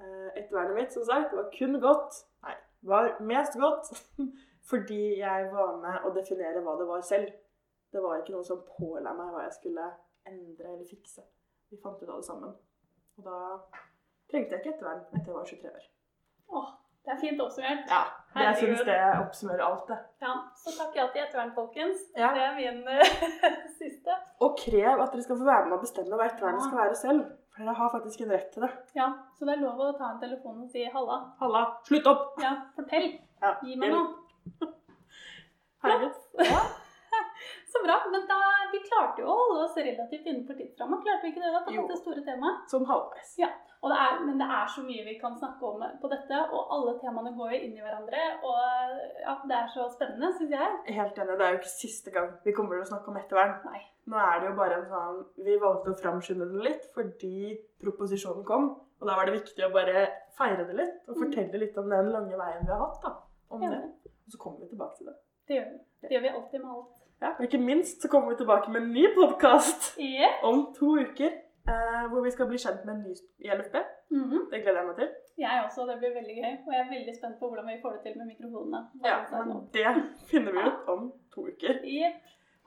Eh, 0.01 0.31
ettervernet 0.41 0.75
mitt, 0.75 0.93
som 0.93 1.05
sagt, 1.05 1.37
var 1.37 1.51
kun 1.59 1.81
godt. 1.81 2.25
Nei, 2.43 2.55
var 2.83 3.17
mest 3.21 3.59
godt 3.59 3.95
fordi 4.71 5.19
jeg 5.19 5.51
var 5.53 5.79
med 5.83 6.07
å 6.07 6.15
definere 6.15 6.63
hva 6.63 6.75
det 6.79 6.89
var 6.91 7.07
selv. 7.07 7.31
Det 7.93 8.03
var 8.05 8.19
ikke 8.21 8.35
noen 8.37 8.45
som 8.45 8.65
påla 8.77 9.13
meg 9.17 9.31
hva 9.33 9.45
jeg 9.47 9.53
skulle 9.57 9.85
endre 10.29 10.73
eller 10.75 10.89
fikse. 10.89 11.23
Vi 11.71 11.79
fant 11.83 12.03
ut 12.03 12.09
av 12.09 12.19
det 12.21 12.27
sammen. 12.27 12.53
Og 13.19 13.25
da 13.25 13.39
trengte 14.31 14.55
jeg 14.57 14.61
ikke 14.61 14.75
ettervern 14.77 15.01
etter 15.13 15.31
jeg 15.33 15.35
var 15.39 15.49
23 15.49 15.71
år. 15.73 15.87
Åh, 16.59 16.69
det 17.05 17.13
er 17.15 17.21
fint 17.23 17.41
oppsummert. 17.41 17.89
Ja, 17.89 18.03
jeg 18.35 18.45
Herregud. 18.45 18.61
syns 18.77 18.85
det 18.89 18.99
oppsummerer 19.23 19.65
alt, 19.65 19.89
det. 19.89 19.99
Ja, 20.25 20.35
så 20.63 20.75
takk 20.77 20.97
ja 21.01 21.07
til 21.15 21.23
ettervern, 21.25 21.53
folkens. 21.57 22.05
Ja. 22.17 22.31
Det 22.37 22.43
er 22.45 22.55
min 22.59 22.81
eh, 22.89 23.13
siste. 23.81 24.17
Og 24.45 24.57
krev 24.61 25.01
at 25.05 25.13
dere 25.13 25.25
skal 25.25 25.41
få 25.41 25.49
være 25.49 25.69
med 25.71 25.79
å 25.79 25.83
bestemme 25.85 26.17
hva 26.21 26.29
ettervernet 26.29 26.61
Ja. 26.61 26.67
skal 26.69 26.83
være 26.85 26.99
selv. 27.03 27.23
For 27.55 27.65
dere 27.65 27.75
har 27.81 27.91
faktisk 27.97 28.21
en 28.27 28.33
rett 28.37 28.51
til 28.55 28.63
det. 28.67 28.71
Ja, 29.01 29.09
så 29.39 29.49
det 29.49 29.57
er 29.57 29.63
lov 29.65 29.81
å 29.81 29.93
ta 29.99 30.13
en 30.13 30.21
telefon 30.21 30.61
og 30.63 30.69
si 30.71 30.85
'halla'. 30.85 31.21
Halla, 31.41 31.65
slutt 31.89 32.07
opp! 32.07 32.37
Ja, 32.45 32.53
fortell. 32.77 33.09
Ja, 33.43 33.55
Gi 33.65 33.77
meg 33.81 33.91
noe. 33.97 34.69
Herregud. 35.83 36.15
Ja. 36.45 36.61
Så 37.73 37.83
bra. 37.85 37.97
Men 38.13 38.27
da, 38.29 38.39
vi 38.73 38.81
klarte 38.85 39.23
jo 39.23 39.29
å 39.29 39.37
holde 39.43 39.65
oss 39.65 39.77
relativt 39.77 40.27
innenfor 40.27 40.57
tidsramma. 40.59 41.01
Klarte 41.05 41.23
vi 41.27 41.33
ikke 41.35 41.45
det 41.45 41.53
da 41.55 41.61
på 41.67 41.75
Jo. 41.77 41.83
dette 41.87 41.99
store 42.01 42.23
temaet? 42.27 42.63
Sånn 42.73 42.87
halvveis. 42.89 43.35
Ja. 43.39 43.51
Det 43.79 43.95
er, 43.95 44.15
men 44.27 44.39
det 44.41 44.47
er 44.51 44.67
så 44.67 44.83
mye 44.83 45.05
vi 45.07 45.13
kan 45.21 45.37
snakke 45.39 45.63
om 45.63 45.83
på 46.03 46.09
dette, 46.11 46.39
og 46.51 46.73
alle 46.75 46.97
temaene 46.99 47.31
går 47.37 47.53
jo 47.55 47.59
inn 47.69 47.77
i 47.79 47.83
hverandre. 47.85 48.23
Og 48.43 49.21
ja, 49.23 49.37
det 49.47 49.55
er 49.55 49.69
så 49.71 49.85
spennende, 49.93 50.33
syns 50.35 50.51
jeg. 50.51 50.81
Helt 50.97 51.21
enig. 51.23 51.37
Det 51.39 51.47
er 51.47 51.53
jo 51.55 51.61
ikke 51.61 51.71
siste 51.77 52.11
gang 52.11 52.33
vi 52.45 52.53
kommer 52.57 52.75
til 52.75 52.83
å 52.83 52.91
snakke 52.91 53.13
om 53.13 53.21
ettervern. 53.21 53.55
Nei. 53.69 53.85
Nå 54.09 54.17
er 54.19 54.41
det 54.41 54.49
jo 54.51 54.57
bare 54.57 54.75
en 54.81 54.87
sånn 54.89 55.19
Vi 55.45 55.57
valgte 55.61 55.93
å 55.93 55.99
framskynde 56.01 56.47
det 56.51 56.65
litt 56.65 56.85
fordi 56.97 57.55
proposisjonen 57.83 58.45
kom. 58.49 58.69
Og 58.99 59.07
da 59.07 59.15
var 59.15 59.29
det 59.31 59.37
viktig 59.39 59.63
å 59.69 59.71
bare 59.73 60.07
feire 60.39 60.65
det 60.67 60.75
litt 60.75 60.99
og 61.09 61.15
Mm. 61.17 61.23
fortelle 61.23 61.59
litt 61.63 61.79
om 61.79 61.89
den 61.89 62.11
lange 62.11 62.35
veien 62.37 62.67
vi 62.67 62.73
har 62.73 62.81
hatt. 62.83 63.01
da, 63.03 63.15
om 63.51 63.63
Ja. 63.63 63.71
det. 63.71 63.83
Og 64.27 64.33
så 64.35 64.39
kommer 64.39 64.59
vi 64.61 64.69
tilbake 64.75 64.97
til 64.99 65.07
det. 65.07 65.15
Det 65.47 65.55
gjør 65.57 65.71
vi. 65.71 65.79
Det 66.03 66.11
gjør 66.11 66.23
vi 66.23 66.29
alltid 66.35 66.61
med 66.65 66.71
alt. 66.75 66.98
Ja, 67.23 67.29
og 67.39 67.43
Ikke 67.45 67.59
minst 67.59 68.03
så 68.03 68.09
kommer 68.09 68.31
vi 68.31 68.37
tilbake 68.37 68.71
med 68.73 68.81
en 68.83 68.93
ny 68.93 69.05
podkast 69.15 69.99
Yeah. 69.99 70.45
om 70.49 70.75
to 70.79 70.89
uker. 71.05 71.31
Eh, 71.73 72.05
hvor 72.11 72.21
vi 72.25 72.31
skal 72.31 72.47
bli 72.49 72.59
kjent 72.65 72.85
med 72.87 72.95
en 72.95 73.03
ny 73.07 73.15
i 73.45 73.49
LFB. 73.59 73.77
-hmm. 74.11 74.43
Det 74.51 74.59
gleder 74.63 74.79
jeg 74.81 74.87
meg 74.91 74.97
til. 75.01 75.09
Jeg 75.45 75.63
også. 75.67 75.81
Det 75.91 75.97
blir 76.01 76.13
veldig 76.21 76.37
gøy. 76.43 76.53
Og 76.67 76.71
jeg 76.75 76.81
er 76.85 76.91
veldig 76.97 77.15
spent 77.19 77.37
på 77.41 77.47
hvordan 77.49 77.67
vi 77.71 77.83
får 77.83 77.91
det 77.95 78.01
til 78.05 78.15
med 78.19 78.27
mikrofonene. 78.33 78.81
Ja, 79.09 79.17
men 79.33 79.47
det 79.77 79.87
finner 80.31 80.53
vi 80.53 80.61
ut 80.69 80.81
om 80.95 81.01
to 81.35 81.41
uker. 81.53 81.75
Yep. 81.99 82.15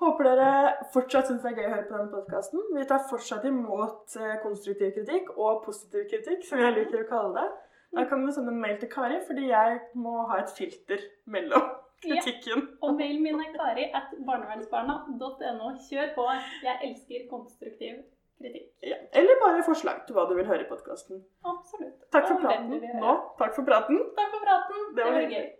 Håper 0.01 0.23
dere 0.29 0.47
fortsatt 0.93 1.27
syns 1.27 1.41
det 1.43 1.49
er 1.51 1.57
gøy 1.57 1.67
å 1.69 1.73
høre 1.75 1.87
på 1.89 1.97
denne 1.97 2.13
podkasten. 2.15 2.59
Vi 2.77 2.83
tar 2.91 3.09
fortsatt 3.11 3.43
imot 3.45 4.15
eh, 4.21 4.35
konstruktiv 4.45 4.89
kritikk 4.97 5.25
og 5.37 5.63
positiv 5.65 6.01
kritikk, 6.11 6.41
som 6.49 6.59
jeg 6.63 6.77
liker 6.77 7.03
å 7.03 7.09
kalle 7.13 7.31
det. 7.39 7.49
Da 7.97 8.05
kan 8.09 8.25
du 8.25 8.31
sende 8.31 8.53
en 8.55 8.63
mail 8.63 8.77
til 8.79 8.89
Kari, 8.89 9.19
fordi 9.27 9.49
jeg 9.49 9.79
må 9.95 10.13
ha 10.31 10.39
et 10.41 10.53
filter 10.57 11.01
mellom 11.25 11.65
Ja. 12.03 12.15
kritikken. 12.15 12.59
Og 12.81 12.95
mailen 12.97 13.21
min 13.23 13.39
er 13.45 13.51
kari 13.57 13.83
at 13.99 14.09
barnevernsbarna.no. 14.27 15.67
Kjør 15.89 16.07
på. 16.17 16.25
Jeg 16.67 16.75
elsker 16.87 17.27
konstruktiv 17.29 18.01
kritikk. 18.41 18.67
Ja. 18.91 18.97
Eller 19.13 19.41
bare 19.43 19.63
forslag 19.65 20.01
til 20.07 20.17
hva 20.17 20.25
du 20.29 20.35
vil 20.39 20.47
høre 20.51 20.65
i 20.65 20.69
podkasten. 20.69 21.23
Absolutt. 21.45 21.99
Takk 22.13 22.29
for 22.31 22.41
praten 22.45 22.69
nå. 23.03 23.17
Takk 23.41 23.57
for 23.57 23.67
praten. 23.69 24.01
Takk 24.19 24.31
for 24.35 24.47
praten. 24.47 24.87
Det 24.95 25.05
var 25.05 25.11
gøy. 25.11 25.21
hyggelig. 25.25 25.51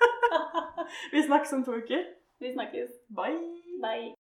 Vi 1.14 1.26
snakkes 1.30 1.52
om 1.58 1.64
to 1.64 1.80
uker. 1.82 2.06
Vi 2.38 2.52
snakkes. 2.52 2.90
Bye. 3.16 3.40
Bye. 3.82 4.15